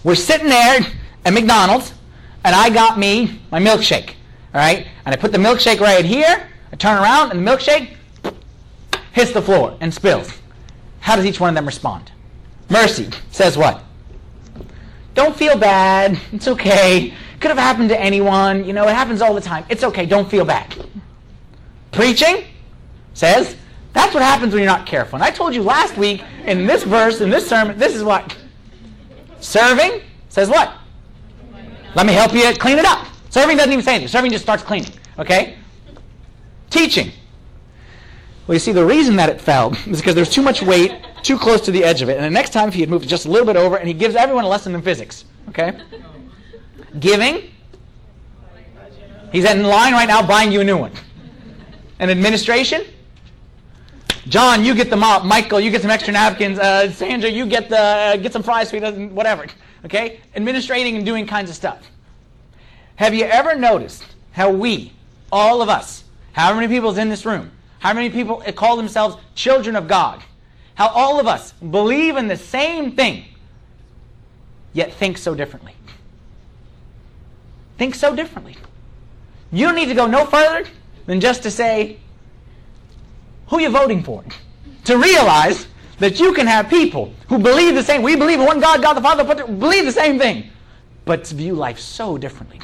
We're 0.05 0.15
sitting 0.15 0.49
there 0.49 0.81
at 1.25 1.33
McDonald's, 1.33 1.95
and 2.45 2.55
I 2.55 2.71
got 2.71 2.99
me 2.99 3.41
my 3.51 3.59
milkshake. 3.61 4.11
All 4.55 4.61
right, 4.61 4.87
and 5.05 5.15
I 5.15 5.17
put 5.17 5.33
the 5.33 5.39
milkshake 5.39 5.81
right 5.81 6.05
here. 6.05 6.49
I 6.73 6.77
turn 6.77 6.99
around, 7.03 7.31
and 7.31 7.47
the 7.47 7.51
milkshake 7.51 7.97
hits 9.13 9.33
the 9.33 9.43
floor 9.43 9.77
and 9.81 9.93
spills. 9.93 10.31
How 11.01 11.17
does 11.17 11.25
each 11.25 11.41
one 11.41 11.49
of 11.49 11.55
them 11.55 11.67
respond? 11.67 12.13
Mercy 12.69 13.09
says 13.31 13.57
what? 13.57 13.83
Don't 15.15 15.35
feel 15.35 15.57
bad. 15.57 16.21
It's 16.33 16.49
okay. 16.49 17.15
Could 17.41 17.51
have 17.51 17.59
happened 17.59 17.89
to 17.91 18.01
anyone. 18.01 18.65
You 18.65 18.73
know, 18.73 18.89
it 18.89 18.95
happens 18.95 19.23
all 19.23 19.35
the 19.35 19.41
time. 19.41 19.65
It's 19.69 19.85
okay. 19.85 20.07
Don't 20.07 20.29
feel 20.29 20.45
bad. 20.45 20.75
Preaching 21.93 22.45
says 23.15 23.57
that's 23.93 24.15
what 24.15 24.23
happens 24.23 24.53
when 24.53 24.63
you're 24.63 24.71
not 24.71 24.87
careful. 24.87 25.17
And 25.17 25.25
I 25.25 25.31
told 25.31 25.55
you 25.55 25.63
last 25.63 25.97
week 25.97 26.23
in 26.45 26.67
this 26.67 26.85
verse, 26.85 27.21
in 27.21 27.31
this 27.31 27.49
sermon, 27.49 27.79
this 27.79 27.95
is 27.95 28.03
what. 28.03 28.37
Serving 29.41 30.03
says 30.29 30.49
what? 30.49 30.73
Let 31.95 32.07
me 32.07 32.13
help 32.13 32.33
you 32.33 32.53
clean 32.55 32.79
it 32.79 32.85
up. 32.85 33.07
Serving 33.31 33.57
doesn't 33.57 33.73
even 33.73 33.85
say 33.85 33.93
anything. 33.95 34.09
Serving 34.09 34.31
just 34.31 34.45
starts 34.45 34.63
cleaning. 34.63 34.93
Okay? 35.19 35.57
Teaching. 36.71 37.11
Well, 38.47 38.55
you 38.55 38.61
see, 38.61 38.73
the 38.73 38.85
reason 38.85 39.17
that 39.17 39.29
it 39.29 39.41
fell 39.41 39.75
is 39.87 39.99
because 40.01 40.15
there's 40.15 40.31
too 40.31 40.43
much 40.43 40.63
weight 40.63 40.93
too 41.23 41.39
close 41.39 41.61
to 41.63 41.71
the 41.71 41.85
edge 41.85 42.03
of 42.03 42.09
it. 42.09 42.17
And 42.17 42.25
the 42.25 42.31
next 42.31 42.51
time, 42.51 42.69
if 42.69 42.75
he 42.75 42.81
had 42.81 42.89
moved 42.89 43.09
just 43.09 43.27
a 43.27 43.31
little 43.31 43.47
bit 43.47 43.57
over, 43.57 43.77
and 43.77 43.89
he 43.89 43.95
gives 43.95 44.15
everyone 44.15 44.45
a 44.45 44.49
lesson 44.49 44.75
in 44.75 44.83
physics. 44.83 45.25
Okay? 45.49 45.79
Giving. 46.99 47.51
He's 49.33 49.45
in 49.45 49.63
line 49.63 49.93
right 49.93 50.09
now 50.09 50.27
buying 50.27 50.53
you 50.53 50.61
a 50.61 50.65
new 50.65 50.79
one. 50.79 50.93
And 51.99 52.11
administration. 52.11 52.85
John, 54.29 54.65
you 54.65 54.75
get 54.75 54.91
the 54.91 54.97
mop. 54.97 55.25
Michael, 55.25 55.61
you 55.61 55.71
get 55.71 55.83
some 55.83 55.91
extra 55.91 56.13
napkins. 56.13 56.59
Uh, 56.59 56.91
Sandra, 56.93 57.31
you 57.31 57.47
get 57.47 57.69
the 57.69 57.79
uh, 57.79 58.17
get 58.17 58.33
some 58.33 58.43
fries 58.43 58.69
so 58.69 58.79
doesn't 58.79 59.15
whatever. 59.15 59.47
Okay, 59.85 60.21
administrating 60.35 60.97
and 60.97 61.07
doing 61.07 61.27
kinds 61.27 61.49
of 61.49 61.57
stuff. 61.57 61.87
Have 62.97 63.15
you 63.15 63.25
ever 63.25 63.55
noticed 63.55 64.05
how 64.33 64.51
we, 64.51 64.93
all 65.31 65.63
of 65.63 65.69
us, 65.69 66.05
how 66.33 66.53
many 66.53 66.69
people 66.69 66.91
is 66.91 66.99
in 66.99 67.09
this 67.09 67.25
room, 67.25 67.51
how 67.79 67.93
many 67.93 68.11
people 68.11 68.43
call 68.55 68.77
themselves 68.77 69.17
children 69.35 69.77
of 69.77 69.87
God, 69.89 70.23
how 70.75 70.89
all 70.89 71.21
of 71.21 71.27
us 71.27 71.53
believe 71.53 72.17
in 72.17 72.29
the 72.29 72.37
same 72.37 72.97
thing, 72.97 73.25
yet 74.73 74.93
think 74.93 75.17
so 75.17 75.35
differently? 75.35 75.75
Think 77.79 77.95
so 77.95 78.15
differently. 78.15 78.57
You 79.53 79.67
don't 79.67 79.77
need 79.77 79.89
to 79.89 79.95
go 79.95 80.07
no 80.07 80.27
further 80.27 80.69
than 81.07 81.21
just 81.21 81.43
to 81.45 81.51
say, 81.51 81.99
who 83.47 83.61
you 83.61 83.71
voting 83.71 84.03
for? 84.03 84.25
To 84.85 84.99
realize 84.99 85.67
that 85.99 86.21
you 86.21 86.33
can 86.33 86.47
have 86.47 86.69
people 86.69 87.13
who 87.29 87.39
believe 87.39 87.75
the 87.75 87.83
same. 87.83 88.03
We 88.03 88.17
believe 88.17 88.41
in 88.41 88.47
one 88.47 88.61
God, 88.61 88.83
God 88.83 88.95
the 88.95 89.01
Father, 89.01 89.25
but 89.25 89.59
believe 89.59 89.85
the 89.85 89.93
same 89.93 90.19
thing, 90.19 90.51
but 91.05 91.27
view 91.29 91.55
life 91.55 91.79
so 91.79 92.19
differently. 92.19 92.61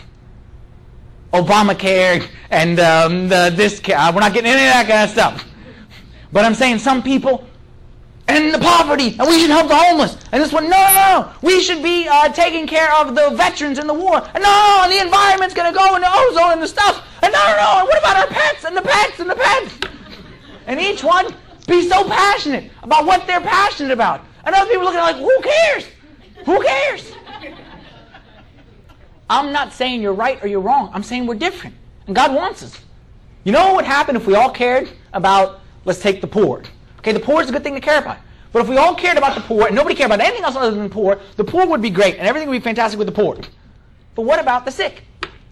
Obamacare 1.32 2.28
and 2.50 2.78
um, 2.78 3.28
the, 3.28 3.52
this 3.54 3.80
care. 3.80 3.98
We're 4.12 4.20
not 4.20 4.34
getting 4.34 4.50
any 4.50 4.66
of 4.66 4.72
that 4.72 4.86
kind 4.86 5.02
of 5.02 5.10
stuff. 5.10 5.44
But 6.32 6.44
I'm 6.44 6.54
saying 6.54 6.78
some 6.78 7.02
people 7.02 7.46
and 8.26 8.54
the 8.54 8.58
poverty, 8.58 9.16
and 9.18 9.28
we 9.28 9.38
should 9.38 9.50
help 9.50 9.68
the 9.68 9.76
homeless. 9.76 10.16
And 10.32 10.42
this 10.42 10.52
one, 10.52 10.64
no, 10.64 10.70
no, 10.70 10.94
no. 10.94 11.32
We 11.42 11.60
should 11.60 11.82
be 11.82 12.08
uh, 12.08 12.30
taking 12.30 12.66
care 12.66 12.92
of 12.94 13.14
the 13.14 13.30
veterans 13.30 13.78
in 13.78 13.86
the 13.86 13.94
war. 13.94 14.16
And 14.34 14.42
no, 14.42 14.80
and 14.82 14.92
the 14.92 15.00
environment's 15.00 15.54
going 15.54 15.70
to 15.72 15.78
go, 15.78 15.94
and 15.94 16.02
the 16.02 16.10
ozone 16.10 16.52
and 16.52 16.62
the 16.62 16.68
stuff. 16.68 17.06
And 17.22 17.32
no, 17.32 17.38
no, 17.38 17.56
no. 17.56 17.78
And 17.80 17.88
what 17.88 17.98
about 17.98 18.16
our 18.16 18.26
pets 18.26 18.64
and 18.64 18.76
the 18.76 18.82
pets 18.82 19.20
and 19.20 19.28
the 19.28 19.34
pets? 19.36 19.78
And 20.66 20.80
each 20.80 21.04
one 21.04 21.34
be 21.66 21.88
so 21.88 22.04
passionate 22.04 22.70
about 22.82 23.04
what 23.04 23.26
they're 23.26 23.40
passionate 23.40 23.92
about. 23.92 24.22
And 24.44 24.54
other 24.54 24.70
people 24.70 24.84
looking 24.84 25.00
like, 25.00 25.16
who 25.16 25.40
cares? 25.42 25.86
Who 26.46 26.62
cares? 26.62 27.12
I'm 29.28 29.52
not 29.52 29.72
saying 29.72 30.02
you're 30.02 30.12
right 30.12 30.42
or 30.42 30.46
you're 30.46 30.60
wrong. 30.60 30.90
I'm 30.92 31.02
saying 31.02 31.26
we're 31.26 31.34
different. 31.34 31.74
And 32.06 32.14
God 32.14 32.34
wants 32.34 32.62
us. 32.62 32.78
You 33.44 33.52
know 33.52 33.66
what 33.66 33.76
would 33.76 33.84
happen 33.84 34.16
if 34.16 34.26
we 34.26 34.34
all 34.34 34.50
cared 34.50 34.90
about, 35.12 35.60
let's 35.84 36.00
take 36.00 36.20
the 36.20 36.26
poor. 36.26 36.62
Okay, 37.04 37.12
the 37.12 37.20
poor 37.20 37.42
is 37.42 37.50
a 37.50 37.52
good 37.52 37.62
thing 37.62 37.74
to 37.74 37.82
care 37.82 37.98
about. 37.98 38.16
But 38.50 38.62
if 38.62 38.68
we 38.68 38.78
all 38.78 38.94
cared 38.94 39.18
about 39.18 39.34
the 39.34 39.42
poor 39.42 39.66
and 39.66 39.76
nobody 39.76 39.94
cared 39.94 40.10
about 40.10 40.24
anything 40.24 40.42
else 40.42 40.56
other 40.56 40.70
than 40.70 40.84
the 40.84 40.88
poor, 40.88 41.20
the 41.36 41.44
poor 41.44 41.66
would 41.66 41.82
be 41.82 41.90
great 41.90 42.16
and 42.16 42.26
everything 42.26 42.48
would 42.48 42.56
be 42.56 42.64
fantastic 42.64 42.98
with 42.98 43.06
the 43.06 43.12
poor. 43.12 43.36
But 44.14 44.22
what 44.22 44.40
about 44.40 44.64
the 44.64 44.70
sick? 44.70 45.02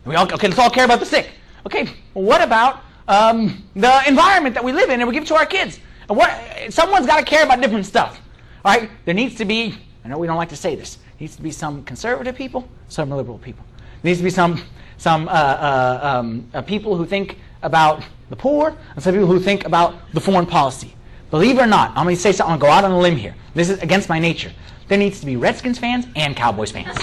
We 0.07 0.15
all, 0.15 0.25
okay, 0.33 0.49
let's 0.49 0.59
all 0.59 0.71
care 0.71 0.87
about 0.87 1.01
the 1.01 1.05
sick. 1.05 1.29
Okay, 1.67 1.91
well, 2.15 2.25
what 2.25 2.41
about 2.41 2.81
um, 3.07 3.63
the 3.77 4.03
environment 4.09 4.55
that 4.55 4.65
we 4.65 4.73
live 4.73 4.89
in 4.89 5.01
and 5.01 5.07
we 5.07 5.13
give 5.13 5.27
to 5.27 5.35
our 5.35 5.45
kids? 5.45 5.79
And 6.09 6.17
what, 6.17 6.33
someone's 6.71 7.07
got 7.07 7.19
to 7.19 7.25
care 7.27 7.45
about 7.45 7.61
different 7.61 7.85
stuff. 7.85 8.19
All 8.65 8.75
right, 8.75 8.89
there 9.05 9.13
needs 9.13 9.35
to 9.35 9.45
be, 9.45 9.75
I 10.07 10.09
know 10.09 10.17
we 10.17 10.27
don't 10.27 10.39
like 10.39 10.49
to 10.49 10.57
say 10.57 10.75
this, 10.75 10.97
needs 11.21 11.37
to 11.37 11.43
be 11.43 11.51
some 11.51 11.85
conservative 11.85 12.35
people, 12.35 12.67
some 12.89 13.11
liberal 13.11 13.37
people. 13.37 13.63
There 14.01 14.09
needs 14.09 14.21
to 14.21 14.25
be 14.25 14.31
some, 14.31 14.63
some 14.97 15.29
uh, 15.29 15.33
uh, 15.33 16.01
um, 16.03 16.49
uh, 16.55 16.63
people 16.63 16.97
who 16.97 17.05
think 17.05 17.37
about 17.63 18.03
the 18.31 18.37
poor 18.37 18.75
and 18.95 19.05
some 19.05 19.13
people 19.13 19.27
who 19.27 19.39
think 19.39 19.67
about 19.67 19.97
the 20.15 20.21
foreign 20.21 20.47
policy. 20.47 20.95
Believe 21.33 21.59
it 21.59 21.63
or 21.63 21.67
not, 21.67 21.91
I'm 21.97 22.05
going 22.05 22.15
to 22.15 22.21
say 22.21 22.31
something, 22.31 22.53
I'm 22.53 22.59
going 22.59 22.69
to 22.69 22.75
go 22.75 22.79
out 22.79 22.85
on 22.85 22.91
a 22.91 22.99
limb 22.99 23.17
here. 23.17 23.35
This 23.55 23.71
is 23.71 23.79
against 23.79 24.11
my 24.11 24.19
nature. 24.19 24.53
There 24.89 24.99
needs 24.99 25.19
to 25.21 25.27
be 25.27 25.37
Redskins 25.37 25.79
fans 25.79 26.07
and 26.15 26.37
Cowboys 26.37 26.71
fans. 26.71 26.89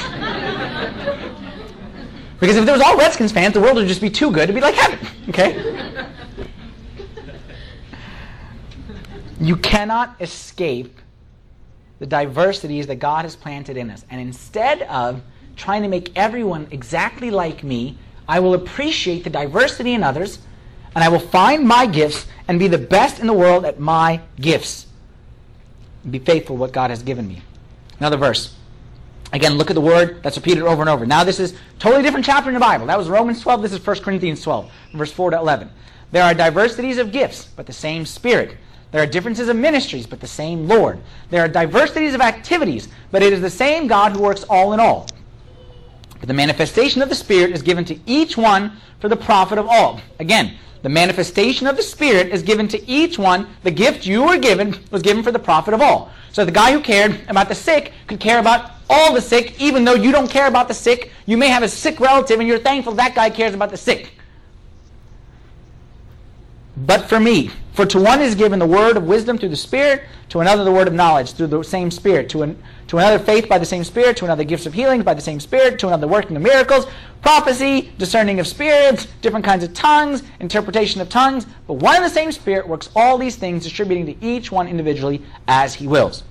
because 2.39 2.55
if 2.55 2.63
there 2.63 2.73
was 2.73 2.81
all 2.83 2.95
Redskins 2.95 3.31
fans, 3.31 3.55
the 3.55 3.59
world 3.59 3.77
would 3.77 3.87
just 3.87 4.01
be 4.01 4.11
too 4.11 4.29
good 4.29 4.45
to 4.45 4.53
be 4.53 4.61
like 4.61 4.75
heaven. 4.75 4.99
Okay? 5.29 6.07
you 9.39 9.55
cannot 9.55 10.15
escape 10.21 10.99
the 11.97 12.05
diversities 12.05 12.85
that 12.85 12.97
God 12.97 13.25
has 13.25 13.35
planted 13.35 13.77
in 13.77 13.89
us. 13.89 14.05
And 14.11 14.21
instead 14.21 14.83
of 14.83 15.23
trying 15.55 15.81
to 15.81 15.87
make 15.87 16.15
everyone 16.15 16.67
exactly 16.69 17.31
like 17.31 17.63
me, 17.63 17.97
I 18.27 18.41
will 18.41 18.53
appreciate 18.53 19.23
the 19.23 19.31
diversity 19.31 19.95
in 19.95 20.03
others 20.03 20.37
and 20.95 21.03
I 21.03 21.09
will 21.09 21.19
find 21.19 21.67
my 21.67 21.85
gifts 21.85 22.27
and 22.47 22.59
be 22.59 22.67
the 22.67 22.77
best 22.77 23.19
in 23.19 23.27
the 23.27 23.33
world 23.33 23.65
at 23.65 23.79
my 23.79 24.21
gifts. 24.39 24.87
Be 26.09 26.19
faithful 26.19 26.57
what 26.57 26.71
God 26.71 26.89
has 26.89 27.03
given 27.03 27.27
me. 27.27 27.41
Another 27.99 28.17
verse. 28.17 28.55
Again, 29.31 29.53
look 29.53 29.69
at 29.69 29.75
the 29.75 29.81
word 29.81 30.23
that's 30.23 30.37
repeated 30.37 30.63
over 30.63 30.81
and 30.81 30.89
over. 30.89 31.05
Now, 31.05 31.23
this 31.23 31.39
is 31.39 31.55
totally 31.77 32.01
different 32.01 32.25
chapter 32.25 32.49
in 32.49 32.55
the 32.55 32.59
Bible. 32.59 32.87
That 32.87 32.97
was 32.97 33.09
Romans 33.09 33.41
12. 33.41 33.61
This 33.61 33.73
is 33.73 33.85
1 33.85 33.99
Corinthians 33.99 34.41
12, 34.41 34.71
verse 34.93 35.11
4 35.11 35.31
to 35.31 35.37
11. 35.37 35.69
There 36.11 36.23
are 36.23 36.33
diversities 36.33 36.97
of 36.97 37.11
gifts, 37.11 37.45
but 37.55 37.67
the 37.67 37.73
same 37.73 38.05
Spirit. 38.05 38.57
There 38.91 39.03
are 39.03 39.05
differences 39.05 39.49
of 39.49 39.55
ministries, 39.55 40.07
but 40.07 40.19
the 40.19 40.27
same 40.27 40.67
Lord. 40.67 40.99
There 41.29 41.43
are 41.43 41.47
diversities 41.47 42.15
of 42.15 42.21
activities, 42.21 42.87
but 43.11 43.21
it 43.21 43.31
is 43.31 43.41
the 43.41 43.49
same 43.49 43.85
God 43.85 44.13
who 44.13 44.21
works 44.21 44.43
all 44.49 44.73
in 44.73 44.79
all. 44.79 45.07
But 46.19 46.27
the 46.27 46.33
manifestation 46.33 47.03
of 47.03 47.09
the 47.09 47.15
Spirit 47.15 47.51
is 47.51 47.61
given 47.61 47.85
to 47.85 47.99
each 48.07 48.35
one 48.35 48.73
for 48.99 49.07
the 49.09 49.15
profit 49.15 49.59
of 49.59 49.67
all. 49.67 50.01
Again, 50.19 50.55
the 50.81 50.89
manifestation 50.89 51.67
of 51.67 51.75
the 51.75 51.83
Spirit 51.83 52.27
is 52.27 52.41
given 52.41 52.67
to 52.69 52.89
each 52.89 53.19
one. 53.19 53.47
The 53.63 53.71
gift 53.71 54.05
you 54.05 54.23
were 54.23 54.37
given 54.37 54.75
was 54.91 55.01
given 55.01 55.23
for 55.23 55.31
the 55.31 55.39
profit 55.39 55.73
of 55.73 55.81
all. 55.81 56.11
So 56.31 56.45
the 56.45 56.51
guy 56.51 56.71
who 56.71 56.79
cared 56.79 57.19
about 57.27 57.49
the 57.49 57.55
sick 57.55 57.91
could 58.07 58.19
care 58.19 58.39
about 58.39 58.71
all 58.89 59.13
the 59.13 59.21
sick, 59.21 59.59
even 59.59 59.83
though 59.83 59.93
you 59.93 60.11
don't 60.11 60.29
care 60.29 60.47
about 60.47 60.67
the 60.67 60.73
sick. 60.73 61.11
You 61.25 61.37
may 61.37 61.49
have 61.49 61.63
a 61.63 61.69
sick 61.69 61.99
relative 61.99 62.39
and 62.39 62.47
you're 62.47 62.59
thankful 62.59 62.93
that 62.93 63.15
guy 63.15 63.29
cares 63.29 63.53
about 63.53 63.69
the 63.69 63.77
sick. 63.77 64.13
But 66.77 67.09
for 67.09 67.19
me, 67.19 67.51
for 67.73 67.85
to 67.85 67.99
one 67.99 68.21
is 68.21 68.35
given 68.35 68.59
the 68.59 68.65
word 68.65 68.95
of 68.95 69.03
wisdom 69.03 69.37
through 69.37 69.49
the 69.49 69.55
Spirit, 69.55 70.03
to 70.29 70.39
another 70.39 70.63
the 70.63 70.71
word 70.71 70.87
of 70.87 70.93
knowledge 70.93 71.33
through 71.33 71.47
the 71.47 71.63
same 71.63 71.91
Spirit, 71.91 72.29
to, 72.29 72.43
an, 72.43 72.61
to 72.89 72.97
another 72.97 73.23
faith 73.23 73.47
by 73.47 73.59
the 73.59 73.65
same 73.65 73.83
Spirit, 73.83 74.17
to 74.17 74.25
another 74.25 74.43
gifts 74.43 74.65
of 74.65 74.73
healing 74.73 75.03
by 75.03 75.13
the 75.13 75.21
same 75.21 75.39
Spirit, 75.39 75.77
to 75.77 75.87
another 75.87 76.07
working 76.07 76.35
of 76.35 76.41
miracles, 76.41 76.87
prophecy, 77.21 77.91
discerning 77.99 78.39
of 78.39 78.47
spirits, 78.47 79.07
different 79.21 79.45
kinds 79.45 79.63
of 79.63 79.71
tongues, 79.75 80.23
interpretation 80.39 80.99
of 80.99 81.07
tongues. 81.07 81.45
But 81.67 81.75
one 81.75 81.97
and 81.97 82.03
the 82.03 82.09
same 82.09 82.31
Spirit 82.31 82.67
works 82.67 82.89
all 82.95 83.19
these 83.19 83.35
things, 83.35 83.63
distributing 83.63 84.07
to 84.07 84.25
each 84.25 84.51
one 84.51 84.67
individually 84.67 85.21
as 85.47 85.75
he 85.75 85.85
wills. 85.85 86.23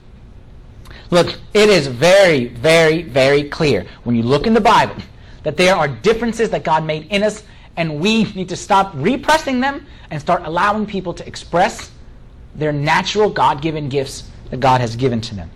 Look, 1.10 1.38
it 1.54 1.68
is 1.68 1.86
very, 1.86 2.48
very, 2.48 3.02
very 3.02 3.44
clear 3.44 3.86
when 4.02 4.16
you 4.16 4.24
look 4.24 4.48
in 4.48 4.52
the 4.52 4.60
Bible 4.60 4.96
that 5.44 5.56
there 5.56 5.76
are 5.76 5.86
differences 5.86 6.50
that 6.50 6.64
God 6.64 6.84
made 6.84 7.06
in 7.06 7.22
us 7.22 7.44
and 7.76 8.00
we 8.00 8.24
need 8.32 8.48
to 8.48 8.56
stop 8.56 8.90
repressing 8.96 9.60
them 9.60 9.86
and 10.10 10.20
start 10.20 10.42
allowing 10.44 10.86
people 10.86 11.14
to 11.14 11.24
express 11.24 11.92
their 12.56 12.72
natural 12.72 13.30
God 13.30 13.62
given 13.62 13.88
gifts 13.88 14.28
that 14.50 14.58
God 14.58 14.80
has 14.80 14.96
given 14.96 15.20
to 15.20 15.36
them. 15.36 15.48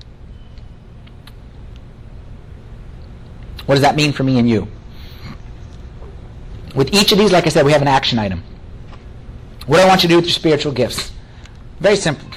What 3.66 3.76
does 3.76 3.82
that 3.82 3.96
mean 3.96 4.12
for 4.12 4.24
me 4.24 4.38
and 4.38 4.48
you? 4.48 4.68
With 6.74 6.92
each 6.94 7.12
of 7.12 7.18
these, 7.18 7.32
like 7.32 7.46
I 7.46 7.50
said, 7.50 7.64
we 7.64 7.72
have 7.72 7.82
an 7.82 7.88
action 7.88 8.18
item. 8.18 8.42
What 9.66 9.76
do 9.76 9.82
I 9.82 9.86
want 9.86 10.02
you 10.02 10.08
to 10.08 10.12
do 10.12 10.16
with 10.16 10.24
your 10.24 10.32
spiritual 10.32 10.72
gifts? 10.72 11.12
Very 11.80 11.96
simple. 11.96 12.28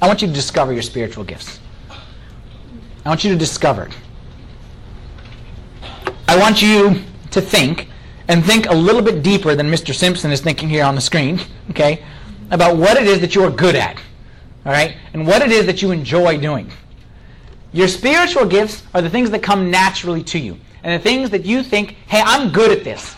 I 0.00 0.06
want 0.06 0.22
you 0.22 0.28
to 0.28 0.34
discover 0.34 0.72
your 0.72 0.82
spiritual 0.82 1.24
gifts. 1.24 1.60
I 3.04 3.08
want 3.08 3.24
you 3.24 3.30
to 3.30 3.36
discover 3.36 3.84
it. 3.84 3.96
I 6.26 6.38
want 6.38 6.62
you 6.62 7.02
to 7.30 7.40
think 7.40 7.88
and 8.28 8.44
think 8.44 8.66
a 8.66 8.74
little 8.74 9.02
bit 9.02 9.22
deeper 9.22 9.54
than 9.54 9.70
Mr. 9.70 9.94
Simpson 9.94 10.32
is 10.32 10.40
thinking 10.40 10.68
here 10.68 10.84
on 10.84 10.94
the 10.94 11.00
screen, 11.00 11.40
okay, 11.70 12.04
about 12.50 12.76
what 12.76 12.96
it 12.96 13.06
is 13.06 13.20
that 13.20 13.34
you 13.34 13.44
are 13.44 13.50
good 13.50 13.76
at, 13.76 13.96
all 14.64 14.72
right, 14.72 14.96
and 15.12 15.26
what 15.26 15.42
it 15.42 15.52
is 15.52 15.66
that 15.66 15.82
you 15.82 15.90
enjoy 15.90 16.38
doing. 16.38 16.70
Your 17.74 17.88
spiritual 17.88 18.46
gifts 18.46 18.84
are 18.94 19.02
the 19.02 19.10
things 19.10 19.30
that 19.30 19.42
come 19.42 19.68
naturally 19.68 20.22
to 20.22 20.38
you, 20.38 20.56
and 20.84 20.98
the 20.98 21.02
things 21.02 21.28
that 21.30 21.44
you 21.44 21.64
think, 21.64 21.96
hey, 22.06 22.22
I'm 22.24 22.52
good 22.52 22.70
at 22.70 22.84
this. 22.84 23.16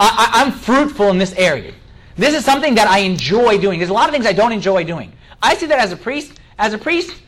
I, 0.00 0.42
am 0.44 0.50
fruitful 0.50 1.08
in 1.10 1.18
this 1.18 1.32
area. 1.34 1.72
This 2.16 2.34
is 2.34 2.44
something 2.44 2.74
that 2.74 2.88
I 2.88 2.98
enjoy 2.98 3.58
doing. 3.58 3.78
There's 3.78 3.90
a 3.90 3.94
lot 3.94 4.08
of 4.08 4.12
things 4.12 4.26
I 4.26 4.32
don't 4.32 4.50
enjoy 4.50 4.82
doing. 4.82 5.12
I 5.40 5.54
see 5.54 5.66
that 5.66 5.78
as 5.78 5.92
a 5.92 5.96
priest. 5.96 6.40
As 6.58 6.74
a 6.74 6.78
priest, 6.78 7.22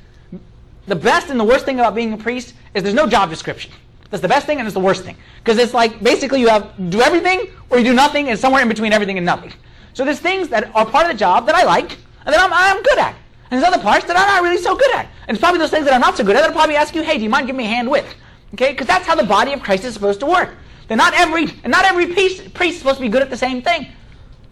the 0.88 0.96
best 0.96 1.30
and 1.30 1.38
the 1.38 1.44
worst 1.44 1.64
thing 1.64 1.78
about 1.78 1.94
being 1.94 2.12
a 2.12 2.16
priest 2.16 2.54
is 2.74 2.82
there's 2.82 2.94
no 2.94 3.06
job 3.06 3.30
description. 3.30 3.70
That's 4.10 4.20
the 4.20 4.28
best 4.28 4.44
thing 4.44 4.58
and 4.58 4.66
it's 4.66 4.74
the 4.74 4.80
worst 4.80 5.04
thing. 5.04 5.16
Because 5.38 5.58
it's 5.58 5.74
like 5.74 6.02
basically 6.02 6.40
you 6.40 6.48
have 6.48 6.72
do 6.90 7.00
everything 7.00 7.50
or 7.70 7.78
you 7.78 7.84
do 7.84 7.94
nothing 7.94 8.30
and 8.30 8.38
somewhere 8.38 8.62
in 8.62 8.68
between 8.68 8.92
everything 8.92 9.16
and 9.16 9.24
nothing. 9.24 9.52
So 9.92 10.04
there's 10.04 10.20
things 10.20 10.48
that 10.48 10.74
are 10.74 10.84
part 10.84 11.06
of 11.06 11.12
the 11.12 11.18
job 11.18 11.46
that 11.46 11.54
I 11.54 11.62
like 11.62 11.92
and 12.26 12.34
that 12.34 12.40
I'm, 12.40 12.52
I'm 12.52 12.82
good 12.82 12.98
at. 12.98 13.14
And 13.50 13.62
there's 13.62 13.72
other 13.72 13.82
parts 13.82 14.06
that 14.06 14.16
I'm 14.16 14.26
not 14.26 14.42
really 14.42 14.62
so 14.62 14.74
good 14.76 14.94
at. 14.94 15.06
And 15.28 15.36
it's 15.36 15.40
probably 15.40 15.58
those 15.58 15.70
things 15.70 15.84
that 15.84 15.94
I'm 15.94 16.00
not 16.00 16.16
so 16.16 16.24
good 16.24 16.36
at 16.36 16.40
that 16.40 16.50
I'll 16.50 16.56
probably 16.56 16.76
ask 16.76 16.94
you, 16.94 17.02
hey, 17.02 17.18
do 17.18 17.24
you 17.24 17.30
mind 17.30 17.46
giving 17.46 17.58
me 17.58 17.64
a 17.64 17.68
hand 17.68 17.90
with? 17.90 18.06
Okay? 18.54 18.72
Because 18.72 18.86
that's 18.86 19.06
how 19.06 19.14
the 19.14 19.24
body 19.24 19.52
of 19.52 19.62
Christ 19.62 19.84
is 19.84 19.94
supposed 19.94 20.20
to 20.20 20.26
work. 20.26 20.56
That 20.88 20.96
not 20.96 21.14
every 21.14 21.44
and 21.62 21.70
not 21.70 21.84
every 21.84 22.06
priest, 22.06 22.52
priest 22.54 22.74
is 22.74 22.78
supposed 22.78 22.96
to 22.96 23.02
be 23.02 23.08
good 23.08 23.22
at 23.22 23.30
the 23.30 23.36
same 23.36 23.62
thing. 23.62 23.88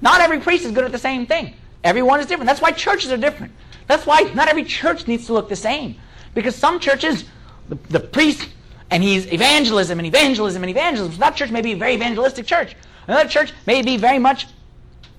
Not 0.00 0.20
every 0.20 0.40
priest 0.40 0.64
is 0.64 0.72
good 0.72 0.84
at 0.84 0.92
the 0.92 0.98
same 0.98 1.26
thing. 1.26 1.54
Everyone 1.84 2.20
is 2.20 2.26
different. 2.26 2.46
That's 2.46 2.60
why 2.60 2.72
churches 2.72 3.12
are 3.12 3.16
different. 3.16 3.52
That's 3.86 4.06
why 4.06 4.22
not 4.34 4.48
every 4.48 4.64
church 4.64 5.06
needs 5.06 5.26
to 5.26 5.32
look 5.32 5.48
the 5.48 5.56
same. 5.56 5.96
Because 6.34 6.56
some 6.56 6.80
churches, 6.80 7.24
the, 7.68 7.76
the 7.90 8.00
priest, 8.00 8.48
and 8.90 9.02
he's 9.02 9.30
evangelism 9.32 9.98
and 9.98 10.06
evangelism 10.06 10.62
and 10.62 10.70
evangelism. 10.70 11.12
So 11.12 11.20
that 11.20 11.36
church 11.36 11.50
may 11.50 11.60
be 11.60 11.72
a 11.72 11.76
very 11.76 11.94
evangelistic 11.94 12.46
church. 12.46 12.76
Another 13.06 13.28
church 13.28 13.52
may 13.66 13.82
be 13.82 13.96
very 13.96 14.18
much 14.18 14.46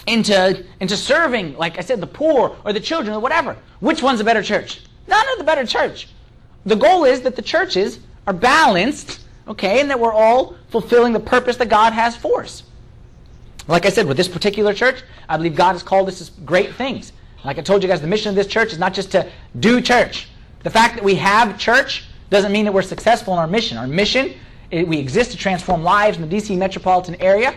into, 0.08 0.66
into 0.80 0.98
serving, 0.98 1.58
like 1.58 1.78
I 1.78 1.82
said, 1.82 2.02
the 2.02 2.08
poor 2.08 2.56
or 2.66 2.74
the 2.74 2.80
children 2.80 3.16
or 3.16 3.20
whatever. 3.20 3.58
Which 3.80 4.02
one's 4.02 4.20
a 4.20 4.24
better 4.24 4.44
church? 4.44 4.82
None 5.08 5.26
of 5.32 5.38
the 5.38 5.44
better 5.44 5.66
church. 5.66 6.10
The 6.66 6.76
goal 6.76 7.04
is 7.04 7.22
that 7.22 7.36
the 7.36 7.42
churches 7.42 8.00
are 8.28 8.34
balanced, 8.34 9.22
okay, 9.48 9.82
and 9.82 9.90
that 9.90 10.00
we're 10.00 10.14
all 10.14 10.56
fulfilling 10.70 11.14
the 11.14 11.20
purpose 11.20 11.58
that 11.58 11.70
God 11.70 11.94
has 11.94 12.16
for 12.16 12.44
us. 12.44 12.64
Like 13.68 13.86
I 13.86 13.90
said, 13.90 14.08
with 14.08 14.18
this 14.18 14.28
particular 14.28 14.74
church, 14.74 15.04
I 15.30 15.38
believe 15.38 15.56
God 15.56 15.74
has 15.74 15.84
called 15.84 16.08
us 16.08 16.26
to 16.26 16.42
great 16.42 16.74
things. 16.76 17.14
Like 17.46 17.58
I 17.58 17.62
told 17.62 17.84
you 17.84 17.90
guys, 17.90 18.02
the 18.02 18.08
mission 18.08 18.30
of 18.30 18.36
this 18.36 18.48
church 18.48 18.72
is 18.72 18.80
not 18.80 18.94
just 18.94 19.12
to 19.12 19.30
do 19.60 19.82
church. 19.82 20.30
The 20.64 20.70
fact 20.70 20.96
that 20.96 21.04
we 21.04 21.16
have 21.16 21.58
church 21.58 22.06
doesn't 22.30 22.52
mean 22.52 22.66
that 22.66 22.74
we're 22.74 22.82
successful 22.82 23.34
in 23.34 23.40
our 23.40 23.48
mission. 23.48 23.78
Our 23.78 23.88
mission, 23.88 24.34
eh, 24.72 24.84
we 24.84 24.98
exist 24.98 25.32
to 25.32 25.38
transform 25.38 25.84
lives 25.84 26.18
in 26.18 26.28
the 26.28 26.36
DC 26.36 26.58
metropolitan 26.58 27.16
area 27.16 27.54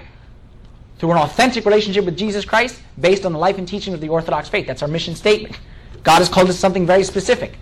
through 0.99 1.13
an 1.13 1.19
authentic 1.19 1.65
relationship 1.65 2.05
with 2.05 2.17
Jesus 2.17 2.45
Christ 2.45 2.81
based 2.99 3.27
on 3.27 3.33
the 3.33 3.39
life 3.39 3.59
and 3.59 3.69
teaching 3.69 3.93
of 3.95 4.01
the 4.01 4.09
Orthodox 4.09 4.49
faith. 4.49 4.67
That's 4.67 4.83
our 4.83 4.89
mission 4.89 5.15
statement. 5.15 5.59
God 6.03 6.19
has 6.19 6.29
called 6.29 6.49
us 6.49 6.59
something 6.59 6.87
very 6.87 7.05
specific. 7.05 7.59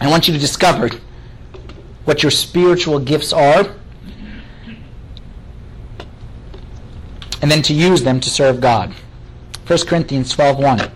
I 0.00 0.08
want 0.08 0.28
you 0.28 0.34
to 0.34 0.40
discover 0.40 0.90
what 2.04 2.22
your 2.22 2.30
spiritual 2.30 2.98
gifts 2.98 3.32
are 3.32 3.74
and 7.42 7.50
then 7.50 7.62
to 7.62 7.74
use 7.74 8.02
them 8.02 8.20
to 8.20 8.30
serve 8.30 8.60
God. 8.60 8.94
1 9.66 9.86
Corinthians 9.86 10.34
12:1 10.34 10.90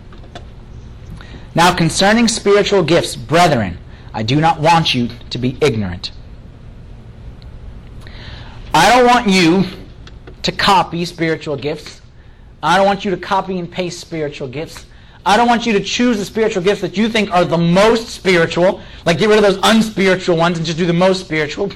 Now 1.53 1.73
concerning 1.73 2.27
spiritual 2.27 2.83
gifts, 2.83 3.15
brethren, 3.15 3.77
I 4.13 4.23
do 4.23 4.39
not 4.39 4.59
want 4.59 4.93
you 4.93 5.09
to 5.29 5.37
be 5.37 5.57
ignorant. 5.61 6.11
I 8.75 8.93
don't 8.93 9.07
want 9.07 9.29
you 9.29 9.63
to 10.41 10.51
copy 10.51 11.05
spiritual 11.05 11.55
gifts. 11.55 12.01
I 12.61 12.75
don't 12.75 12.85
want 12.85 13.05
you 13.05 13.11
to 13.11 13.15
copy 13.15 13.57
and 13.57 13.71
paste 13.71 14.01
spiritual 14.01 14.49
gifts. 14.49 14.85
I 15.25 15.37
don't 15.37 15.47
want 15.47 15.65
you 15.65 15.71
to 15.71 15.79
choose 15.79 16.17
the 16.17 16.25
spiritual 16.25 16.61
gifts 16.61 16.81
that 16.81 16.97
you 16.97 17.07
think 17.07 17.31
are 17.31 17.45
the 17.45 17.57
most 17.57 18.09
spiritual, 18.09 18.81
like 19.05 19.17
get 19.17 19.29
rid 19.29 19.37
of 19.37 19.43
those 19.43 19.59
unspiritual 19.63 20.35
ones 20.35 20.57
and 20.57 20.65
just 20.65 20.77
do 20.77 20.85
the 20.85 20.91
most 20.91 21.21
spiritual. 21.21 21.71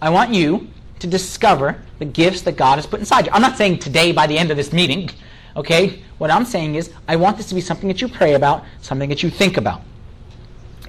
I 0.00 0.08
want 0.08 0.32
you 0.32 0.68
to 1.00 1.06
discover 1.06 1.82
the 1.98 2.06
gifts 2.06 2.40
that 2.42 2.56
God 2.56 2.76
has 2.76 2.86
put 2.86 3.00
inside 3.00 3.26
you. 3.26 3.32
I'm 3.34 3.42
not 3.42 3.58
saying 3.58 3.80
today 3.80 4.12
by 4.12 4.26
the 4.26 4.38
end 4.38 4.50
of 4.50 4.56
this 4.56 4.72
meeting, 4.72 5.10
okay? 5.54 6.02
What 6.16 6.30
I'm 6.30 6.46
saying 6.46 6.76
is 6.76 6.94
I 7.06 7.16
want 7.16 7.36
this 7.36 7.50
to 7.50 7.54
be 7.54 7.60
something 7.60 7.88
that 7.88 8.00
you 8.00 8.08
pray 8.08 8.32
about, 8.32 8.64
something 8.80 9.10
that 9.10 9.22
you 9.22 9.28
think 9.28 9.58
about. 9.58 9.82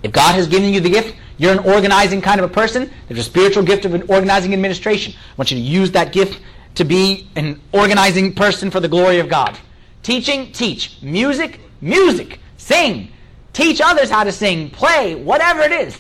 If 0.03 0.14
God 0.14 0.36
has 0.36 0.47
given 0.47 0.74
you 0.74 0.80
the 0.80 0.91
gift, 0.91 1.18
you're 1.40 1.54
an 1.54 1.60
organizing 1.60 2.22
kind 2.22 2.40
of 2.40 2.52
a 2.52 2.54
person, 2.54 2.92
there's 3.08 3.20
a 3.20 3.24
spiritual 3.24 3.64
gift 3.64 3.86
of 3.86 3.96
an 3.96 4.04
organizing 4.04 4.54
administration. 4.54 5.14
I 5.14 5.36
want 5.38 5.50
you 5.50 5.58
to 5.58 5.64
use 5.64 5.92
that 5.94 6.12
gift 6.12 6.40
to 6.76 6.84
be 6.84 7.30
an 7.36 7.60
organizing 7.72 8.36
person 8.36 8.70
for 8.70 8.80
the 8.80 8.88
glory 8.88 9.20
of 9.20 9.30
God. 9.30 9.58
Teaching, 10.04 10.52
teach. 10.52 11.02
Music, 11.02 11.60
music. 11.82 12.40
Sing. 12.58 13.12
Teach 13.54 13.82
others 13.82 14.10
how 14.10 14.24
to 14.24 14.32
sing, 14.32 14.70
play, 14.70 15.16
whatever 15.16 15.62
it 15.62 15.72
is. 15.72 16.00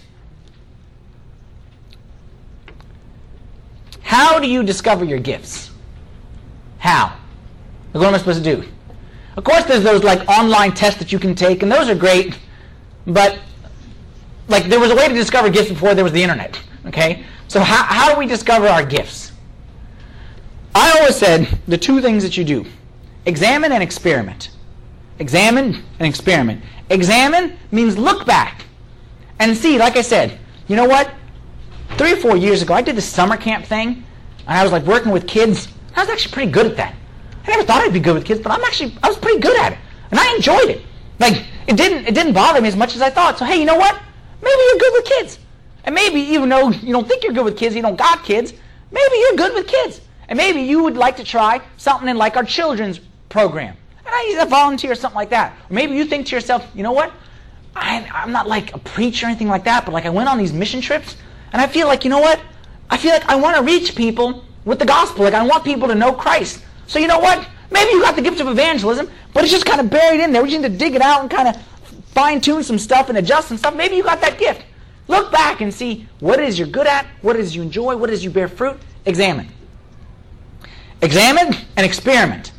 How 4.01 4.39
do 4.39 4.47
you 4.47 4.63
discover 4.63 5.05
your 5.05 5.19
gifts? 5.19 5.71
How? 6.77 7.17
Like, 7.93 8.01
what 8.01 8.07
am 8.07 8.15
I 8.15 8.17
supposed 8.17 8.43
to 8.43 8.55
do? 8.55 8.67
Of 9.37 9.43
course, 9.43 9.63
there's 9.65 9.83
those 9.83 10.03
like 10.03 10.27
online 10.27 10.73
tests 10.73 10.99
that 10.99 11.11
you 11.11 11.19
can 11.19 11.33
take, 11.33 11.63
and 11.63 11.71
those 11.71 11.89
are 11.89 11.95
great. 11.95 12.37
But 13.05 13.39
like, 14.49 14.65
there 14.65 14.79
was 14.79 14.91
a 14.91 14.95
way 14.95 15.07
to 15.07 15.13
discover 15.13 15.49
gifts 15.49 15.69
before 15.69 15.95
there 15.95 16.03
was 16.03 16.13
the 16.13 16.21
internet. 16.21 16.59
Okay, 16.85 17.23
so 17.47 17.59
how 17.59 17.83
how 17.83 18.13
do 18.13 18.17
we 18.17 18.25
discover 18.25 18.67
our 18.67 18.85
gifts? 18.85 19.31
I 20.73 20.97
always 20.97 21.15
said 21.15 21.59
the 21.67 21.77
two 21.77 22.01
things 22.01 22.23
that 22.23 22.37
you 22.37 22.43
do: 22.43 22.65
examine 23.25 23.71
and 23.71 23.83
experiment. 23.83 24.49
Examine 25.19 25.83
and 25.99 26.07
experiment. 26.07 26.63
Examine 26.89 27.57
means 27.71 27.97
look 27.97 28.25
back 28.25 28.65
and 29.39 29.55
see. 29.55 29.77
Like 29.77 29.97
I 29.97 30.01
said, 30.01 30.39
you 30.67 30.75
know 30.75 30.87
what? 30.87 31.11
three 31.97 32.13
or 32.13 32.17
four 32.17 32.37
years 32.37 32.61
ago, 32.61 32.73
I 32.73 32.81
did 32.81 32.95
this 32.95 33.07
summer 33.07 33.37
camp 33.37 33.65
thing, 33.65 34.03
and 34.47 34.57
I 34.57 34.63
was 34.63 34.71
like 34.71 34.83
working 34.83 35.11
with 35.11 35.27
kids. 35.27 35.67
I 35.95 36.01
was 36.01 36.09
actually 36.09 36.33
pretty 36.33 36.51
good 36.51 36.65
at 36.65 36.77
that. 36.77 36.95
I 37.45 37.51
never 37.51 37.63
thought 37.63 37.81
I'd 37.81 37.93
be 37.93 37.99
good 37.99 38.13
with 38.13 38.25
kids, 38.25 38.39
but 38.39 38.51
I'm 38.51 38.63
actually 38.63 38.95
I 39.01 39.07
was 39.07 39.17
pretty 39.17 39.39
good 39.39 39.59
at 39.59 39.73
it, 39.73 39.79
and 40.11 40.19
I 40.19 40.35
enjoyed 40.35 40.69
it. 40.69 40.81
Like 41.19 41.45
it 41.67 41.75
didn't 41.75 42.07
it 42.07 42.13
didn't 42.13 42.33
bother 42.33 42.61
me 42.61 42.67
as 42.67 42.75
much 42.75 42.95
as 42.95 43.01
I 43.01 43.09
thought. 43.09 43.37
So 43.37 43.45
hey, 43.45 43.59
you 43.59 43.65
know 43.65 43.77
what? 43.77 43.99
Maybe 44.41 44.61
you're 44.69 44.79
good 44.79 44.93
with 44.93 45.05
kids, 45.05 45.39
and 45.83 45.95
maybe 45.95 46.19
even 46.19 46.49
though 46.49 46.69
you 46.69 46.93
don't 46.93 47.07
think 47.07 47.23
you're 47.23 47.33
good 47.33 47.45
with 47.45 47.57
kids, 47.57 47.75
you 47.75 47.81
don't 47.81 47.97
got 47.97 48.23
kids. 48.23 48.53
Maybe 48.91 49.15
you're 49.17 49.35
good 49.35 49.53
with 49.53 49.67
kids, 49.67 50.01
and 50.27 50.37
maybe 50.37 50.61
you 50.61 50.83
would 50.83 50.97
like 50.97 51.17
to 51.17 51.23
try 51.23 51.61
something 51.77 52.07
in 52.07 52.17
like 52.17 52.37
our 52.37 52.43
children's 52.43 52.99
program. 53.29 53.75
Ah, 54.05 54.23
and 54.29 54.39
I 54.39 54.45
volunteer 54.45 54.91
or 54.91 54.95
something 54.95 55.15
like 55.15 55.29
that. 55.29 55.53
Or 55.69 55.73
maybe 55.73 55.95
you 55.95 56.05
think 56.05 56.27
to 56.27 56.35
yourself, 56.35 56.67
you 56.73 56.83
know 56.83 56.91
what? 56.91 57.11
I, 57.75 58.09
I'm 58.13 58.31
not 58.31 58.47
like 58.47 58.73
a 58.73 58.79
preacher 58.79 59.25
or 59.25 59.29
anything 59.29 59.47
like 59.47 59.63
that, 59.65 59.85
but 59.85 59.93
like 59.93 60.05
I 60.05 60.09
went 60.09 60.29
on 60.29 60.37
these 60.37 60.51
mission 60.51 60.81
trips 60.81 61.15
and 61.53 61.61
I 61.61 61.67
feel 61.67 61.87
like, 61.87 62.03
you 62.03 62.09
know 62.09 62.19
what? 62.19 62.39
I 62.89 62.97
feel 62.97 63.11
like 63.11 63.25
I 63.29 63.35
want 63.35 63.57
to 63.57 63.63
reach 63.63 63.95
people 63.95 64.43
with 64.65 64.79
the 64.79 64.85
gospel. 64.85 65.23
Like 65.23 65.33
I 65.33 65.45
want 65.45 65.63
people 65.63 65.87
to 65.87 65.95
know 65.95 66.11
Christ. 66.11 66.63
So 66.87 66.99
you 66.99 67.07
know 67.07 67.19
what? 67.19 67.47
Maybe 67.71 67.91
you 67.91 68.01
got 68.01 68.15
the 68.15 68.21
gift 68.21 68.39
of 68.39 68.47
evangelism, 68.47 69.09
but 69.33 69.43
it's 69.43 69.53
just 69.53 69.65
kind 69.65 69.79
of 69.79 69.89
buried 69.89 70.19
in 70.21 70.31
there. 70.31 70.41
We 70.41 70.49
just 70.49 70.61
need 70.61 70.71
to 70.71 70.77
dig 70.77 70.95
it 70.95 71.01
out 71.01 71.21
and 71.21 71.29
kind 71.29 71.47
of 71.47 71.55
fine 72.13 72.41
tune 72.41 72.63
some 72.63 72.79
stuff 72.79 73.09
and 73.09 73.17
adjust 73.17 73.47
some 73.47 73.57
stuff. 73.57 73.75
Maybe 73.75 73.95
you 73.95 74.03
got 74.03 74.21
that 74.21 74.37
gift. 74.37 74.63
Look 75.07 75.31
back 75.31 75.61
and 75.61 75.73
see 75.73 76.07
what 76.19 76.39
it 76.39 76.47
is 76.47 76.59
you're 76.59 76.67
good 76.67 76.87
at, 76.87 77.05
what 77.21 77.35
it 77.35 77.41
is 77.41 77.55
you 77.55 77.61
enjoy, 77.61 77.97
what 77.97 78.09
it 78.09 78.13
is 78.13 78.23
you 78.23 78.29
bear 78.29 78.47
fruit. 78.47 78.77
Examine. 79.05 79.47
Examine 81.01 81.55
and 81.75 81.85
experiment. 81.85 82.51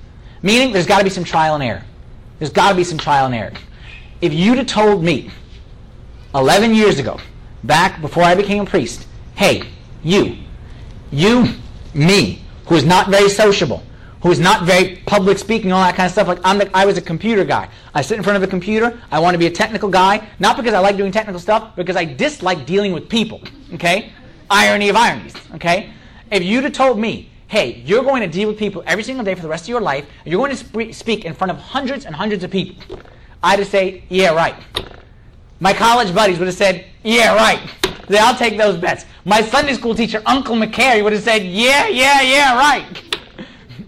Meaning 0.43 0.73
there's 0.73 0.87
got 0.87 0.99
to 0.99 1.05
be 1.05 1.11
some 1.11 1.25
trial 1.25 1.55
and 1.55 1.63
error. 1.63 1.85
There's 2.39 2.51
got 2.51 2.71
to 2.71 2.75
be 2.75 2.85
some 2.85 2.99
trial 2.99 3.27
and 3.27 3.35
error. 3.35 3.53
If 4.21 4.33
you'd 4.33 4.59
have 4.59 4.67
told 4.67 5.05
me 5.05 5.31
11 6.35 6.75
years 6.75 6.99
ago 6.99 7.21
back 7.65 8.01
before 8.01 8.23
I 8.23 8.35
became 8.35 8.63
a 8.63 8.67
priest, 8.67 9.07
hey, 9.35 9.63
you, 10.03 10.37
you, 11.11 11.55
me, 11.95 12.43
who 12.67 12.75
is 12.77 12.85
not 12.85 13.09
very 13.11 13.29
sociable, 13.29 13.83
who 14.23 14.31
is 14.31 14.39
not 14.39 14.65
very 14.65 14.97
public 15.07 15.39
speaking, 15.39 15.73
all 15.73 15.83
that 15.83 15.97
kind 15.97 16.07
of 16.07 16.13
stuff. 16.13 16.29
Like 16.29 16.41
I'm 16.45 16.59
the, 16.59 16.77
I 16.77 16.85
was 16.85 16.99
a 16.99 17.01
computer 17.01 17.45
guy. 17.45 17.69
I 17.95 18.03
sit 18.03 18.17
in 18.19 18.23
front 18.23 18.37
of 18.37 18.43
a 18.43 18.47
computer. 18.47 19.01
I 19.11 19.19
want 19.19 19.35
to 19.35 19.39
be 19.39 19.47
a 19.47 19.51
technical 19.51 19.89
guy, 19.89 20.29
not 20.39 20.57
because 20.57 20.75
I 20.75 20.79
like 20.79 20.97
doing 20.97 21.13
technical 21.13 21.41
stuff, 21.41 21.75
because 21.77 21.97
I 21.97 22.05
dislike 22.05 22.67
dealing 22.67 22.93
with 22.93 23.09
people. 23.09 23.41
Okay, 23.75 24.13
irony 24.51 24.89
of 24.89 24.97
ironies. 24.97 25.35
Okay, 25.55 25.93
if 26.31 26.43
you'd 26.43 26.65
have 26.65 26.73
told 26.73 26.99
me, 26.99 27.31
hey, 27.49 27.83
you're 27.85 28.05
going 28.05 28.23
to 28.23 28.29
deal 28.29 28.49
with 28.49 28.59
people 28.59 28.83
every 28.87 29.03
single 29.03 29.25
day 29.25 29.35
for 29.35 29.43
the 29.43 29.49
rest 29.49 29.65
of 29.65 29.69
your 29.69 29.81
life, 29.81 30.07
you're 30.25 30.39
going 30.39 30.57
to 30.57 30.93
speak 30.93 31.25
in 31.25 31.35
front 31.35 31.51
of 31.51 31.59
hundreds 31.59 32.07
and 32.07 32.15
hundreds 32.15 32.45
of 32.45 32.51
people, 32.51 33.01
I'd 33.43 33.59
have 33.59 33.69
said, 33.69 34.03
yeah, 34.09 34.35
right. 34.35 34.55
My 35.59 35.73
college 35.73 36.15
buddies 36.15 36.39
would 36.39 36.47
have 36.47 36.57
said, 36.57 36.87
yeah, 37.03 37.35
right. 37.35 37.61
They, 38.07 38.19
I'll 38.19 38.37
take 38.37 38.57
those 38.57 38.77
bets. 38.77 39.05
My 39.25 39.41
Sunday 39.43 39.75
school 39.75 39.95
teacher, 39.95 40.23
Uncle 40.27 40.57
McCary, 40.57 41.03
would 41.03 41.13
have 41.13 41.23
said, 41.23 41.43
yeah, 41.43 41.89
yeah, 41.89 42.21
yeah, 42.23 42.57
right. 42.57 43.10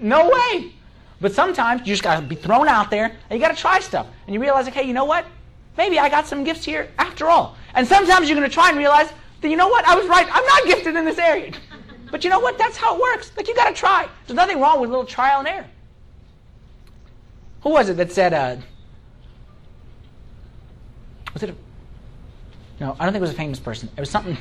No 0.03 0.29
way. 0.29 0.73
But 1.21 1.33
sometimes 1.33 1.81
you 1.83 1.87
just 1.87 2.03
got 2.03 2.17
to 2.17 2.23
be 2.23 2.35
thrown 2.35 2.69
out 2.69 2.91
there 2.91 3.07
and 3.07 3.39
you 3.39 3.39
got 3.39 3.55
to 3.55 3.61
try 3.61 3.79
stuff. 3.79 4.07
And 4.27 4.35
you 4.35 4.41
realize, 4.41 4.65
like, 4.65 4.75
hey, 4.75 4.83
you 4.83 4.93
know 4.93 5.05
what? 5.05 5.25
Maybe 5.77 5.99
I 5.99 6.09
got 6.09 6.27
some 6.27 6.45
gifts 6.45 6.65
here 6.65 6.91
after 6.99 7.29
all. 7.29 7.57
And 7.75 7.87
sometimes 7.87 8.29
you're 8.29 8.37
going 8.37 8.49
to 8.49 8.53
try 8.53 8.69
and 8.69 8.77
realize 8.77 9.11
that, 9.41 9.49
you 9.49 9.57
know 9.57 9.69
what? 9.69 9.85
I 9.87 9.95
was 9.95 10.07
right. 10.09 10.27
I'm 10.31 10.45
not 10.45 10.65
gifted 10.67 10.97
in 10.97 11.05
this 11.05 11.19
area. 11.19 11.53
But 12.11 12.25
you 12.25 12.31
know 12.31 12.41
what? 12.41 12.59
That's 12.59 12.77
how 12.77 12.97
it 12.97 13.01
works. 13.01 13.33
Like 13.37 13.49
you 13.49 13.55
got 13.55 13.69
to 13.69 13.75
try. 13.75 14.09
There's 14.27 14.37
nothing 14.37 14.61
wrong 14.61 14.81
with 14.81 14.91
a 14.91 14.93
little 14.93 15.07
trial 15.07 15.39
and 15.39 15.49
error. 15.49 15.67
Who 17.63 17.71
was 17.71 17.89
it 17.89 17.97
that 17.97 18.13
said? 18.13 18.35
Uh, 18.35 18.57
was 21.33 21.43
it? 21.43 21.51
A, 21.51 21.55
no, 22.81 22.97
I 22.99 23.05
don't 23.05 23.13
think 23.13 23.21
it 23.21 23.29
was 23.29 23.31
a 23.31 23.35
famous 23.35 23.61
person. 23.61 23.89
It 23.97 24.01
was 24.01 24.11
something. 24.11 24.37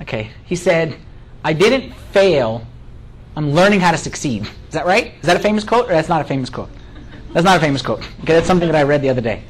Okay, 0.00 0.30
he 0.46 0.56
said, 0.56 0.96
"I 1.44 1.52
didn't 1.52 1.94
fail. 2.12 2.66
I'm 3.36 3.52
learning 3.52 3.80
how 3.80 3.90
to 3.90 3.98
succeed." 3.98 4.42
Is 4.42 4.72
that 4.72 4.86
right? 4.86 5.14
Is 5.20 5.26
that 5.26 5.36
a 5.36 5.40
famous 5.40 5.64
quote, 5.64 5.86
or 5.86 5.92
that's 5.92 6.08
not 6.08 6.20
a 6.20 6.24
famous 6.24 6.50
quote? 6.50 6.70
That's 7.32 7.44
not 7.44 7.56
a 7.56 7.60
famous 7.60 7.82
quote. 7.82 8.00
Okay, 8.22 8.32
that's 8.34 8.46
something 8.46 8.68
that 8.68 8.76
I 8.76 8.82
read 8.82 9.02
the 9.02 9.08
other 9.08 9.20
day. 9.20 9.42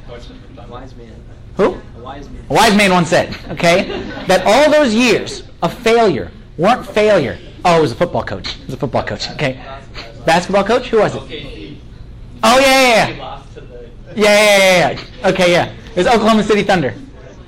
Wise 0.70 0.94
man. 0.94 1.12
Who? 1.56 1.74
A 1.96 2.00
wise 2.00 2.28
man. 2.30 2.44
A 2.48 2.54
wise 2.54 2.76
man 2.76 2.90
once 2.92 3.08
said, 3.08 3.36
okay, 3.50 4.04
that 4.28 4.46
all 4.46 4.70
those 4.70 4.94
years 4.94 5.42
of 5.62 5.74
failure 5.74 6.30
weren't 6.56 6.86
failure. 6.86 7.38
Oh, 7.64 7.78
it 7.78 7.82
was 7.82 7.92
a 7.92 7.96
football 7.96 8.22
coach. 8.22 8.56
It 8.60 8.66
was 8.66 8.74
a 8.74 8.76
football 8.76 9.02
coach. 9.02 9.28
Okay, 9.32 9.60
basketball 10.24 10.64
coach. 10.64 10.86
Who 10.88 10.98
was 10.98 11.16
it? 11.16 11.22
Oh 12.42 12.58
yeah, 12.60 13.08
yeah, 13.08 13.08
yeah. 13.08 13.42
Yeah, 14.14 14.24
yeah, 14.24 14.58
yeah, 14.58 14.90
yeah. 15.22 15.28
Okay, 15.28 15.52
yeah. 15.52 15.72
It 15.90 15.96
was 15.96 16.06
Oklahoma 16.06 16.42
City 16.44 16.62
Thunder. 16.62 16.94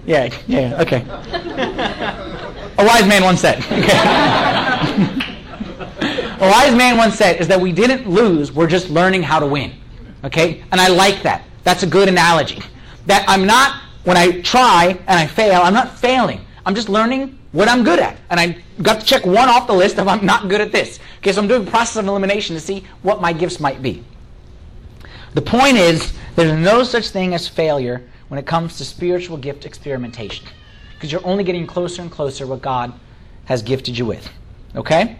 Yeah, 0.04 0.28
yeah, 0.46 0.70
yeah. 0.70 0.82
Okay. 0.82 1.04
A 2.78 2.84
wise 2.84 3.06
man 3.06 3.22
once 3.22 3.40
said. 3.40 3.58
Okay. 3.58 4.58
A 6.42 6.50
wise 6.50 6.74
man 6.74 6.96
once 6.96 7.14
said 7.14 7.40
is 7.40 7.46
that 7.46 7.60
we 7.60 7.70
didn't 7.70 8.10
lose, 8.10 8.50
we're 8.50 8.66
just 8.66 8.90
learning 8.90 9.22
how 9.22 9.38
to 9.38 9.46
win. 9.46 9.72
Okay? 10.24 10.64
And 10.72 10.80
I 10.80 10.88
like 10.88 11.22
that. 11.22 11.44
That's 11.62 11.84
a 11.84 11.86
good 11.86 12.08
analogy. 12.08 12.60
That 13.06 13.24
I'm 13.28 13.46
not, 13.46 13.80
when 14.02 14.16
I 14.16 14.40
try 14.40 14.98
and 15.06 15.20
I 15.20 15.24
fail, 15.24 15.62
I'm 15.62 15.72
not 15.72 15.96
failing. 15.96 16.44
I'm 16.66 16.74
just 16.74 16.88
learning 16.88 17.38
what 17.52 17.68
I'm 17.68 17.84
good 17.84 18.00
at. 18.00 18.18
And 18.28 18.40
I 18.40 18.56
got 18.82 18.98
to 18.98 19.06
check 19.06 19.24
one 19.24 19.48
off 19.48 19.68
the 19.68 19.72
list 19.72 19.98
if 19.98 20.08
I'm 20.08 20.26
not 20.26 20.48
good 20.48 20.60
at 20.60 20.72
this. 20.72 20.98
Okay, 21.18 21.30
so 21.30 21.40
I'm 21.40 21.46
doing 21.46 21.64
process 21.64 21.94
of 21.94 22.08
elimination 22.08 22.56
to 22.56 22.60
see 22.60 22.84
what 23.02 23.20
my 23.20 23.32
gifts 23.32 23.60
might 23.60 23.80
be. 23.80 24.02
The 25.34 25.42
point 25.42 25.76
is, 25.76 26.12
there's 26.34 26.58
no 26.58 26.82
such 26.82 27.10
thing 27.10 27.34
as 27.34 27.46
failure 27.46 28.02
when 28.26 28.40
it 28.40 28.46
comes 28.46 28.78
to 28.78 28.84
spiritual 28.84 29.36
gift 29.36 29.64
experimentation. 29.64 30.48
Because 30.94 31.12
you're 31.12 31.24
only 31.24 31.44
getting 31.44 31.68
closer 31.68 32.02
and 32.02 32.10
closer 32.10 32.48
what 32.48 32.62
God 32.62 32.92
has 33.44 33.62
gifted 33.62 33.96
you 33.96 34.06
with. 34.06 34.28
Okay? 34.74 35.18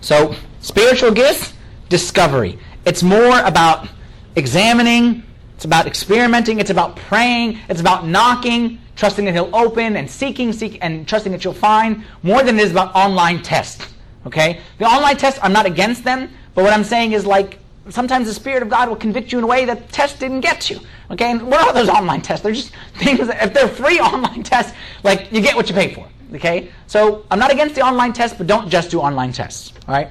So, 0.00 0.34
spiritual 0.60 1.10
gifts, 1.10 1.54
discovery. 1.88 2.58
It's 2.84 3.02
more 3.02 3.40
about 3.40 3.88
examining, 4.36 5.22
it's 5.54 5.64
about 5.64 5.86
experimenting, 5.86 6.60
it's 6.60 6.70
about 6.70 6.96
praying, 6.96 7.58
it's 7.68 7.80
about 7.80 8.06
knocking, 8.06 8.78
trusting 8.94 9.24
that 9.24 9.34
he'll 9.34 9.54
open 9.54 9.96
and 9.96 10.10
seeking, 10.10 10.52
seek 10.52 10.78
and 10.82 11.06
trusting 11.06 11.32
that 11.32 11.44
you'll 11.44 11.54
find, 11.54 12.04
more 12.22 12.42
than 12.42 12.58
it 12.58 12.62
is 12.62 12.70
about 12.70 12.94
online 12.94 13.42
tests. 13.42 13.94
Okay? 14.26 14.60
The 14.78 14.84
online 14.84 15.16
tests, 15.16 15.38
I'm 15.42 15.52
not 15.52 15.66
against 15.66 16.04
them, 16.04 16.30
but 16.54 16.64
what 16.64 16.72
I'm 16.72 16.84
saying 16.84 17.12
is 17.12 17.26
like 17.26 17.58
sometimes 17.88 18.26
the 18.26 18.34
Spirit 18.34 18.62
of 18.62 18.68
God 18.68 18.88
will 18.88 18.96
convict 18.96 19.32
you 19.32 19.38
in 19.38 19.44
a 19.44 19.46
way 19.46 19.64
that 19.64 19.90
test 19.90 20.18
didn't 20.18 20.40
get 20.40 20.68
you. 20.68 20.80
Okay? 21.10 21.30
And 21.30 21.46
what 21.46 21.66
are 21.66 21.72
those 21.72 21.88
online 21.88 22.22
tests? 22.22 22.42
They're 22.42 22.52
just 22.52 22.72
things 22.94 23.26
that, 23.26 23.42
if 23.42 23.54
they're 23.54 23.68
free 23.68 24.00
online 24.00 24.42
tests, 24.42 24.72
like 25.02 25.32
you 25.32 25.40
get 25.40 25.56
what 25.56 25.68
you 25.68 25.74
pay 25.74 25.94
for. 25.94 26.06
Okay? 26.34 26.70
So 26.86 27.24
I'm 27.30 27.38
not 27.38 27.52
against 27.52 27.74
the 27.74 27.82
online 27.82 28.12
tests, 28.12 28.36
but 28.36 28.46
don't 28.46 28.68
just 28.68 28.90
do 28.90 29.00
online 29.00 29.32
tests. 29.32 29.72
Right? 29.86 30.08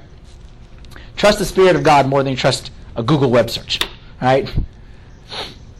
Trust 1.15 1.39
the 1.39 1.45
Spirit 1.45 1.75
of 1.75 1.83
God 1.83 2.07
more 2.07 2.23
than 2.23 2.31
you 2.31 2.37
trust 2.37 2.71
a 2.95 3.03
Google 3.03 3.29
web 3.29 3.49
search. 3.49 3.79
All 4.21 4.27
right? 4.27 4.53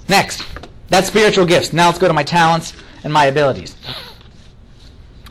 Next, 0.08 0.44
that's 0.90 1.08
spiritual 1.08 1.46
gifts. 1.46 1.74
Now 1.74 1.88
let's 1.88 2.00
go 2.00 2.08
to 2.08 2.14
my 2.14 2.24
talents 2.24 2.74
and 3.04 3.12
my 3.12 3.26
abilities. 3.26 3.76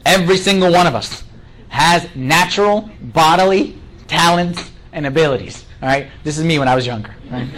Every 0.05 0.37
single 0.37 0.73
one 0.73 0.87
of 0.87 0.95
us 0.95 1.25
has 1.69 2.09
natural 2.15 2.91
bodily 3.01 3.79
talents 4.07 4.71
and 4.93 5.07
abilities. 5.07 5.65
All 5.83 5.89
right? 5.89 6.09
This 6.23 6.39
is 6.39 6.45
me 6.45 6.59
when 6.59 6.69
I 6.69 6.75
was 6.75 6.87
younger. 6.87 7.15
Right? 7.31 7.49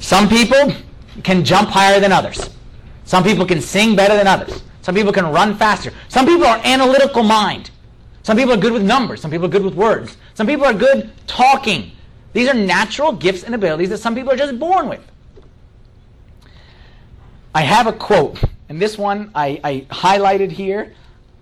Some 0.00 0.28
people 0.28 0.72
can 1.22 1.44
jump 1.44 1.68
higher 1.68 2.00
than 2.00 2.12
others. 2.12 2.50
Some 3.04 3.22
people 3.22 3.46
can 3.46 3.60
sing 3.60 3.94
better 3.94 4.16
than 4.16 4.26
others. 4.26 4.62
Some 4.82 4.94
people 4.94 5.12
can 5.12 5.26
run 5.26 5.56
faster. 5.56 5.92
Some 6.08 6.26
people 6.26 6.46
are 6.46 6.60
analytical 6.64 7.22
mind. 7.22 7.70
Some 8.24 8.36
people 8.36 8.52
are 8.52 8.58
good 8.58 8.72
with 8.72 8.82
numbers. 8.82 9.20
Some 9.20 9.30
people 9.30 9.46
are 9.46 9.50
good 9.50 9.64
with 9.64 9.74
words. 9.74 10.16
Some 10.34 10.46
people 10.46 10.66
are 10.66 10.74
good 10.74 11.10
talking. 11.26 11.92
These 12.32 12.48
are 12.48 12.54
natural 12.54 13.12
gifts 13.12 13.44
and 13.44 13.54
abilities 13.54 13.88
that 13.90 13.98
some 13.98 14.14
people 14.14 14.32
are 14.32 14.36
just 14.36 14.58
born 14.58 14.88
with. 14.88 15.00
I 17.54 17.62
have 17.62 17.86
a 17.86 17.92
quote, 17.92 18.42
and 18.68 18.80
this 18.80 18.96
one 18.96 19.30
I, 19.34 19.60
I 19.62 19.86
highlighted 19.90 20.50
here. 20.50 20.94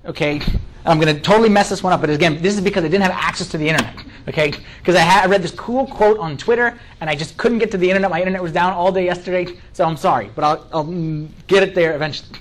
Okay, 0.05 0.41
I'm 0.85 0.99
going 0.99 1.15
to 1.15 1.21
totally 1.21 1.49
mess 1.49 1.69
this 1.69 1.83
one 1.83 1.93
up, 1.93 2.01
but 2.01 2.11
again, 2.11 2.43
this 2.43 2.55
is 2.55 2.61
because 2.61 2.85
I 2.85 2.89
didn't 2.89 3.03
have 3.03 3.13
access 3.13 3.49
to 3.49 3.59
the 3.59 3.69
internet. 3.69 3.95
Okay, 4.29 4.53
because 4.79 4.97
I, 4.97 5.23
I 5.23 5.27
read 5.27 5.43
this 5.43 5.53
cool 5.53 5.87
quote 5.87 6.19
on 6.19 6.37
Twitter, 6.37 6.79
and 7.01 7.09
I 7.09 7.15
just 7.15 7.37
couldn't 7.37 7.59
get 7.59 7.71
to 7.71 7.79
the 7.79 7.89
internet. 7.89 8.11
My 8.11 8.19
internet 8.19 8.43
was 8.43 8.53
down 8.53 8.73
all 8.73 8.91
day 8.91 9.05
yesterday, 9.05 9.57
so 9.73 9.85
I'm 9.85 9.97
sorry, 9.97 10.31
but 10.35 10.45
I'll, 10.45 10.67
I'll 10.73 11.29
get 11.47 11.63
it 11.63 11.75
there 11.75 11.95
eventually. 11.95 12.39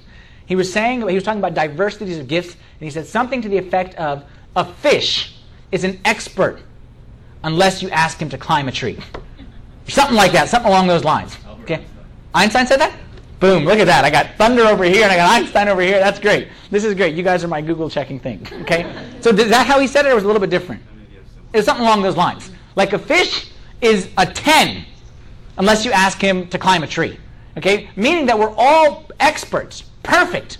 He 0.49 0.55
was 0.55 0.73
saying 0.73 1.07
he 1.07 1.13
was 1.13 1.23
talking 1.23 1.39
about 1.39 1.53
diversities 1.53 2.17
of 2.17 2.27
gifts, 2.27 2.53
and 2.53 2.81
he 2.81 2.89
said 2.89 3.05
something 3.05 3.39
to 3.43 3.47
the 3.47 3.57
effect 3.59 3.93
of 3.95 4.23
a 4.55 4.65
fish 4.65 5.35
is 5.71 5.83
an 5.83 5.99
expert 6.05 6.59
unless 7.43 7.83
you 7.83 7.89
ask 7.91 8.19
him 8.19 8.29
to 8.29 8.37
climb 8.37 8.67
a 8.67 8.71
tree. 8.71 8.97
Something 9.87 10.17
like 10.17 10.31
that, 10.31 10.49
something 10.49 10.71
along 10.71 10.87
those 10.87 11.03
lines. 11.03 11.37
Okay? 11.61 11.85
Einstein 12.33 12.65
said 12.65 12.79
that? 12.79 12.97
Boom, 13.39 13.63
look 13.63 13.77
at 13.77 13.85
that. 13.85 14.03
I 14.03 14.09
got 14.09 14.35
thunder 14.37 14.63
over 14.63 14.83
here 14.83 15.03
and 15.03 15.11
I 15.11 15.17
got 15.17 15.29
Einstein 15.29 15.67
over 15.67 15.81
here. 15.81 15.99
That's 15.99 16.19
great. 16.19 16.47
This 16.71 16.83
is 16.83 16.95
great. 16.95 17.15
You 17.15 17.21
guys 17.21 17.43
are 17.43 17.47
my 17.47 17.61
Google 17.61 17.87
checking 17.87 18.19
thing. 18.19 18.45
Okay? 18.63 18.91
So 19.21 19.29
is 19.29 19.49
that 19.49 19.67
how 19.67 19.79
he 19.79 19.85
said 19.85 20.07
it 20.07 20.09
or 20.09 20.15
was 20.15 20.23
it 20.23 20.25
a 20.25 20.27
little 20.27 20.41
bit 20.41 20.49
different? 20.49 20.81
It's 21.53 21.65
something 21.65 21.85
along 21.85 22.01
those 22.01 22.17
lines. 22.17 22.49
Like 22.75 22.93
a 22.93 22.99
fish 22.99 23.51
is 23.81 24.09
a 24.17 24.25
10 24.25 24.83
unless 25.59 25.85
you 25.85 25.91
ask 25.91 26.19
him 26.19 26.47
to 26.47 26.57
climb 26.57 26.81
a 26.81 26.87
tree. 26.87 27.19
Okay? 27.55 27.91
Meaning 27.95 28.25
that 28.25 28.37
we're 28.37 28.53
all 28.57 29.05
experts, 29.19 29.83
perfect, 30.09 30.57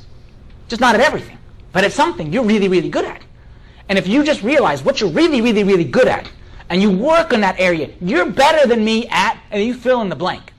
just 0.67 0.79
not 0.79 0.95
at 0.95 1.01
everything, 1.01 1.37
but 1.71 1.83
at 1.83 1.91
something 1.91 2.31
you're 2.31 2.45
really, 2.45 2.67
really 2.67 2.89
good 2.89 3.05
at. 3.05 3.21
And 3.89 3.97
if 3.97 4.07
you 4.07 4.23
just 4.23 4.43
realize 4.43 4.83
what 4.83 5.01
you're 5.01 5.09
really, 5.09 5.41
really, 5.41 5.63
really 5.63 5.83
good 5.83 6.07
at, 6.07 6.31
and 6.69 6.81
you 6.81 6.91
work 6.91 7.33
in 7.33 7.41
that 7.41 7.59
area, 7.59 7.89
you're 7.99 8.29
better 8.29 8.67
than 8.67 8.85
me 8.85 9.07
at, 9.07 9.41
and 9.49 9.63
you 9.63 9.73
fill 9.73 10.01
in 10.01 10.09
the 10.09 10.15
blank. 10.15 10.53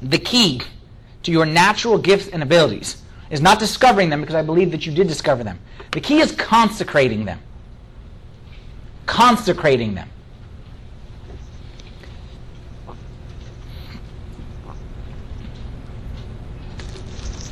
The 0.00 0.18
key 0.18 0.62
to 1.22 1.30
your 1.30 1.44
natural 1.44 1.98
gifts 1.98 2.28
and 2.28 2.42
abilities 2.42 3.02
is 3.28 3.42
not 3.42 3.58
discovering 3.58 4.08
them 4.08 4.20
because 4.20 4.36
I 4.36 4.42
believe 4.42 4.70
that 4.70 4.86
you 4.86 4.92
did 4.92 5.08
discover 5.08 5.44
them. 5.44 5.58
The 5.92 6.00
key 6.00 6.20
is 6.20 6.32
consecrating 6.32 7.26
them. 7.26 7.40
Consecrating 9.04 9.94
them. 9.94 10.08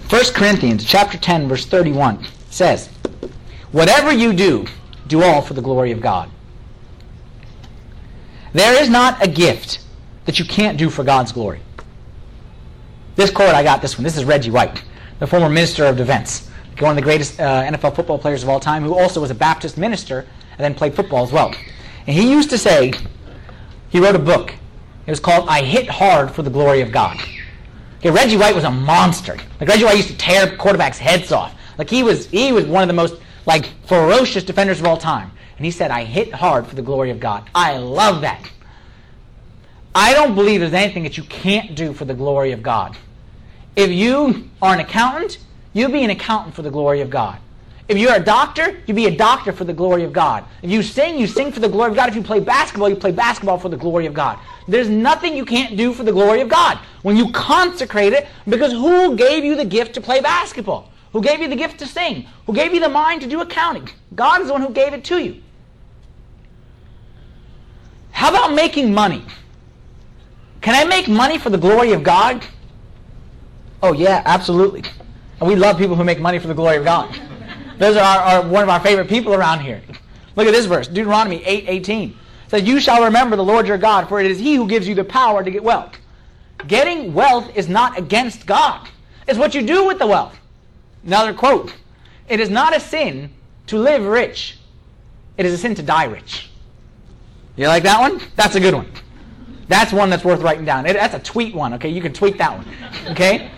First 0.08 0.34
Corinthians 0.34 0.84
chapter 0.84 1.18
10 1.18 1.48
verse 1.48 1.66
31 1.66 2.26
says, 2.50 2.88
Whatever 3.72 4.12
you 4.12 4.32
do, 4.32 4.66
do 5.06 5.22
all 5.22 5.40
for 5.42 5.54
the 5.54 5.62
glory 5.62 5.90
of 5.92 6.00
God. 6.00 6.30
There 8.52 8.80
is 8.80 8.88
not 8.88 9.22
a 9.24 9.28
gift 9.28 9.80
that 10.26 10.38
you 10.38 10.44
can't 10.44 10.78
do 10.78 10.88
for 10.90 11.02
God's 11.02 11.32
glory. 11.32 11.60
This 13.16 13.30
quote, 13.30 13.54
I 13.54 13.62
got 13.62 13.82
this 13.82 13.96
one. 13.96 14.04
This 14.04 14.16
is 14.16 14.24
Reggie 14.24 14.50
White, 14.50 14.84
the 15.18 15.26
former 15.26 15.48
minister 15.48 15.86
of 15.86 15.96
defense, 15.96 16.48
one 16.78 16.90
of 16.90 16.96
the 16.96 17.02
greatest 17.02 17.40
uh, 17.40 17.62
NFL 17.64 17.96
football 17.96 18.18
players 18.18 18.42
of 18.42 18.48
all 18.48 18.60
time, 18.60 18.82
who 18.82 18.94
also 18.94 19.20
was 19.20 19.30
a 19.30 19.34
Baptist 19.34 19.78
minister 19.78 20.26
and 20.52 20.60
then 20.60 20.74
played 20.74 20.94
football 20.94 21.24
as 21.24 21.32
well. 21.32 21.54
And 22.06 22.16
he 22.16 22.30
used 22.30 22.50
to 22.50 22.58
say, 22.58 22.92
he 23.88 24.00
wrote 24.00 24.14
a 24.14 24.20
book. 24.20 24.54
It 25.06 25.10
was 25.10 25.20
called 25.20 25.48
I 25.48 25.62
Hit 25.62 25.88
Hard 25.88 26.30
for 26.30 26.42
the 26.42 26.50
Glory 26.50 26.80
of 26.80 26.92
God. 26.92 27.18
Okay, 28.04 28.10
Reggie 28.10 28.36
White 28.36 28.54
was 28.54 28.64
a 28.64 28.70
monster. 28.70 29.34
Like 29.58 29.66
Reggie 29.66 29.84
White 29.84 29.96
used 29.96 30.10
to 30.10 30.16
tear 30.18 30.46
quarterbacks' 30.46 30.98
heads 30.98 31.32
off. 31.32 31.58
Like 31.78 31.88
he 31.88 32.02
was, 32.02 32.26
he 32.26 32.52
was 32.52 32.66
one 32.66 32.82
of 32.82 32.86
the 32.86 32.92
most 32.92 33.14
like 33.46 33.64
ferocious 33.86 34.44
defenders 34.44 34.78
of 34.78 34.84
all 34.84 34.98
time. 34.98 35.30
And 35.56 35.64
he 35.64 35.70
said, 35.70 35.90
I 35.90 36.04
hit 36.04 36.30
hard 36.30 36.66
for 36.66 36.74
the 36.74 36.82
glory 36.82 37.08
of 37.08 37.18
God. 37.18 37.48
I 37.54 37.78
love 37.78 38.20
that. 38.20 38.50
I 39.94 40.12
don't 40.12 40.34
believe 40.34 40.60
there's 40.60 40.74
anything 40.74 41.04
that 41.04 41.16
you 41.16 41.22
can't 41.22 41.74
do 41.74 41.94
for 41.94 42.04
the 42.04 42.12
glory 42.12 42.52
of 42.52 42.62
God. 42.62 42.94
If 43.74 43.90
you 43.90 44.50
are 44.60 44.74
an 44.74 44.80
accountant, 44.80 45.38
you'll 45.72 45.90
be 45.90 46.04
an 46.04 46.10
accountant 46.10 46.54
for 46.54 46.60
the 46.60 46.70
glory 46.70 47.00
of 47.00 47.08
God. 47.08 47.38
If 47.86 47.98
you're 47.98 48.14
a 48.14 48.20
doctor, 48.20 48.80
you 48.86 48.94
be 48.94 49.06
a 49.06 49.16
doctor 49.16 49.52
for 49.52 49.64
the 49.64 49.72
glory 49.72 50.04
of 50.04 50.12
God. 50.12 50.44
If 50.62 50.70
you 50.70 50.82
sing, 50.82 51.18
you 51.18 51.26
sing 51.26 51.52
for 51.52 51.60
the 51.60 51.68
glory 51.68 51.90
of 51.90 51.96
God. 51.96 52.08
If 52.08 52.14
you 52.14 52.22
play 52.22 52.40
basketball, 52.40 52.88
you 52.88 52.96
play 52.96 53.12
basketball 53.12 53.58
for 53.58 53.68
the 53.68 53.76
glory 53.76 54.06
of 54.06 54.14
God. 54.14 54.38
There's 54.66 54.88
nothing 54.88 55.36
you 55.36 55.44
can't 55.44 55.76
do 55.76 55.92
for 55.92 56.02
the 56.02 56.12
glory 56.12 56.40
of 56.40 56.48
God 56.48 56.78
when 57.02 57.16
you 57.16 57.30
consecrate 57.32 58.14
it 58.14 58.26
because 58.48 58.72
who 58.72 59.16
gave 59.16 59.44
you 59.44 59.54
the 59.54 59.66
gift 59.66 59.94
to 59.94 60.00
play 60.00 60.22
basketball? 60.22 60.90
Who 61.12 61.20
gave 61.20 61.40
you 61.40 61.48
the 61.48 61.56
gift 61.56 61.78
to 61.80 61.86
sing? 61.86 62.26
Who 62.46 62.54
gave 62.54 62.72
you 62.72 62.80
the 62.80 62.88
mind 62.88 63.20
to 63.20 63.28
do 63.28 63.42
accounting? 63.42 63.88
God 64.14 64.40
is 64.40 64.46
the 64.46 64.54
one 64.54 64.62
who 64.62 64.70
gave 64.70 64.94
it 64.94 65.04
to 65.04 65.18
you. 65.22 65.42
How 68.12 68.30
about 68.30 68.54
making 68.54 68.94
money? 68.94 69.24
Can 70.62 70.74
I 70.74 70.84
make 70.88 71.06
money 71.06 71.36
for 71.36 71.50
the 71.50 71.58
glory 71.58 71.92
of 71.92 72.02
God? 72.02 72.44
Oh, 73.82 73.92
yeah, 73.92 74.22
absolutely. 74.24 74.82
And 75.38 75.48
we 75.48 75.56
love 75.56 75.76
people 75.76 75.94
who 75.94 76.04
make 76.04 76.18
money 76.18 76.38
for 76.38 76.48
the 76.48 76.54
glory 76.54 76.78
of 76.78 76.84
God. 76.84 77.14
Those 77.78 77.96
are, 77.96 78.02
our, 78.02 78.46
one 78.46 78.62
of 78.62 78.68
our 78.68 78.80
favorite 78.80 79.08
people 79.08 79.34
around 79.34 79.60
here. 79.60 79.82
Look 80.36 80.46
at 80.46 80.52
this 80.52 80.66
verse, 80.66 80.88
Deuteronomy 80.88 81.44
8 81.44 81.64
18. 81.68 82.16
Says, 82.48 82.62
You 82.62 82.80
shall 82.80 83.04
remember 83.04 83.36
the 83.36 83.44
Lord 83.44 83.66
your 83.66 83.78
God, 83.78 84.08
for 84.08 84.20
it 84.20 84.30
is 84.30 84.38
he 84.38 84.54
who 84.54 84.66
gives 84.66 84.86
you 84.86 84.94
the 84.94 85.04
power 85.04 85.42
to 85.42 85.50
get 85.50 85.62
wealth. 85.62 85.96
Getting 86.66 87.12
wealth 87.14 87.56
is 87.56 87.68
not 87.68 87.98
against 87.98 88.46
God. 88.46 88.88
It's 89.26 89.38
what 89.38 89.54
you 89.54 89.62
do 89.62 89.86
with 89.86 89.98
the 89.98 90.06
wealth. 90.06 90.38
Another 91.04 91.34
quote. 91.34 91.74
It 92.28 92.40
is 92.40 92.50
not 92.50 92.76
a 92.76 92.80
sin 92.80 93.30
to 93.66 93.78
live 93.78 94.04
rich. 94.04 94.58
It 95.36 95.46
is 95.46 95.52
a 95.52 95.58
sin 95.58 95.74
to 95.74 95.82
die 95.82 96.04
rich. 96.04 96.50
You 97.56 97.68
like 97.68 97.82
that 97.84 98.00
one? 98.00 98.20
That's 98.36 98.54
a 98.54 98.60
good 98.60 98.74
one. 98.74 98.90
That's 99.68 99.92
one 99.92 100.10
that's 100.10 100.24
worth 100.24 100.40
writing 100.40 100.64
down. 100.64 100.86
It, 100.86 100.94
that's 100.94 101.14
a 101.14 101.18
tweet 101.18 101.54
one, 101.54 101.74
okay? 101.74 101.88
You 101.88 102.02
can 102.02 102.12
tweet 102.12 102.38
that 102.38 102.56
one, 102.56 102.66
okay? 103.10 103.50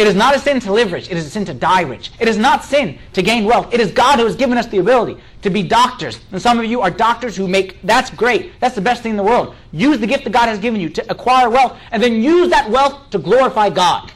It 0.00 0.06
is 0.06 0.14
not 0.14 0.34
a 0.34 0.38
sin 0.38 0.60
to 0.60 0.72
live 0.72 0.92
rich. 0.92 1.10
It 1.10 1.18
is 1.18 1.26
a 1.26 1.30
sin 1.30 1.44
to 1.44 1.52
die 1.52 1.82
rich. 1.82 2.10
It 2.18 2.26
is 2.26 2.38
not 2.38 2.64
sin 2.64 2.98
to 3.12 3.20
gain 3.20 3.44
wealth. 3.44 3.74
It 3.74 3.80
is 3.80 3.92
God 3.92 4.18
who 4.18 4.24
has 4.24 4.34
given 4.34 4.56
us 4.56 4.66
the 4.66 4.78
ability 4.78 5.20
to 5.42 5.50
be 5.50 5.62
doctors. 5.62 6.18
And 6.32 6.40
some 6.40 6.58
of 6.58 6.64
you 6.64 6.80
are 6.80 6.90
doctors 6.90 7.36
who 7.36 7.46
make, 7.46 7.82
that's 7.82 8.08
great. 8.08 8.58
That's 8.60 8.74
the 8.74 8.80
best 8.80 9.02
thing 9.02 9.10
in 9.10 9.18
the 9.18 9.22
world. 9.22 9.54
Use 9.72 9.98
the 9.98 10.06
gift 10.06 10.24
that 10.24 10.32
God 10.32 10.46
has 10.46 10.58
given 10.58 10.80
you 10.80 10.88
to 10.88 11.10
acquire 11.10 11.50
wealth 11.50 11.78
and 11.90 12.02
then 12.02 12.22
use 12.22 12.48
that 12.48 12.70
wealth 12.70 13.10
to 13.10 13.18
glorify 13.18 13.68
God. 13.68 14.10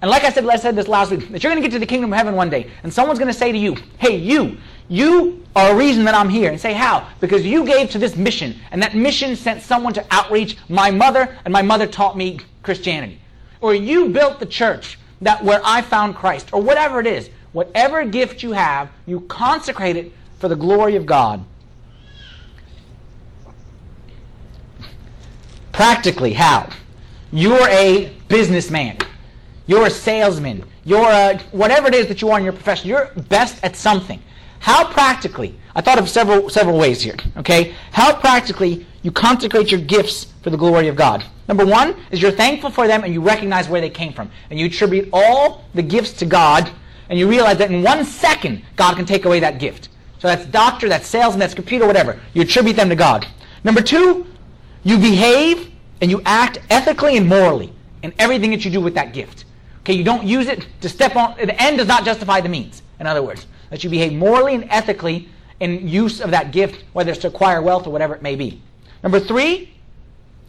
And 0.00 0.08
like 0.12 0.22
I 0.22 0.30
said, 0.30 0.46
I 0.46 0.54
said 0.54 0.76
this 0.76 0.86
last 0.86 1.10
week, 1.10 1.28
that 1.32 1.42
you're 1.42 1.50
going 1.50 1.60
to 1.60 1.68
get 1.68 1.74
to 1.74 1.80
the 1.80 1.86
kingdom 1.86 2.12
of 2.12 2.16
heaven 2.16 2.36
one 2.36 2.48
day, 2.48 2.70
and 2.84 2.94
someone's 2.94 3.18
going 3.18 3.32
to 3.32 3.36
say 3.36 3.50
to 3.50 3.58
you, 3.58 3.74
hey, 3.98 4.14
you, 4.14 4.58
you 4.86 5.44
are 5.56 5.72
a 5.72 5.74
reason 5.74 6.04
that 6.04 6.14
I'm 6.14 6.28
here. 6.28 6.50
And 6.50 6.60
say, 6.60 6.72
how? 6.72 7.08
Because 7.20 7.44
you 7.44 7.64
gave 7.64 7.90
to 7.90 7.98
this 7.98 8.14
mission, 8.14 8.54
and 8.70 8.80
that 8.80 8.94
mission 8.94 9.34
sent 9.34 9.60
someone 9.60 9.92
to 9.94 10.06
outreach 10.12 10.56
my 10.68 10.92
mother, 10.92 11.36
and 11.44 11.52
my 11.52 11.62
mother 11.62 11.86
taught 11.88 12.16
me 12.16 12.38
Christianity. 12.62 13.18
Or 13.64 13.74
you 13.74 14.10
built 14.10 14.40
the 14.40 14.44
church 14.44 14.98
that 15.22 15.42
where 15.42 15.62
I 15.64 15.80
found 15.80 16.16
Christ, 16.16 16.52
or 16.52 16.60
whatever 16.60 17.00
it 17.00 17.06
is. 17.06 17.30
Whatever 17.52 18.04
gift 18.04 18.42
you 18.42 18.52
have, 18.52 18.90
you 19.06 19.20
consecrate 19.20 19.96
it 19.96 20.12
for 20.38 20.48
the 20.50 20.54
glory 20.54 20.96
of 20.96 21.06
God. 21.06 21.42
Practically, 25.72 26.34
how? 26.34 26.68
You're 27.32 27.66
a 27.70 28.12
businessman. 28.28 28.98
You're 29.66 29.86
a 29.86 29.90
salesman. 29.90 30.62
You're 30.84 31.08
a, 31.08 31.38
whatever 31.52 31.88
it 31.88 31.94
is 31.94 32.06
that 32.08 32.20
you 32.20 32.28
are 32.28 32.38
in 32.38 32.44
your 32.44 32.52
profession. 32.52 32.90
You're 32.90 33.12
best 33.30 33.64
at 33.64 33.76
something. 33.76 34.20
How 34.58 34.92
practically, 34.92 35.58
I 35.74 35.80
thought 35.80 35.98
of 35.98 36.10
several, 36.10 36.50
several 36.50 36.78
ways 36.78 37.00
here, 37.00 37.16
okay? 37.38 37.72
How 37.92 38.14
practically 38.14 38.86
you 39.00 39.10
consecrate 39.10 39.70
your 39.70 39.80
gifts 39.80 40.26
for 40.42 40.50
the 40.50 40.58
glory 40.58 40.88
of 40.88 40.96
God. 40.96 41.24
Number 41.48 41.66
one 41.66 41.96
is 42.10 42.22
you're 42.22 42.30
thankful 42.30 42.70
for 42.70 42.86
them 42.86 43.04
and 43.04 43.12
you 43.12 43.20
recognize 43.20 43.68
where 43.68 43.80
they 43.80 43.90
came 43.90 44.12
from. 44.12 44.30
And 44.50 44.58
you 44.58 44.66
attribute 44.66 45.08
all 45.12 45.64
the 45.74 45.82
gifts 45.82 46.12
to 46.14 46.26
God 46.26 46.70
and 47.08 47.18
you 47.18 47.28
realize 47.28 47.58
that 47.58 47.70
in 47.70 47.82
one 47.82 48.04
second, 48.04 48.62
God 48.76 48.96
can 48.96 49.04
take 49.04 49.24
away 49.24 49.40
that 49.40 49.58
gift. 49.58 49.88
So 50.18 50.28
that's 50.28 50.46
doctor, 50.46 50.88
that's 50.88 51.06
salesman, 51.06 51.40
that's 51.40 51.54
computer, 51.54 51.86
whatever. 51.86 52.18
You 52.32 52.42
attribute 52.42 52.76
them 52.76 52.88
to 52.88 52.96
God. 52.96 53.26
Number 53.62 53.82
two, 53.82 54.26
you 54.82 54.98
behave 54.98 55.70
and 56.00 56.10
you 56.10 56.22
act 56.24 56.58
ethically 56.70 57.16
and 57.16 57.28
morally 57.28 57.72
in 58.02 58.14
everything 58.18 58.50
that 58.50 58.64
you 58.64 58.70
do 58.70 58.80
with 58.80 58.94
that 58.94 59.12
gift. 59.12 59.44
Okay, 59.80 59.92
you 59.92 60.04
don't 60.04 60.24
use 60.24 60.46
it 60.46 60.66
to 60.80 60.88
step 60.88 61.14
on, 61.14 61.36
the 61.36 61.62
end 61.62 61.76
does 61.76 61.88
not 61.88 62.06
justify 62.06 62.40
the 62.40 62.48
means. 62.48 62.82
In 63.00 63.06
other 63.06 63.22
words, 63.22 63.46
that 63.68 63.84
you 63.84 63.90
behave 63.90 64.14
morally 64.14 64.54
and 64.54 64.64
ethically 64.70 65.28
in 65.60 65.86
use 65.86 66.20
of 66.20 66.30
that 66.30 66.52
gift, 66.52 66.84
whether 66.94 67.10
it's 67.10 67.20
to 67.20 67.28
acquire 67.28 67.60
wealth 67.60 67.86
or 67.86 67.90
whatever 67.90 68.14
it 68.14 68.22
may 68.22 68.34
be. 68.34 68.62
Number 69.02 69.20
three, 69.20 69.73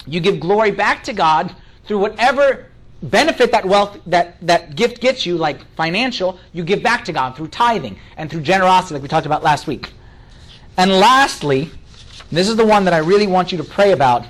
you 0.08 0.20
give 0.20 0.40
glory 0.40 0.72
back 0.72 1.04
to 1.06 1.14
God 1.14 1.56
through 1.86 2.00
whatever 2.00 2.68
benefit 3.02 3.52
that 3.52 3.66
wealth, 3.66 4.00
that, 4.08 4.36
that 4.46 4.76
gift 4.76 5.02
gets 5.02 5.26
you, 5.26 5.38
like 5.38 5.66
financial, 5.76 6.40
you 6.54 6.64
give 6.64 6.82
back 6.82 7.06
to 7.06 7.14
God 7.14 7.36
through 7.36 7.50
tithing 7.50 7.98
and 8.18 8.30
through 8.30 8.42
generosity, 8.42 8.96
like 8.96 9.04
we 9.04 9.08
talked 9.08 9.26
about 9.26 9.44
last 9.44 9.68
week. 9.68 9.92
And 10.78 10.92
lastly, 10.92 11.70
this 12.32 12.50
is 12.50 12.56
the 12.56 12.66
one 12.66 12.86
that 12.86 12.94
I 12.94 12.98
really 13.00 13.28
want 13.28 13.52
you 13.52 13.58
to 13.58 13.64
pray 13.64 13.92
about, 13.92 14.26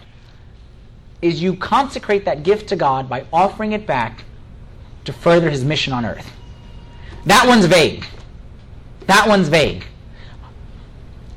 is 1.21 1.41
you 1.41 1.55
consecrate 1.55 2.25
that 2.25 2.43
gift 2.43 2.69
to 2.69 2.75
God 2.75 3.09
by 3.09 3.25
offering 3.31 3.71
it 3.71 3.87
back 3.87 4.25
to 5.05 5.13
further 5.13 5.49
his 5.49 5.63
mission 5.63 5.93
on 5.93 6.05
earth. 6.05 6.29
That 7.25 7.47
one's 7.47 7.65
vague. 7.65 8.05
That 9.07 9.27
one's 9.27 9.47
vague. 9.47 9.85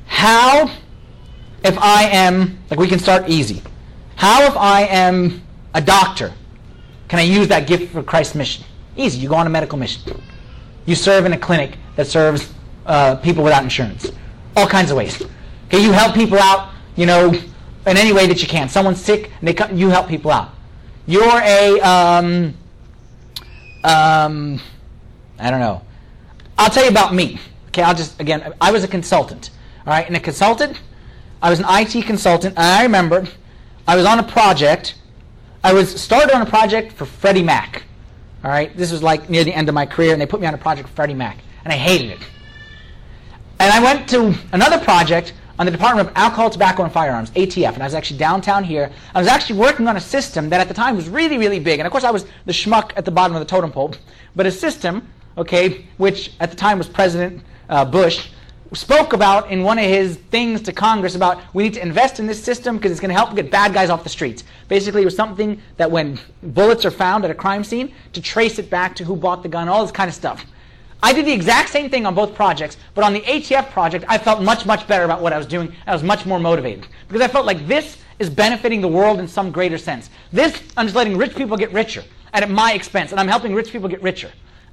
How, 0.05 0.71
if 1.63 1.77
I 1.77 2.03
am, 2.03 2.59
like 2.69 2.79
we 2.79 2.87
can 2.87 2.99
start 2.99 3.29
easy. 3.29 3.61
How, 4.19 4.43
if 4.47 4.57
I 4.57 4.81
am 4.81 5.41
a 5.73 5.79
doctor, 5.79 6.33
can 7.07 7.19
I 7.19 7.21
use 7.21 7.47
that 7.47 7.67
gift 7.67 7.93
for 7.93 8.03
Christ's 8.03 8.35
mission? 8.35 8.65
Easy. 8.97 9.17
You 9.17 9.29
go 9.29 9.35
on 9.35 9.47
a 9.47 9.49
medical 9.49 9.77
mission. 9.77 10.21
You 10.85 10.95
serve 10.95 11.25
in 11.25 11.31
a 11.31 11.37
clinic 11.37 11.77
that 11.95 12.05
serves 12.05 12.51
uh, 12.85 13.15
people 13.15 13.45
without 13.45 13.63
insurance. 13.63 14.11
All 14.57 14.67
kinds 14.67 14.91
of 14.91 14.97
ways. 14.97 15.23
Okay, 15.67 15.81
you 15.81 15.93
help 15.93 16.15
people 16.15 16.37
out, 16.37 16.73
you 16.97 17.05
know, 17.05 17.29
in 17.29 17.95
any 17.95 18.11
way 18.11 18.27
that 18.27 18.41
you 18.41 18.47
can. 18.49 18.67
Someone's 18.67 19.01
sick, 19.01 19.31
and 19.39 19.47
they 19.47 19.53
come, 19.53 19.77
you 19.77 19.87
help 19.87 20.09
people 20.09 20.31
out. 20.31 20.49
You're 21.05 21.39
a 21.41 21.79
um, 21.79 22.53
um, 23.85 24.59
I 25.39 25.49
don't 25.49 25.61
know. 25.61 25.81
I'll 26.57 26.69
tell 26.69 26.83
you 26.83 26.91
about 26.91 27.13
me. 27.15 27.39
Okay, 27.69 27.83
I'll 27.83 27.95
just, 27.95 28.19
again, 28.19 28.53
I 28.59 28.73
was 28.73 28.83
a 28.83 28.87
consultant. 28.89 29.51
All 29.87 29.93
right, 29.93 30.05
and 30.05 30.17
a 30.17 30.19
consultant, 30.19 30.77
I 31.41 31.49
was 31.49 31.59
an 31.59 31.65
IT 31.69 32.05
consultant, 32.05 32.57
and 32.57 32.65
I 32.65 32.83
remember 32.83 33.25
I 33.89 33.95
was 33.95 34.05
on 34.05 34.19
a 34.19 34.23
project. 34.23 34.93
I 35.63 35.73
was 35.73 35.99
started 35.99 36.31
on 36.35 36.43
a 36.43 36.45
project 36.45 36.93
for 36.93 37.05
Freddie 37.05 37.41
Mac. 37.41 37.85
All 38.43 38.51
right, 38.51 38.71
this 38.77 38.91
was 38.91 39.01
like 39.01 39.31
near 39.31 39.43
the 39.43 39.51
end 39.51 39.67
of 39.67 39.73
my 39.73 39.87
career, 39.87 40.11
and 40.13 40.21
they 40.21 40.27
put 40.27 40.39
me 40.39 40.45
on 40.45 40.53
a 40.53 40.59
project 40.59 40.87
for 40.89 40.93
Freddie 40.93 41.15
Mac, 41.15 41.39
and 41.63 41.73
I 41.73 41.75
hated 41.75 42.11
it. 42.11 42.19
And 43.59 43.73
I 43.73 43.81
went 43.81 44.07
to 44.09 44.35
another 44.53 44.77
project 44.77 45.33
on 45.57 45.65
the 45.65 45.71
Department 45.71 46.07
of 46.07 46.15
Alcohol, 46.15 46.51
Tobacco, 46.51 46.83
and 46.83 46.93
Firearms, 46.93 47.31
ATF, 47.31 47.73
and 47.73 47.81
I 47.81 47.87
was 47.87 47.95
actually 47.95 48.19
downtown 48.19 48.63
here. 48.63 48.91
I 49.15 49.17
was 49.17 49.27
actually 49.27 49.57
working 49.57 49.87
on 49.87 49.97
a 49.97 50.01
system 50.01 50.49
that 50.49 50.61
at 50.61 50.67
the 50.67 50.75
time 50.75 50.95
was 50.95 51.09
really, 51.09 51.39
really 51.39 51.59
big, 51.59 51.79
and 51.79 51.87
of 51.87 51.91
course 51.91 52.03
I 52.03 52.11
was 52.11 52.27
the 52.45 52.53
schmuck 52.53 52.91
at 52.95 53.05
the 53.05 53.11
bottom 53.11 53.35
of 53.35 53.39
the 53.39 53.47
totem 53.47 53.71
pole, 53.71 53.95
but 54.35 54.45
a 54.45 54.51
system, 54.51 55.07
okay, 55.35 55.87
which 55.97 56.33
at 56.39 56.51
the 56.51 56.55
time 56.55 56.77
was 56.77 56.87
President 56.87 57.41
uh, 57.69 57.85
Bush, 57.85 58.29
spoke 58.73 59.13
about 59.13 59.49
in 59.49 59.63
one 59.63 59.79
of 59.79 59.85
his 59.85 60.15
things 60.15 60.61
to 60.61 60.73
Congress 60.73 61.15
about 61.15 61.41
we 61.53 61.63
need 61.63 61.73
to 61.73 61.81
invest 61.81 62.19
in 62.19 62.27
this 62.27 62.43
system 62.43 62.77
because 62.77 62.91
it's 62.91 62.99
going 62.99 63.09
to 63.09 63.15
help 63.15 63.35
get 63.35 63.49
bad 63.49 63.73
guys 63.73 63.89
off 63.89 64.03
the 64.03 64.09
streets. 64.09 64.43
Basically, 64.67 65.01
it 65.01 65.05
was 65.05 65.15
something 65.15 65.61
that 65.77 65.89
when 65.89 66.19
bullets 66.43 66.85
are 66.85 66.91
found 66.91 67.25
at 67.25 67.31
a 67.31 67.35
crime 67.35 67.63
scene, 67.63 67.93
to 68.13 68.21
trace 68.21 68.59
it 68.59 68.69
back 68.69 68.95
to 68.97 69.03
who 69.03 69.15
bought 69.15 69.41
the 69.41 69.49
gun, 69.49 69.67
all 69.67 69.81
this 69.81 69.91
kind 69.91 70.07
of 70.07 70.13
stuff. 70.13 70.45
I 71.01 71.13
did 71.13 71.25
the 71.25 71.31
exact 71.31 71.69
same 71.69 71.89
thing 71.89 72.05
on 72.05 72.13
both 72.13 72.35
projects, 72.35 72.77
but 72.93 73.03
on 73.05 73.13
the 73.13 73.21
ATF 73.21 73.71
project, 73.71 74.03
I 74.07 74.17
felt 74.17 74.43
much, 74.43 74.65
much 74.65 74.85
better 74.87 75.05
about 75.05 75.21
what 75.21 75.31
I 75.31 75.37
was 75.37 75.47
doing. 75.47 75.73
I 75.87 75.93
was 75.93 76.03
much 76.03 76.25
more 76.25 76.39
motivated 76.39 76.87
because 77.07 77.21
I 77.21 77.27
felt 77.27 77.45
like 77.45 77.67
this 77.67 77.97
is 78.19 78.29
benefiting 78.29 78.81
the 78.81 78.87
world 78.87 79.19
in 79.19 79.27
some 79.27 79.49
greater 79.49 79.77
sense. 79.77 80.09
This, 80.33 80.61
I'm 80.75 80.85
just 80.85 80.95
letting 80.95 81.17
rich 81.17 81.35
people 81.35 81.55
get 81.55 81.71
richer 81.71 82.03
and 82.33 82.43
at 82.43 82.51
my 82.51 82.73
expense, 82.73 83.11
and 83.11 83.19
I'm 83.19 83.27
helping 83.27 83.55
rich 83.55 83.71
people 83.71 83.87
get 83.89 84.03
richer. 84.03 84.31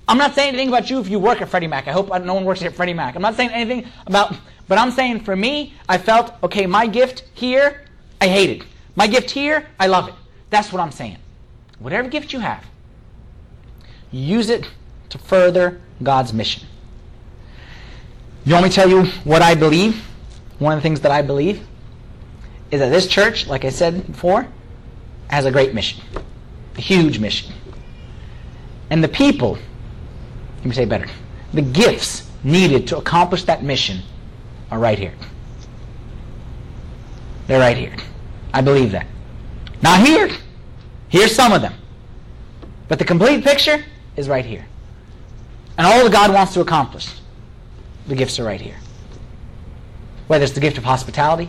I'm 0.08 0.18
not 0.18 0.34
saying 0.34 0.50
anything 0.50 0.68
about 0.68 0.88
you 0.88 1.00
if 1.00 1.08
you 1.08 1.18
work 1.18 1.42
at 1.42 1.48
Freddie 1.48 1.66
Mac. 1.66 1.88
I 1.88 1.92
hope 1.92 2.08
no 2.22 2.34
one 2.34 2.44
works 2.44 2.62
at 2.62 2.74
Freddie 2.74 2.94
Mac. 2.94 3.16
I'm 3.16 3.22
not 3.22 3.34
saying 3.34 3.50
anything 3.50 3.90
about, 4.06 4.36
but 4.68 4.78
I'm 4.78 4.90
saying 4.92 5.20
for 5.20 5.34
me, 5.34 5.74
I 5.88 5.98
felt, 5.98 6.32
okay, 6.44 6.66
my 6.66 6.86
gift 6.86 7.24
here, 7.34 7.84
I 8.20 8.28
hate 8.28 8.50
it. 8.50 8.66
My 8.94 9.06
gift 9.06 9.30
here, 9.30 9.66
I 9.80 9.88
love 9.88 10.08
it. 10.08 10.14
That's 10.50 10.72
what 10.72 10.80
I'm 10.80 10.92
saying. 10.92 11.18
Whatever 11.80 12.08
gift 12.08 12.32
you 12.32 12.38
have, 12.38 12.64
use 14.10 14.48
it 14.48 14.70
to 15.10 15.18
further 15.18 15.80
God's 16.02 16.32
mission. 16.32 16.66
You 18.44 18.52
want 18.52 18.64
me 18.64 18.70
to 18.70 18.74
tell 18.74 18.88
you 18.88 19.06
what 19.24 19.42
I 19.42 19.54
believe? 19.54 20.04
One 20.58 20.72
of 20.72 20.78
the 20.78 20.82
things 20.82 21.00
that 21.00 21.10
I 21.10 21.20
believe 21.20 21.66
is 22.70 22.80
that 22.80 22.90
this 22.90 23.06
church, 23.06 23.46
like 23.46 23.64
I 23.64 23.70
said 23.70 24.06
before, 24.06 24.46
has 25.28 25.44
a 25.44 25.50
great 25.50 25.74
mission, 25.74 26.00
a 26.76 26.80
huge 26.80 27.18
mission. 27.18 27.52
And 28.88 29.02
the 29.02 29.08
people, 29.08 29.58
let 30.56 30.66
me 30.66 30.72
say 30.72 30.84
better, 30.84 31.06
the 31.52 31.62
gifts 31.62 32.30
needed 32.42 32.86
to 32.88 32.98
accomplish 32.98 33.44
that 33.44 33.62
mission 33.62 34.00
are 34.70 34.78
right 34.78 34.98
here. 34.98 35.14
They're 37.46 37.60
right 37.60 37.76
here. 37.76 37.94
I 38.52 38.60
believe 38.60 38.92
that. 38.92 39.06
Not 39.82 40.04
here. 40.04 40.30
Here's 41.08 41.34
some 41.34 41.52
of 41.52 41.62
them. 41.62 41.74
But 42.88 42.98
the 42.98 43.04
complete 43.04 43.44
picture 43.44 43.84
is 44.16 44.28
right 44.28 44.44
here. 44.44 44.66
And 45.78 45.86
all 45.86 46.02
that 46.02 46.12
God 46.12 46.32
wants 46.32 46.54
to 46.54 46.60
accomplish, 46.60 47.08
the 48.06 48.14
gifts 48.14 48.38
are 48.38 48.44
right 48.44 48.60
here. 48.60 48.76
Whether 50.26 50.44
it's 50.44 50.54
the 50.54 50.60
gift 50.60 50.78
of 50.78 50.84
hospitality, 50.84 51.48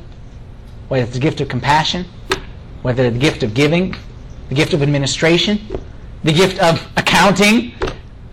whether 0.90 1.04
it's 1.04 1.14
the 1.14 1.20
gift 1.20 1.42
of 1.42 1.48
compassion, 1.48 2.06
whether 2.82 3.06
it's 3.06 3.14
the 3.14 3.20
gift 3.20 3.44
of 3.44 3.54
giving, 3.54 3.96
the 4.50 4.56
gift 4.56 4.74
of 4.74 4.82
administration, 4.82 5.60
the 6.24 6.34
gift 6.34 6.60
of 6.60 6.86
accounting, 6.98 7.74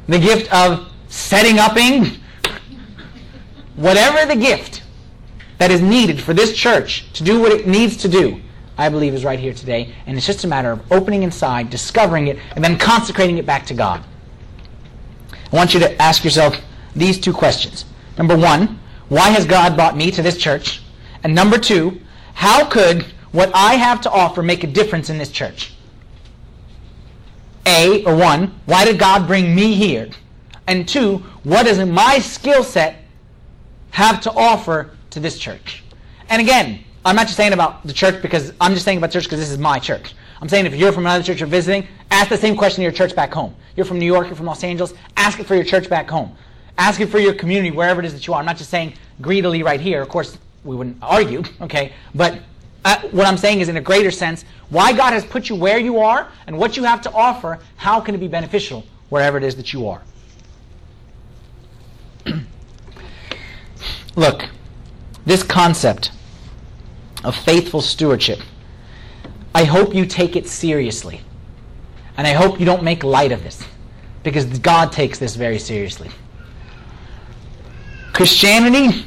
the 0.09 0.18
gift 0.18 0.52
of 0.52 0.88
setting 1.09 1.59
upping, 1.59 2.20
whatever 3.76 4.26
the 4.26 4.38
gift 4.38 4.82
that 5.59 5.70
is 5.70 5.80
needed 5.80 6.20
for 6.20 6.34
this 6.34 6.57
church 6.57 7.12
to 7.12 7.24
do 7.24 7.40
what 7.40 7.52
it 7.52 7.66
needs 7.66 7.96
to 7.98 8.09
do, 8.09 8.40
I 8.76 8.88
believe, 8.88 9.14
is 9.14 9.24
right 9.24 9.38
here 9.38 9.55
today. 9.55 9.94
And 10.07 10.16
it's 10.16 10.26
just 10.26 10.44
a 10.44 10.48
matter 10.48 10.72
of 10.72 10.92
opening 10.92 11.22
inside, 11.22 11.70
discovering 11.70 12.28
it, 12.28 12.38
and 12.55 12.64
then 12.64 12.78
consecrating 12.78 13.38
it 13.38 13.46
back 13.46 13.66
to 13.66 13.74
God. 13.74 14.05
I 15.52 15.57
want 15.57 15.74
you 15.74 15.80
to 15.80 16.02
ask 16.02 16.24
yourself 16.24 16.57
these 16.96 17.20
two 17.20 17.32
questions. 17.32 17.84
Number 18.18 18.36
one, 18.36 18.80
why 19.09 19.28
has 19.30 19.44
God 19.44 19.76
brought 19.76 19.96
me 19.96 20.11
to 20.11 20.22
this 20.22 20.36
church? 20.36 20.82
And 21.22 21.34
number 21.34 21.59
two, 21.59 22.00
how 22.34 22.68
could 22.68 23.02
what 23.32 23.50
I 23.55 23.74
have 23.74 24.00
to 24.02 24.11
offer 24.11 24.42
make 24.42 24.64
a 24.64 24.66
difference 24.66 25.11
in 25.11 25.18
this 25.18 25.30
church? 25.30 25.74
A, 27.67 28.05
or 28.05 28.17
one, 28.17 28.55
why 28.67 28.85
did 28.85 28.99
God 28.99 29.27
bring 29.27 29.55
me 29.55 29.75
here? 29.75 30.11
And 30.67 30.89
two, 30.89 31.19
what 31.43 31.65
does 31.65 31.79
my 31.87 32.19
skill 32.19 32.62
set 32.65 32.97
have 33.91 34.21
to 34.23 34.33
offer 34.33 34.91
to 35.11 35.21
this 35.21 35.39
church? 35.39 35.83
And 36.29 36.41
again, 36.41 36.85
I'm 37.05 37.17
not 37.17 37.27
just 37.27 37.37
saying 37.37 37.53
about 37.53 37.87
the 37.87 37.93
church 37.93 38.23
because 38.23 38.53
I'm 38.61 38.73
just 38.73 38.85
saying 38.85 38.99
about 38.99 39.11
church 39.11 39.25
because 39.25 39.41
this 39.41 39.51
is 39.51 39.59
my 39.59 39.79
church. 39.79 40.15
I'm 40.41 40.49
saying 40.49 40.67
if 40.67 40.75
you're 40.75 40.93
from 40.93 41.07
another 41.07 41.23
church 41.23 41.41
you're 41.41 41.49
visiting, 41.49 41.87
ask 42.11 42.29
the 42.29 42.37
same 42.37 42.57
question 42.57 42.77
to 42.77 42.83
your 42.83 42.93
church 42.93 43.15
back 43.15 43.33
home. 43.33 43.55
You're 43.77 43.87
from 43.87 43.99
New 43.99 44.07
York, 44.07 44.27
you're 44.27 44.37
from 44.37 44.47
Los 44.47 44.65
Angeles, 44.65 44.95
ask 45.17 45.39
it 45.39 45.47
for 45.47 45.55
your 45.55 45.65
church 45.65 45.89
back 45.89 46.09
home. 46.09 46.35
Ask 46.77 47.01
it 47.01 47.07
for 47.07 47.19
your 47.19 47.35
community, 47.35 47.71
wherever 47.71 48.01
it 48.01 48.07
is 48.07 48.12
that 48.15 48.27
you 48.27 48.35
are. 48.35 48.41
I'm 48.41 48.47
not 48.47 48.57
just 48.57 48.71
saying 48.71 48.95
greedily 49.21 49.62
right 49.62 49.81
here. 49.81 50.03
Of 50.03 50.09
course, 50.09 50.39
we 50.65 50.75
wouldn't 50.75 50.97
argue, 51.03 51.43
okay? 51.61 51.93
But 52.15 52.41
uh, 52.85 53.01
what 53.12 53.26
I'm 53.26 53.39
saying 53.39 53.61
is, 53.61 53.68
in 53.68 53.76
a 53.76 53.80
greater 53.80 54.11
sense, 54.11 54.45
why 54.68 54.93
God 54.93 55.12
has 55.12 55.24
put 55.24 55.49
you 55.49 55.57
where 55.57 55.78
you 55.78 56.01
are 56.01 56.28
and 56.47 56.59
what 56.59 56.76
you 56.76 56.85
have 56.85 57.01
to 57.03 57.12
offer, 57.12 57.59
how 57.76 58.01
can 58.01 58.14
it 58.14 58.18
be 58.18 58.28
beneficial 58.28 58.85
wherever 59.09 59.39
it 59.39 59.45
is 59.45 59.57
that 59.57 59.72
you 59.72 59.89
are? 59.89 60.03
Look, 64.16 64.45
this 65.24 65.43
concept 65.43 66.11
of 67.24 67.35
faithful 67.35 67.80
stewardship, 67.80 68.41
I 69.55 69.64
hope 69.64 69.95
you 69.95 70.05
take 70.05 70.37
it 70.37 70.47
seriously. 70.47 71.22
And 72.16 72.26
I 72.26 72.32
hope 72.32 72.61
you 72.61 72.66
don't 72.66 72.82
make 72.82 73.03
light 73.03 73.32
of 73.32 73.43
this, 73.43 73.64
because 74.22 74.45
God 74.59 74.93
takes 74.93 75.18
this 75.18 75.37
very 75.37 75.59
seriously. 75.59 76.11
Christianity 78.12 79.05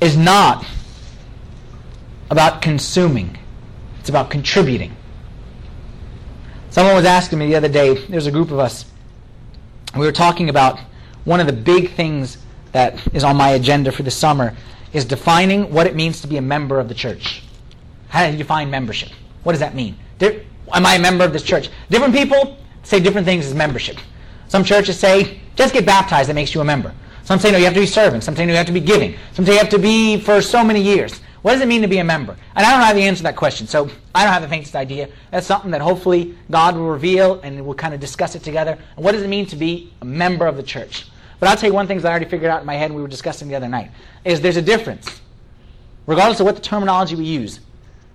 is 0.00 0.16
not 0.16 0.64
about 2.32 2.62
consuming, 2.62 3.38
it's 4.00 4.08
about 4.08 4.30
contributing. 4.30 4.96
Someone 6.70 6.94
was 6.94 7.04
asking 7.04 7.38
me 7.38 7.46
the 7.46 7.56
other 7.56 7.68
day, 7.68 7.94
there's 8.06 8.26
a 8.26 8.30
group 8.30 8.50
of 8.50 8.58
us, 8.58 8.86
we 9.94 10.06
were 10.06 10.12
talking 10.12 10.48
about 10.48 10.80
one 11.24 11.38
of 11.40 11.46
the 11.46 11.52
big 11.52 11.92
things 11.92 12.38
that 12.72 12.98
is 13.14 13.22
on 13.22 13.36
my 13.36 13.50
agenda 13.50 13.92
for 13.92 14.02
the 14.02 14.10
summer 14.10 14.56
is 14.92 15.04
defining 15.04 15.70
what 15.72 15.86
it 15.86 15.94
means 15.94 16.20
to 16.22 16.26
be 16.26 16.38
a 16.38 16.42
member 16.42 16.80
of 16.80 16.88
the 16.88 16.94
church. 16.94 17.42
How 18.08 18.26
do 18.26 18.32
you 18.32 18.38
define 18.38 18.70
membership? 18.70 19.10
What 19.42 19.52
does 19.52 19.60
that 19.60 19.74
mean? 19.74 19.96
Am 20.20 20.86
I 20.86 20.94
a 20.94 20.98
member 20.98 21.24
of 21.24 21.32
this 21.32 21.42
church? 21.42 21.68
Different 21.90 22.14
people 22.14 22.56
say 22.82 22.98
different 22.98 23.26
things 23.26 23.46
as 23.46 23.54
membership. 23.54 23.98
Some 24.48 24.64
churches 24.64 24.98
say, 24.98 25.40
just 25.54 25.74
get 25.74 25.84
baptized, 25.84 26.30
that 26.30 26.34
makes 26.34 26.54
you 26.54 26.62
a 26.62 26.64
member. 26.64 26.94
Some 27.24 27.38
say, 27.38 27.52
no, 27.52 27.58
you 27.58 27.64
have 27.64 27.74
to 27.74 27.80
be 27.80 27.86
serving. 27.86 28.20
Some 28.20 28.34
say, 28.34 28.46
no, 28.46 28.52
you 28.52 28.56
have 28.56 28.66
to 28.66 28.72
be 28.72 28.80
giving. 28.80 29.16
Some 29.32 29.44
say, 29.44 29.52
you 29.52 29.58
have 29.58 29.68
to 29.68 29.78
be 29.78 30.18
for 30.18 30.40
so 30.40 30.64
many 30.64 30.80
years. 30.80 31.20
What 31.42 31.52
does 31.52 31.60
it 31.60 31.68
mean 31.68 31.82
to 31.82 31.88
be 31.88 31.98
a 31.98 32.04
member? 32.04 32.36
And 32.54 32.64
I 32.64 32.70
don't 32.70 32.82
have 32.82 32.94
the 32.94 33.02
answer 33.02 33.18
to 33.18 33.22
that 33.24 33.36
question, 33.36 33.66
so 33.66 33.90
I 34.14 34.24
don't 34.24 34.32
have 34.32 34.42
the 34.42 34.48
faintest 34.48 34.76
idea. 34.76 35.08
That's 35.32 35.46
something 35.46 35.72
that 35.72 35.80
hopefully 35.80 36.36
God 36.50 36.76
will 36.76 36.88
reveal 36.88 37.40
and 37.40 37.66
we'll 37.66 37.74
kind 37.74 37.92
of 37.92 38.00
discuss 38.00 38.36
it 38.36 38.44
together. 38.44 38.78
And 38.96 39.04
what 39.04 39.12
does 39.12 39.22
it 39.22 39.28
mean 39.28 39.46
to 39.46 39.56
be 39.56 39.92
a 40.00 40.04
member 40.04 40.46
of 40.46 40.56
the 40.56 40.62
church? 40.62 41.06
But 41.40 41.48
I'll 41.48 41.56
tell 41.56 41.68
you 41.68 41.74
one 41.74 41.88
thing 41.88 41.98
that 41.98 42.06
I 42.06 42.10
already 42.10 42.26
figured 42.26 42.48
out 42.50 42.60
in 42.60 42.66
my 42.66 42.74
head 42.74 42.86
and 42.86 42.94
we 42.94 43.02
were 43.02 43.08
discussing 43.08 43.48
the 43.48 43.56
other 43.56 43.68
night, 43.68 43.90
is 44.24 44.40
there's 44.40 44.56
a 44.56 44.62
difference, 44.62 45.20
regardless 46.06 46.38
of 46.38 46.46
what 46.46 46.54
the 46.54 46.62
terminology 46.62 47.16
we 47.16 47.24
use, 47.24 47.58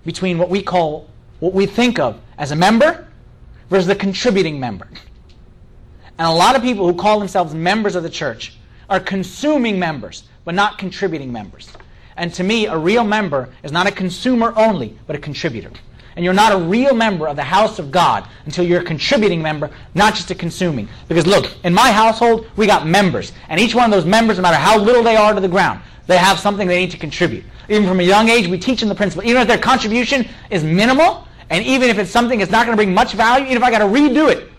between 0.06 0.38
what 0.38 0.48
we 0.48 0.62
call, 0.62 1.10
what 1.40 1.52
we 1.52 1.66
think 1.66 1.98
of 1.98 2.18
as 2.38 2.52
a 2.52 2.56
member 2.56 3.06
versus 3.68 3.86
the 3.86 3.94
contributing 3.94 4.58
member. 4.58 4.88
And 6.18 6.26
a 6.26 6.32
lot 6.32 6.56
of 6.56 6.62
people 6.62 6.86
who 6.86 6.94
call 6.98 7.18
themselves 7.18 7.52
members 7.52 7.94
of 7.94 8.02
the 8.02 8.08
church 8.08 8.56
are 8.88 8.98
consuming 8.98 9.78
members, 9.78 10.22
but 10.46 10.54
not 10.54 10.78
contributing 10.78 11.30
members. 11.30 11.68
And 12.18 12.34
to 12.34 12.42
me, 12.42 12.66
a 12.66 12.76
real 12.76 13.04
member 13.04 13.48
is 13.62 13.70
not 13.70 13.86
a 13.86 13.92
consumer 13.92 14.52
only, 14.56 14.98
but 15.06 15.14
a 15.14 15.20
contributor. 15.20 15.70
And 16.16 16.24
you're 16.24 16.34
not 16.34 16.52
a 16.52 16.58
real 16.58 16.94
member 16.94 17.28
of 17.28 17.36
the 17.36 17.44
house 17.44 17.78
of 17.78 17.92
God 17.92 18.28
until 18.44 18.66
you're 18.66 18.80
a 18.80 18.84
contributing 18.84 19.40
member, 19.40 19.70
not 19.94 20.16
just 20.16 20.32
a 20.32 20.34
consuming. 20.34 20.88
Because 21.06 21.28
look, 21.28 21.56
in 21.62 21.72
my 21.72 21.92
household, 21.92 22.50
we 22.56 22.66
got 22.66 22.88
members. 22.88 23.32
And 23.48 23.60
each 23.60 23.72
one 23.72 23.84
of 23.84 23.92
those 23.92 24.04
members, 24.04 24.36
no 24.36 24.42
matter 24.42 24.56
how 24.56 24.76
little 24.80 25.04
they 25.04 25.14
are 25.14 25.32
to 25.32 25.40
the 25.40 25.48
ground, 25.48 25.80
they 26.08 26.18
have 26.18 26.40
something 26.40 26.66
they 26.66 26.80
need 26.80 26.90
to 26.90 26.98
contribute. 26.98 27.44
Even 27.68 27.86
from 27.86 28.00
a 28.00 28.02
young 28.02 28.28
age, 28.28 28.48
we 28.48 28.58
teach 28.58 28.80
them 28.80 28.88
the 28.88 28.96
principle. 28.96 29.24
Even 29.24 29.42
if 29.42 29.46
their 29.46 29.58
contribution 29.58 30.26
is 30.50 30.64
minimal, 30.64 31.28
and 31.50 31.64
even 31.64 31.88
if 31.88 31.98
it's 31.98 32.10
something 32.10 32.40
that's 32.40 32.50
not 32.50 32.66
going 32.66 32.76
to 32.76 32.82
bring 32.82 32.92
much 32.92 33.12
value, 33.12 33.44
even 33.44 33.58
if 33.58 33.62
I 33.62 33.70
got 33.70 33.78
to 33.78 33.84
redo 33.84 34.28
it, 34.28 34.50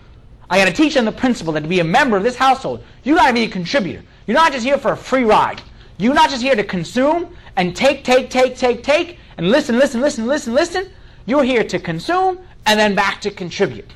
I 0.48 0.58
got 0.58 0.64
to 0.64 0.72
teach 0.72 0.94
them 0.94 1.04
the 1.04 1.12
principle 1.12 1.52
that 1.52 1.60
to 1.60 1.68
be 1.68 1.80
a 1.80 1.84
member 1.84 2.16
of 2.16 2.22
this 2.22 2.36
household, 2.36 2.82
you 3.04 3.16
got 3.16 3.26
to 3.26 3.34
be 3.34 3.42
a 3.42 3.48
contributor. 3.48 4.02
You're 4.26 4.36
not 4.36 4.52
just 4.52 4.64
here 4.64 4.78
for 4.78 4.92
a 4.92 4.96
free 4.96 5.24
ride. 5.24 5.60
You're 6.00 6.14
not 6.14 6.30
just 6.30 6.42
here 6.42 6.56
to 6.56 6.64
consume 6.64 7.36
and 7.56 7.76
take, 7.76 8.04
take, 8.04 8.30
take, 8.30 8.56
take, 8.56 8.82
take, 8.82 9.18
and 9.36 9.50
listen, 9.50 9.78
listen, 9.78 10.00
listen, 10.00 10.26
listen, 10.26 10.54
listen. 10.54 10.90
You're 11.26 11.44
here 11.44 11.62
to 11.64 11.78
consume 11.78 12.38
and 12.64 12.80
then 12.80 12.94
back 12.94 13.20
to 13.20 13.30
contribute. 13.30 13.92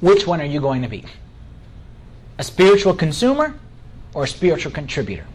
Which 0.00 0.26
one 0.26 0.40
are 0.40 0.46
you 0.46 0.60
going 0.60 0.82
to 0.82 0.88
be? 0.88 1.04
A 2.38 2.44
spiritual 2.44 2.94
consumer 2.94 3.54
or 4.14 4.24
a 4.24 4.28
spiritual 4.28 4.72
contributor? 4.72 5.26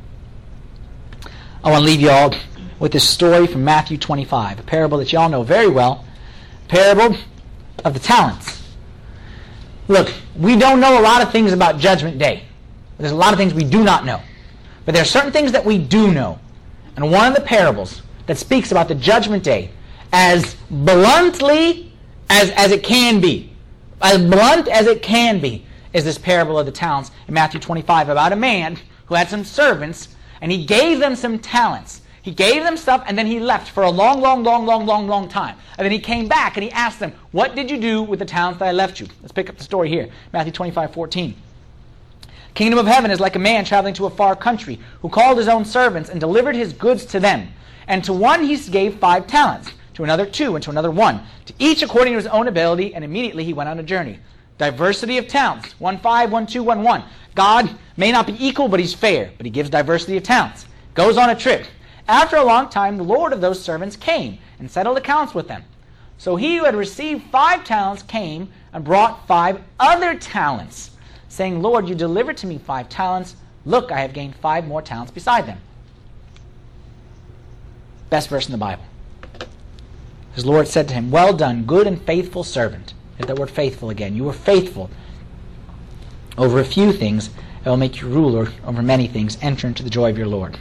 I 1.64 1.72
want 1.72 1.84
to 1.84 1.86
leave 1.86 2.02
you 2.02 2.10
all 2.10 2.34
with 2.80 2.92
this 2.92 3.08
story 3.08 3.46
from 3.46 3.64
Matthew 3.64 3.98
25, 3.98 4.62
a 4.62 4.64
parable 4.64 4.98
that 4.98 5.14
you 5.14 5.20
all 5.20 5.30
know 5.30 5.44
very 5.44 5.68
well. 5.68 6.06
Parable 6.68 7.18
of 7.86 7.94
the 7.94 8.00
talents. 8.00 8.64
Look, 9.88 10.12
we 10.36 10.56
don't 10.56 10.80
know 10.80 11.00
a 11.00 11.04
lot 11.04 11.22
of 11.22 11.32
things 11.32 11.52
about 11.52 11.80
Judgment 11.80 12.18
Day. 12.18 12.49
There's 13.00 13.14
a 13.14 13.16
lot 13.16 13.34
of 13.34 13.40
things 13.40 13.54
we 13.54 13.64
do 13.64 13.84
not 13.84 14.06
know. 14.06 14.22
But 14.86 14.94
there 14.94 15.02
are 15.02 15.06
certain 15.06 15.32
things 15.32 15.52
that 15.54 15.64
we 15.66 15.78
do 15.78 16.12
know. 16.12 16.40
And 16.96 17.12
one 17.12 17.28
of 17.28 17.36
the 17.36 17.42
parables 17.42 18.02
that 18.26 18.38
speaks 18.38 18.72
about 18.72 18.88
the 18.88 18.96
Judgment 18.96 19.44
Day 19.44 19.72
as 20.12 20.56
bluntly 20.70 21.94
as, 22.30 22.52
as 22.52 22.72
it 22.72 22.84
can 22.84 23.22
be, 23.22 23.54
as 24.02 24.18
blunt 24.18 24.68
as 24.68 24.86
it 24.86 25.02
can 25.02 25.40
be, 25.40 25.66
is 25.94 26.04
this 26.04 26.18
parable 26.18 26.60
of 26.60 26.66
the 26.66 26.72
talents 26.72 27.12
in 27.28 27.34
Matthew 27.34 27.60
25 27.60 28.10
about 28.10 28.34
a 28.34 28.36
man 28.36 28.78
who 29.06 29.16
had 29.16 29.30
some 29.30 29.44
servants 29.44 30.10
and 30.42 30.52
he 30.52 30.66
gave 30.66 31.00
them 31.00 31.16
some 31.16 31.40
talents. 31.40 32.02
He 32.22 32.32
gave 32.32 32.64
them 32.64 32.78
stuff 32.78 33.04
and 33.08 33.18
then 33.18 33.26
he 33.26 33.40
left 33.40 33.72
for 33.72 33.84
a 33.84 33.90
long, 33.90 34.22
long, 34.22 34.44
long, 34.44 34.66
long, 34.66 34.86
long, 34.86 35.08
long 35.08 35.28
time. 35.30 35.56
And 35.78 35.86
then 35.86 35.92
he 35.92 36.00
came 36.00 36.28
back 36.28 36.58
and 36.58 36.64
he 36.64 36.72
asked 36.72 37.00
them, 37.00 37.14
What 37.32 37.56
did 37.56 37.72
you 37.72 37.78
do 37.78 38.04
with 38.04 38.20
the 38.20 38.26
talents 38.26 38.60
that 38.60 38.68
I 38.68 38.72
left 38.72 39.00
you? 39.00 39.08
Let's 39.22 39.32
pick 39.32 39.50
up 39.50 39.58
the 39.58 39.64
story 39.64 39.90
here. 39.90 40.10
Matthew 40.34 40.52
25, 40.52 40.94
14. 40.94 41.36
Kingdom 42.54 42.80
of 42.80 42.88
heaven 42.88 43.12
is 43.12 43.20
like 43.20 43.36
a 43.36 43.40
man 43.40 43.66
traveling 43.66 43.94
to 43.96 44.06
a 44.06 44.10
far 44.10 44.36
country 44.36 44.80
who 45.02 45.10
called 45.10 45.38
his 45.38 45.48
own 45.48 45.66
servants 45.66 46.10
and 46.10 46.20
delivered 46.20 46.56
his 46.56 46.74
goods 46.74 47.06
to 47.06 47.20
them. 47.20 47.48
And 47.88 48.04
to 48.04 48.14
one 48.14 48.44
he 48.44 48.58
gave 48.70 49.00
five 49.00 49.28
talents, 49.28 49.72
to 49.94 50.04
another 50.04 50.26
two, 50.26 50.56
and 50.56 50.64
to 50.64 50.70
another 50.70 50.92
one, 50.92 51.22
to 51.46 51.54
each 51.60 51.82
according 51.84 52.14
to 52.14 52.18
his 52.18 52.28
own 52.28 52.48
ability, 52.48 52.94
and 52.94 53.04
immediately 53.04 53.44
he 53.44 53.54
went 53.54 53.70
on 53.70 53.80
a 53.80 53.84
journey. 53.84 54.20
Diversity 54.58 55.18
of 55.18 55.28
talents. 55.28 55.74
One 55.80 56.00
five, 56.00 56.32
one 56.32 56.46
two, 56.46 56.64
one 56.64 56.84
one. 56.84 57.04
God 57.36 57.70
may 57.96 58.12
not 58.12 58.28
be 58.28 58.46
equal, 58.46 58.68
but 58.68 58.80
he's 58.80 58.94
fair, 58.94 59.32
but 59.38 59.46
he 59.46 59.52
gives 59.52 59.70
diversity 59.70 60.18
of 60.18 60.24
talents. 60.24 60.66
Goes 60.94 61.18
on 61.18 61.30
a 61.30 61.36
trip. 61.36 61.66
After 62.08 62.36
a 62.36 62.44
long 62.44 62.70
time, 62.70 62.98
the 62.98 63.04
Lord 63.04 63.34
of 63.34 63.40
those 63.40 63.64
servants 63.64 63.96
came 63.96 64.40
and 64.60 64.70
settled 64.70 64.98
accounts 64.98 65.34
with 65.34 65.48
them. 65.48 65.64
So 66.18 66.36
he 66.36 66.58
who 66.58 66.66
had 66.66 66.76
received 66.76 67.32
five 67.32 67.64
talents 67.64 68.04
came 68.04 68.52
and 68.74 68.84
brought 68.84 69.28
five 69.28 69.62
other 69.80 70.16
talents, 70.16 70.92
saying, 71.30 71.62
Lord, 71.62 71.88
you 71.88 71.96
delivered 71.96 72.36
to 72.38 72.48
me 72.48 72.58
five 72.58 72.90
talents. 72.90 73.36
Look, 73.66 73.92
I 73.92 74.02
have 74.02 74.14
gained 74.14 74.36
five 74.36 74.68
more 74.68 74.82
talents 74.82 75.12
beside 75.12 75.46
them. 75.46 75.60
Best 78.10 78.28
verse 78.28 78.48
in 78.48 78.52
the 78.52 78.58
Bible. 78.58 78.84
His 80.34 80.46
Lord 80.46 80.68
said 80.68 80.88
to 80.90 80.94
him, 80.94 81.12
Well 81.12 81.34
done, 81.34 81.64
good 81.64 81.88
and 81.88 82.02
faithful 82.02 82.44
servant. 82.44 82.94
Get 83.18 83.28
that 83.28 83.38
word 83.38 83.50
faithful 83.50 83.90
again. 83.90 84.16
You 84.16 84.24
were 84.24 84.34
faithful 84.34 84.90
over 86.38 86.60
a 86.60 86.66
few 86.66 86.92
things. 86.92 87.30
I 87.66 87.70
will 87.70 87.78
make 87.78 88.02
you 88.02 88.08
ruler 88.08 88.52
over 88.66 88.82
many 88.82 89.08
things. 89.08 89.38
Enter 89.42 89.68
into 89.68 89.84
the 89.84 89.90
joy 89.90 90.10
of 90.10 90.18
your 90.18 90.28
Lord. 90.28 90.58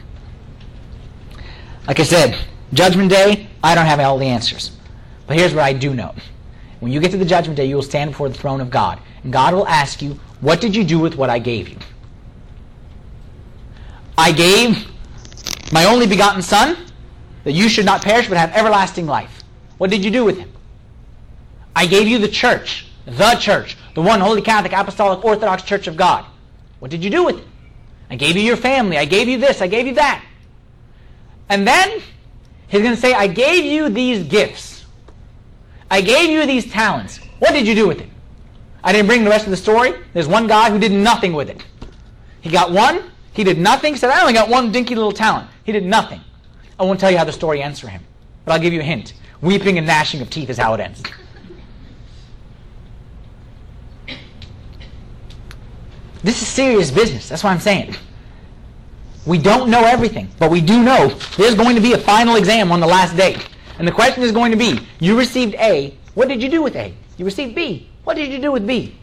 Like 1.87 1.99
I 1.99 2.03
said, 2.03 2.37
Judgment 2.73 3.09
Day, 3.09 3.47
I 3.63 3.73
don't 3.73 3.85
have 3.85 3.99
all 3.99 4.17
the 4.17 4.25
answers. 4.25 4.71
But 5.25 5.37
here's 5.37 5.53
what 5.53 5.63
I 5.63 5.73
do 5.73 5.93
know. 5.93 6.13
When 6.81 6.91
you 6.91 6.99
get 6.99 7.11
to 7.11 7.17
the 7.17 7.25
Judgment 7.25 7.57
Day, 7.57 7.65
you 7.65 7.75
will 7.75 7.81
stand 7.81 8.11
before 8.11 8.29
the 8.29 8.35
throne 8.35 8.61
of 8.61 8.69
God. 8.69 8.99
And 9.23 9.33
God 9.33 9.53
will 9.53 9.67
ask 9.67 10.01
you, 10.01 10.19
What 10.41 10.61
did 10.61 10.75
you 10.75 10.83
do 10.83 10.99
with 10.99 11.15
what 11.15 11.29
I 11.29 11.39
gave 11.39 11.69
you? 11.69 11.77
I 14.17 14.31
gave 14.31 14.87
my 15.71 15.85
only 15.85 16.07
begotten 16.07 16.41
Son 16.41 16.77
that 17.43 17.53
you 17.53 17.69
should 17.69 17.85
not 17.85 18.01
perish 18.01 18.27
but 18.27 18.37
have 18.37 18.51
everlasting 18.51 19.05
life. 19.05 19.43
What 19.77 19.89
did 19.89 20.03
you 20.03 20.11
do 20.11 20.25
with 20.25 20.37
him? 20.37 20.51
I 21.75 21.85
gave 21.85 22.07
you 22.07 22.17
the 22.17 22.27
church, 22.27 22.87
the 23.05 23.35
church, 23.35 23.77
the 23.95 24.01
one 24.01 24.19
Holy 24.19 24.41
Catholic 24.41 24.73
Apostolic 24.73 25.23
Orthodox 25.23 25.63
Church 25.63 25.87
of 25.87 25.95
God. 25.95 26.25
What 26.79 26.91
did 26.91 27.03
you 27.03 27.09
do 27.09 27.23
with 27.25 27.39
it? 27.39 27.47
I 28.09 28.15
gave 28.15 28.35
you 28.35 28.41
your 28.41 28.57
family. 28.57 28.97
I 28.97 29.05
gave 29.05 29.27
you 29.27 29.37
this. 29.37 29.61
I 29.61 29.67
gave 29.67 29.87
you 29.87 29.93
that. 29.95 30.23
And 31.47 31.67
then 31.67 32.01
He's 32.69 32.81
going 32.81 32.93
to 32.93 33.01
say, 33.01 33.13
I 33.13 33.27
gave 33.27 33.65
you 33.65 33.89
these 33.89 34.23
gifts. 34.23 34.85
I 35.89 36.01
gave 36.01 36.29
you 36.29 36.45
these 36.45 36.71
talents. 36.71 37.17
What 37.39 37.51
did 37.51 37.67
you 37.67 37.73
do 37.73 37.87
with 37.87 37.99
it? 37.99 38.09
I 38.83 38.91
didn't 38.93 39.07
bring 39.07 39.23
the 39.23 39.29
rest 39.29 39.45
of 39.45 39.51
the 39.51 39.57
story. 39.57 39.93
There's 40.13 40.27
one 40.27 40.47
guy 40.47 40.69
who 40.69 40.79
did 40.79 40.91
nothing 40.91 41.33
with 41.33 41.49
it. 41.49 41.63
He 42.41 42.49
got 42.49 42.71
one. 42.71 43.11
He 43.33 43.43
did 43.43 43.57
nothing. 43.57 43.93
He 43.93 43.99
said, 43.99 44.09
I 44.09 44.21
only 44.21 44.33
got 44.33 44.49
one 44.49 44.71
dinky 44.71 44.95
little 44.95 45.11
talent. 45.11 45.49
He 45.63 45.71
did 45.71 45.85
nothing. 45.85 46.21
I 46.79 46.83
won't 46.83 46.99
tell 46.99 47.11
you 47.11 47.17
how 47.17 47.25
the 47.25 47.31
story 47.31 47.61
ends 47.61 47.79
for 47.79 47.87
him. 47.87 48.01
But 48.45 48.53
I'll 48.53 48.59
give 48.59 48.73
you 48.73 48.79
a 48.79 48.83
hint. 48.83 49.13
Weeping 49.41 49.77
and 49.77 49.85
gnashing 49.85 50.21
of 50.21 50.29
teeth 50.29 50.49
is 50.49 50.57
how 50.57 50.73
it 50.73 50.79
ends. 50.79 51.03
This 56.21 56.41
is 56.41 56.47
serious 56.47 56.91
business. 56.91 57.29
That's 57.29 57.43
what 57.43 57.51
I'm 57.51 57.59
saying. 57.59 57.95
We 59.25 59.37
don't 59.37 59.69
know 59.69 59.83
everything, 59.83 60.29
but 60.39 60.49
we 60.49 60.61
do 60.61 60.81
know 60.81 61.07
there's 61.37 61.55
going 61.55 61.75
to 61.75 61.81
be 61.81 61.93
a 61.93 61.97
final 61.97 62.35
exam 62.35 62.71
on 62.71 62.79
the 62.79 62.87
last 62.87 63.15
day. 63.15 63.37
And 63.77 63.87
the 63.87 63.91
question 63.91 64.23
is 64.23 64.31
going 64.31 64.51
to 64.51 64.57
be, 64.57 64.79
you 64.99 65.17
received 65.17 65.55
A, 65.55 65.95
what 66.15 66.27
did 66.27 66.41
you 66.41 66.49
do 66.49 66.61
with 66.61 66.75
A? 66.75 66.93
You 67.17 67.25
received 67.25 67.55
B, 67.55 67.88
what 68.03 68.15
did 68.15 68.31
you 68.31 68.39
do 68.39 68.51
with 68.51 68.65
B? 68.65 68.95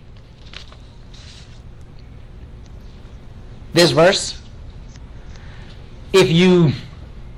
This 3.72 3.90
verse, 3.90 4.40
if 6.12 6.30
you 6.30 6.72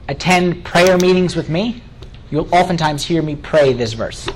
attend 0.08 0.64
prayer 0.64 0.96
meetings 0.96 1.34
with 1.34 1.48
me, 1.48 1.82
you'll 2.30 2.52
oftentimes 2.54 3.04
hear 3.04 3.22
me 3.22 3.36
pray 3.36 3.72
this 3.72 3.92
verse 3.92 4.28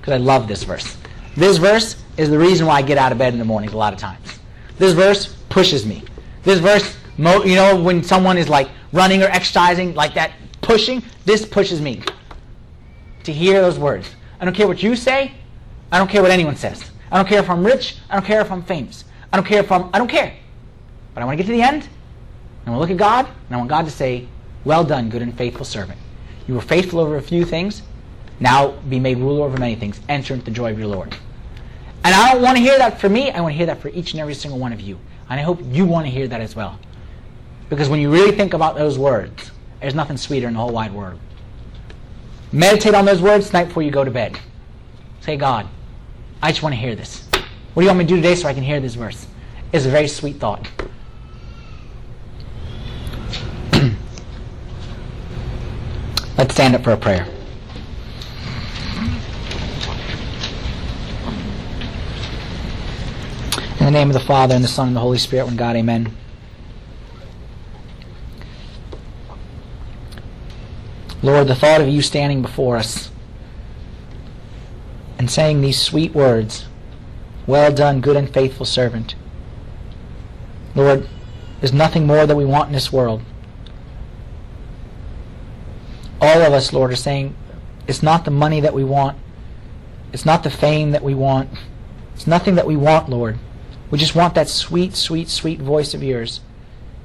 because 0.00 0.14
I 0.14 0.16
love 0.16 0.48
this 0.48 0.62
verse. 0.62 0.96
This 1.36 1.58
verse 1.58 2.02
is 2.16 2.30
the 2.30 2.38
reason 2.38 2.66
why 2.66 2.76
I 2.76 2.82
get 2.82 2.98
out 2.98 3.12
of 3.12 3.18
bed 3.18 3.32
in 3.32 3.38
the 3.38 3.44
mornings 3.44 3.72
a 3.72 3.76
lot 3.76 3.92
of 3.92 3.98
times. 3.98 4.38
This 4.78 4.94
verse 4.94 5.36
pushes 5.48 5.84
me. 5.84 6.02
This 6.42 6.58
verse, 6.58 6.96
you 7.18 7.54
know, 7.54 7.80
when 7.80 8.02
someone 8.02 8.38
is 8.38 8.48
like 8.48 8.70
running 8.92 9.22
or 9.22 9.26
exercising 9.26 9.94
like 9.94 10.14
that, 10.14 10.32
pushing, 10.62 11.02
this 11.26 11.44
pushes 11.44 11.80
me 11.80 12.02
to 13.24 13.32
hear 13.32 13.60
those 13.60 13.78
words. 13.78 14.08
I 14.40 14.46
don't 14.46 14.54
care 14.54 14.66
what 14.66 14.82
you 14.82 14.96
say. 14.96 15.32
I 15.92 15.98
don't 15.98 16.08
care 16.08 16.22
what 16.22 16.30
anyone 16.30 16.56
says. 16.56 16.90
I 17.10 17.16
don't 17.16 17.26
care 17.26 17.40
if 17.40 17.50
I'm 17.50 17.64
rich. 17.64 17.96
I 18.08 18.14
don't 18.14 18.24
care 18.24 18.40
if 18.40 18.50
I'm 18.52 18.62
famous. 18.62 19.04
I 19.32 19.36
don't 19.36 19.46
care 19.46 19.60
if 19.60 19.72
I'm, 19.72 19.90
I 19.92 19.98
don't 19.98 20.08
care. 20.08 20.34
But 21.14 21.22
I 21.22 21.26
want 21.26 21.38
to 21.38 21.42
get 21.42 21.50
to 21.50 21.56
the 21.56 21.62
end. 21.62 21.88
I 22.66 22.70
want 22.70 22.76
to 22.76 22.80
look 22.80 22.90
at 22.90 22.96
God, 22.96 23.26
and 23.26 23.54
I 23.54 23.56
want 23.56 23.68
God 23.68 23.84
to 23.86 23.90
say, 23.90 24.28
well 24.64 24.84
done, 24.84 25.08
good 25.08 25.22
and 25.22 25.36
faithful 25.36 25.64
servant. 25.64 25.98
You 26.46 26.54
were 26.54 26.60
faithful 26.60 27.00
over 27.00 27.16
a 27.16 27.22
few 27.22 27.44
things. 27.44 27.82
Now 28.38 28.72
be 28.88 29.00
made 29.00 29.18
ruler 29.18 29.44
over 29.44 29.58
many 29.58 29.74
things. 29.74 30.00
Enter 30.08 30.34
into 30.34 30.46
the 30.46 30.50
joy 30.50 30.70
of 30.70 30.78
your 30.78 30.88
Lord. 30.88 31.16
And 32.04 32.14
I 32.14 32.32
don't 32.32 32.42
want 32.42 32.56
to 32.56 32.62
hear 32.62 32.78
that 32.78 33.00
for 33.00 33.08
me. 33.08 33.30
I 33.30 33.40
want 33.40 33.52
to 33.52 33.56
hear 33.56 33.66
that 33.66 33.80
for 33.80 33.88
each 33.88 34.12
and 34.12 34.20
every 34.20 34.34
single 34.34 34.58
one 34.58 34.72
of 34.72 34.80
you. 34.80 34.98
And 35.28 35.38
I 35.38 35.42
hope 35.42 35.60
you 35.64 35.84
want 35.84 36.06
to 36.06 36.10
hear 36.10 36.26
that 36.28 36.40
as 36.40 36.56
well. 36.56 36.78
Because 37.68 37.88
when 37.88 38.00
you 38.00 38.10
really 38.10 38.32
think 38.32 38.54
about 38.54 38.76
those 38.76 38.98
words, 38.98 39.50
there's 39.80 39.94
nothing 39.94 40.16
sweeter 40.16 40.48
in 40.48 40.54
the 40.54 40.60
whole 40.60 40.72
wide 40.72 40.92
world. 40.92 41.20
Meditate 42.52 42.94
on 42.94 43.04
those 43.04 43.22
words 43.22 43.48
tonight 43.48 43.66
before 43.66 43.82
you 43.82 43.90
go 43.90 44.02
to 44.02 44.10
bed. 44.10 44.38
Say, 45.20 45.36
God, 45.36 45.68
I 46.42 46.50
just 46.50 46.62
want 46.62 46.74
to 46.74 46.80
hear 46.80 46.94
this. 46.94 47.26
What 47.74 47.82
do 47.82 47.82
you 47.82 47.88
want 47.88 47.98
me 47.98 48.04
to 48.04 48.08
do 48.08 48.16
today 48.16 48.34
so 48.34 48.48
I 48.48 48.54
can 48.54 48.62
hear 48.62 48.80
this 48.80 48.94
verse? 48.94 49.26
It's 49.72 49.84
a 49.84 49.90
very 49.90 50.08
sweet 50.08 50.36
thought. 50.36 50.66
Let's 56.38 56.54
stand 56.54 56.74
up 56.74 56.82
for 56.82 56.92
a 56.92 56.96
prayer. 56.96 57.26
In 63.78 63.84
the 63.86 63.90
name 63.90 64.08
of 64.08 64.14
the 64.14 64.20
Father, 64.20 64.54
and 64.54 64.64
the 64.64 64.68
Son, 64.68 64.88
and 64.88 64.96
the 64.96 65.00
Holy 65.00 65.18
Spirit, 65.18 65.44
one 65.46 65.56
God, 65.56 65.76
amen. 65.76 66.14
Lord, 71.22 71.48
the 71.48 71.54
thought 71.54 71.82
of 71.82 71.88
you 71.88 72.00
standing 72.00 72.40
before 72.40 72.76
us 72.76 73.09
saying 75.30 75.60
these 75.60 75.80
sweet 75.80 76.14
words, 76.14 76.66
Well 77.46 77.72
done, 77.72 78.00
good 78.00 78.16
and 78.16 78.28
faithful 78.28 78.66
servant. 78.66 79.14
Lord, 80.74 81.08
there's 81.60 81.72
nothing 81.72 82.06
more 82.06 82.26
that 82.26 82.36
we 82.36 82.44
want 82.44 82.68
in 82.68 82.74
this 82.74 82.92
world 82.92 83.22
all 86.20 86.42
of 86.42 86.52
us, 86.52 86.72
Lord, 86.72 86.92
are 86.92 86.96
saying 86.96 87.34
it's 87.86 88.02
not 88.02 88.24
the 88.24 88.30
money 88.30 88.60
that 88.60 88.74
we 88.74 88.84
want. 88.84 89.18
It's 90.12 90.26
not 90.26 90.42
the 90.42 90.50
fame 90.50 90.90
that 90.90 91.02
we 91.02 91.14
want. 91.14 91.50
It's 92.14 92.26
nothing 92.26 92.56
that 92.56 92.66
we 92.66 92.76
want, 92.76 93.08
Lord. 93.08 93.38
We 93.90 93.98
just 93.98 94.14
want 94.14 94.34
that 94.34 94.48
sweet, 94.48 94.94
sweet, 94.94 95.28
sweet 95.28 95.60
voice 95.60 95.94
of 95.94 96.02
yours 96.02 96.40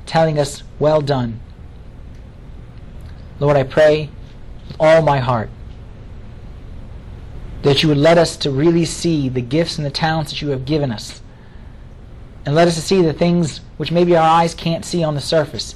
telling 0.05 0.37
us, 0.37 0.63
well 0.77 1.01
done. 1.01 1.39
Lord, 3.39 3.57
I 3.57 3.63
pray 3.63 4.09
with 4.67 4.75
all 4.79 5.01
my 5.01 5.19
heart 5.19 5.49
that 7.65 7.81
you 7.81 7.89
would 7.89 7.97
let 7.97 8.19
us 8.19 8.37
to 8.37 8.51
really 8.51 8.85
see 8.85 9.27
the 9.27 9.41
gifts 9.41 9.77
and 9.77 9.85
the 9.85 9.91
talents 9.91 10.31
that 10.31 10.39
you 10.39 10.49
have 10.49 10.65
given 10.65 10.91
us. 10.91 11.21
And 12.45 12.53
let 12.53 12.67
us 12.67 12.75
to 12.75 12.81
see 12.81 13.01
the 13.01 13.11
things 13.11 13.59
which 13.77 13.91
maybe 13.91 14.15
our 14.15 14.27
eyes 14.27 14.53
can't 14.53 14.85
see 14.85 15.03
on 15.03 15.15
the 15.15 15.21
surface. 15.21 15.73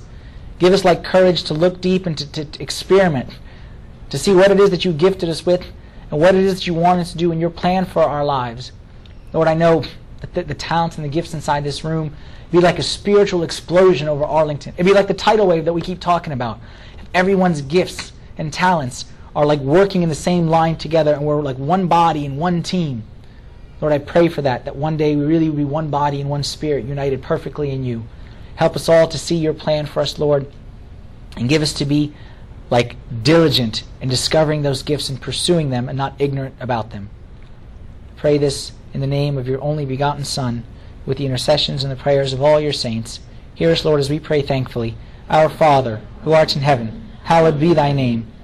Give 0.60 0.72
us 0.72 0.86
like 0.86 1.04
courage 1.04 1.44
to 1.46 1.56
look 1.56 1.82
deep 1.82 2.06
and 2.06 2.16
to, 2.16 2.46
to, 2.46 2.62
experiment, 2.62 3.40
to 4.12 4.20
see 4.20 4.34
what 4.34 4.52
it 4.52 4.60
is 4.60 4.70
that 4.70 4.86
you 4.86 4.94
gifted 4.94 5.30
us 5.30 5.48
with 5.48 5.66
and 6.12 6.22
what 6.22 6.36
it 6.36 6.44
is 6.44 6.54
that 6.54 6.68
you 6.68 6.76
want 6.76 7.00
us 7.00 7.12
to 7.12 7.18
do 7.18 7.32
in 7.32 7.40
your 7.40 7.50
plan 7.50 7.86
for 7.86 8.04
our 8.04 8.24
lives. 8.24 8.72
Lord, 9.34 9.48
I 9.48 9.56
know 9.56 9.84
that 10.22 10.36
the, 10.36 10.44
the 10.44 10.54
talents 10.54 10.98
and 10.98 11.06
the 11.06 11.10
gifts 11.10 11.34
inside 11.34 11.64
this 11.64 11.84
room 11.84 12.16
be 12.52 12.60
like 12.60 12.78
a 12.78 12.84
spiritual 12.84 13.42
explosion 13.42 14.08
over 14.08 14.24
Arlington. 14.24 14.74
It'd 14.76 14.86
be 14.86 14.94
like 14.94 15.08
the 15.08 15.16
tidal 15.16 15.48
wave 15.48 15.66
that 15.66 15.74
we 15.74 15.82
keep 15.82 16.00
talking 16.00 16.34
about. 16.34 16.60
If 17.00 17.08
everyone's 17.16 17.64
gifts 17.64 18.12
and 18.38 18.54
talents 18.54 19.06
are 19.40 19.46
like 19.46 19.62
working 19.62 20.04
in 20.04 20.10
the 20.10 20.16
same 20.16 20.48
line 20.48 20.76
together 20.76 21.14
and 21.14 21.26
we're 21.26 21.42
like 21.42 21.58
one 21.58 21.88
body 21.88 22.26
and 22.26 22.38
one 22.38 22.62
team. 22.62 23.02
Lord, 23.80 23.94
I 23.94 23.98
pray 23.98 24.28
for 24.28 24.42
that, 24.42 24.66
that 24.66 24.76
one 24.76 24.98
day 24.98 25.16
we 25.16 25.24
really 25.24 25.50
be 25.50 25.64
one 25.64 25.90
body 25.90 26.20
and 26.20 26.30
one 26.30 26.44
spirit 26.44 26.84
united 26.84 27.24
perfectly 27.24 27.72
in 27.72 27.86
you. 27.86 28.04
Help 28.56 28.76
us 28.76 28.90
all 28.90 29.08
to 29.08 29.18
see 29.18 29.38
your 29.38 29.54
plan 29.54 29.86
for 29.86 30.02
us, 30.02 30.20
Lord, 30.20 30.52
and 31.38 31.48
give 31.48 31.62
us 31.62 31.72
to 31.76 31.86
be 31.86 32.14
like 32.70 32.98
diligent 33.24 33.84
in 34.02 34.10
discovering 34.10 34.62
those 34.62 34.84
gifts 34.84 35.08
and 35.08 35.22
pursuing 35.22 35.70
them 35.70 35.88
and 35.88 35.98
not 35.98 36.20
ignorant 36.20 36.56
about 36.60 36.90
them. 36.90 37.10
Pray 38.18 38.38
this 38.38 38.74
in 38.94 39.00
the 39.00 39.08
name 39.08 39.38
of 39.38 39.48
your 39.48 39.62
only 39.62 39.86
begotten 39.86 40.26
Son, 40.26 40.66
with 41.06 41.18
the 41.18 41.26
intercessions 41.26 41.82
and 41.82 41.90
the 41.94 41.96
prayers 41.96 42.34
of 42.34 42.42
all 42.42 42.60
your 42.60 42.74
saints. 42.74 43.22
Hear 43.56 43.72
us, 43.72 43.86
Lord, 43.86 44.02
as 44.02 44.10
we 44.10 44.20
pray 44.20 44.42
thankfully. 44.42 44.98
Our 45.30 45.48
Father, 45.48 46.02
who 46.26 46.34
art 46.34 46.58
in 46.58 46.62
heaven, 46.62 47.08
hallowed 47.24 47.58
be 47.58 47.74
thy 47.74 47.94
name. 47.94 48.28